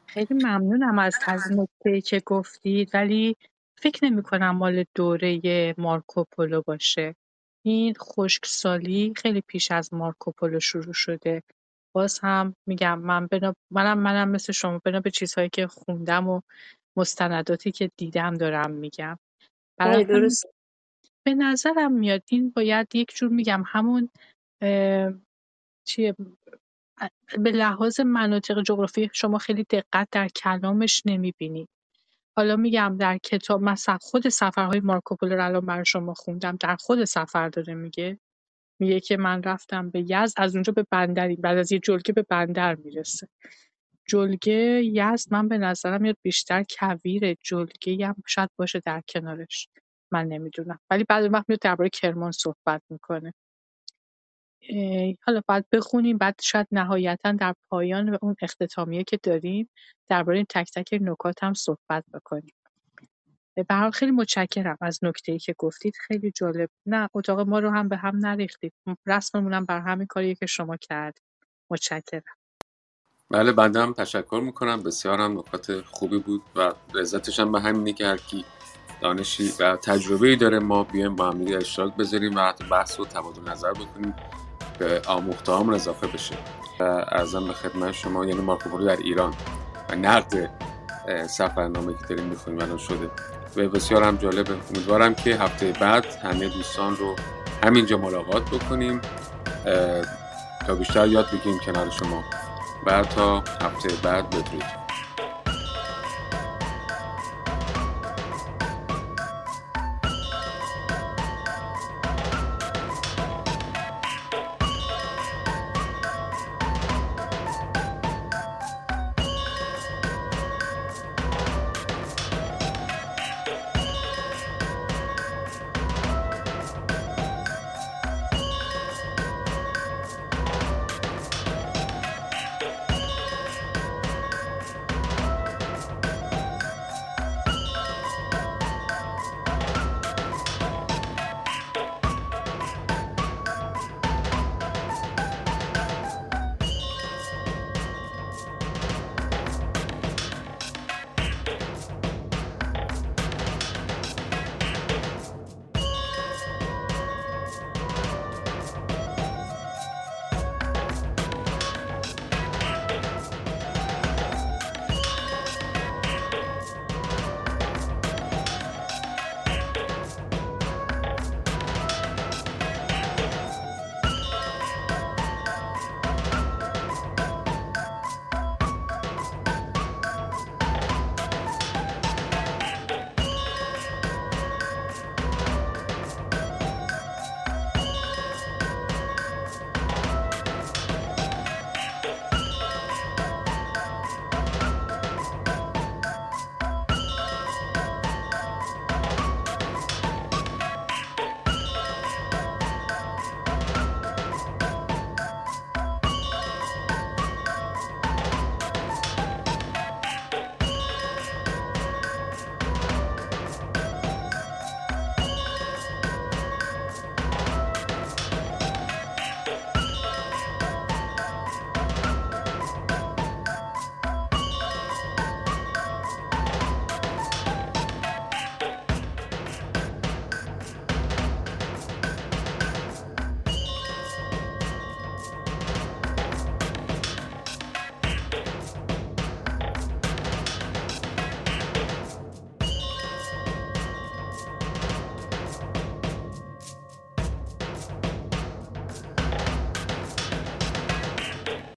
خیلی 0.08 0.34
ممنونم 0.34 1.00
از 1.00 1.16
از 1.28 1.52
که 2.06 2.22
گفتید 2.26 2.90
ولی 2.94 3.38
فکر 3.82 4.06
نمی 4.06 4.24
کنم 4.24 4.52
مال 4.52 4.86
دوره 4.96 5.76
مارکوپولو 5.78 6.62
باشه. 6.62 7.16
این 7.66 7.94
خشکسالی 7.94 9.14
خیلی 9.16 9.42
پیش 9.42 9.72
از 9.72 9.94
مارکوپولو 9.94 10.60
شروع 10.60 10.94
شده. 10.94 11.44
باز 11.96 12.20
هم 12.24 12.56
میگم 12.68 13.00
من 13.00 13.28
بنا 13.28 13.54
منم 13.72 14.00
منم 14.00 14.30
مثل 14.30 14.54
شما 14.54 14.82
بنا 14.86 15.00
به 15.00 15.12
چیزهایی 15.12 15.50
که 15.50 15.68
خوندم 15.68 16.28
و 16.28 16.42
مستنداتی 16.98 17.72
که 17.72 17.92
دیدم 17.98 18.34
دارم 18.34 18.72
میگم. 18.72 19.18
برای 19.80 20.06
بله 20.06 20.20
درست. 20.20 20.46
به 21.26 21.36
نظرم 21.36 21.92
میاد 21.92 22.24
این 22.30 22.50
باید 22.50 22.96
یک 22.96 23.16
جور 23.16 23.30
میگم 23.30 23.64
همون 23.68 24.10
چیه 25.88 26.16
به 27.40 27.52
لحاظ 27.52 28.00
مناطق 28.00 28.62
جغرافی 28.62 29.10
شما 29.14 29.38
خیلی 29.38 29.64
دقت 29.64 30.08
در 30.12 30.28
کلامش 30.28 31.04
نمی‌بینید 31.06 31.70
حالا 32.38 32.56
میگم 32.56 32.98
در 33.00 33.18
کتاب 33.18 33.62
مثلا 33.62 33.98
خود 34.02 34.30
سفرهای 34.30 34.80
مارکوپولو 34.80 35.36
رو 35.36 35.46
الان 35.46 35.66
برای 35.66 35.86
شما 35.86 36.14
خوندم 36.14 36.58
در 36.60 36.76
خود 36.76 37.06
سفر 37.06 37.50
داره 37.50 37.74
میگه. 37.74 38.20
میگه 38.80 39.00
که 39.00 39.18
من 39.18 39.44
رفتم 39.44 39.90
به 39.90 40.02
یزد 40.02 40.34
از 40.38 40.56
اونجا 40.56 40.74
به 40.74 40.86
بندری 40.92 41.36
بعد 41.36 41.58
از 41.58 41.72
یه 41.72 41.80
جلگه 41.80 42.14
به 42.14 42.24
بندر 42.30 42.76
می‌رسه. 42.76 43.30
جلگه 44.10 44.84
یزد 44.86 45.34
من 45.34 45.48
به 45.48 45.58
نظرم 45.58 46.02
میاد 46.02 46.18
بیشتر 46.24 46.66
کویر 46.80 47.36
جلگه 47.44 48.08
هم 48.08 48.16
شاید 48.28 48.50
باشه 48.58 48.82
در 48.86 49.02
کنارش. 49.10 49.70
من 50.12 50.28
نمی‌دونم. 50.28 50.80
ولی 50.92 51.04
بعد 51.10 51.34
وقت 51.34 51.46
میاد 51.50 51.60
درباره 51.62 51.90
کرمان 51.90 52.32
صحبت 52.32 52.82
می‌کنه. 52.90 53.34
حالا 55.26 55.42
باید 55.48 55.66
بخونیم 55.72 56.18
بعد 56.18 56.36
شاید 56.42 56.68
نهایتا 56.72 57.32
در 57.32 57.56
پایان 57.70 58.18
اون 58.22 58.36
اختتامیه 58.42 59.04
که 59.04 59.20
داریم 59.24 59.70
درباره 60.10 60.38
این 60.38 60.46
تک 60.50 60.72
تک 60.76 61.00
نکات 61.02 61.44
هم 61.44 61.54
صحبت 61.54 62.04
بکنیم. 62.14 62.54
به 63.56 63.92
خیلی 63.94 64.12
متشکرم 64.12 64.78
از 64.82 65.00
ای 65.28 65.40
که 65.40 65.56
گفتید 65.58 65.94
خیلی 66.08 66.32
جالب. 66.36 66.70
نه 66.86 67.10
اتاق 67.14 67.40
ما 67.40 67.60
رو 67.60 67.70
هم 67.70 67.90
به 67.90 67.98
هم 67.98 68.18
نریختید. 68.18 68.74
رسممون 69.06 69.54
هم 69.54 69.66
بر 69.66 69.80
همین 69.80 70.08
کاریه 70.08 70.36
که 70.36 70.46
شما 70.46 70.78
کردید. 70.78 71.24
متشکرم. 71.72 72.22
بله 73.30 73.52
بنده 73.52 73.82
هم 73.82 73.94
تشکر 73.94 74.42
می‌کنم. 74.46 74.84
بسیار 74.84 75.20
هم 75.20 75.40
نکات 75.40 75.82
خوبی 75.82 76.20
بود 76.20 76.42
و 76.56 76.74
لذتش 76.94 77.40
هم 77.40 77.52
به 77.52 77.60
همینه 77.60 77.94
که 77.94 78.06
هرکی 78.06 78.46
دانشی 79.02 79.52
و 79.60 79.76
تجربه 79.76 80.28
ای 80.28 80.36
داره. 80.36 80.60
ما 80.60 80.84
بیایم 80.84 81.16
با 81.16 81.32
هم 81.32 81.46
اشتراک 81.58 81.96
بذاریم 81.96 82.36
و 82.36 82.40
حتی 82.40 82.66
بحث 82.72 83.00
و 83.00 83.06
تبادل 83.06 83.50
نظر 83.50 83.72
بکنیم. 83.72 84.14
آموخته 85.08 85.52
هم 85.52 85.70
اضافه 85.70 86.08
بشه. 86.08 86.36
ارزم 87.12 87.48
به 87.48 87.54
خدمت 87.54 87.92
شما 87.92 88.26
یعنی 88.26 88.42
مارکوپولو 88.42 88.86
در 88.86 88.98
ایران. 88.98 89.34
و 89.90 89.96
نقد 89.96 90.50
سفرنامه 91.28 91.94
که 91.94 92.06
داریم 92.10 92.26
می‌خونیم 92.26 92.60
الان 92.62 92.78
شده. 92.78 93.10
و 93.56 93.70
بسیار 93.70 94.04
هم 94.04 94.18
جالبه 94.18 94.54
امیدوارم 94.70 95.16
که 95.16 95.36
هفته 95.36 95.72
بعد 95.82 96.06
همه 96.06 96.48
دوستان 96.48 96.96
رو 96.96 97.16
همینجا 97.64 97.98
ملاقات 97.98 98.50
بکنیم. 98.50 99.02
تا 100.68 100.76
بیشتر 100.76 101.08
یاد 101.08 101.26
بگیم 101.32 101.60
کنار 101.60 101.90
شما. 101.90 102.24
و 102.86 103.04
تا 103.04 103.38
هفته 103.40 103.90
بعد 104.04 104.30
بدرود. 104.30 104.81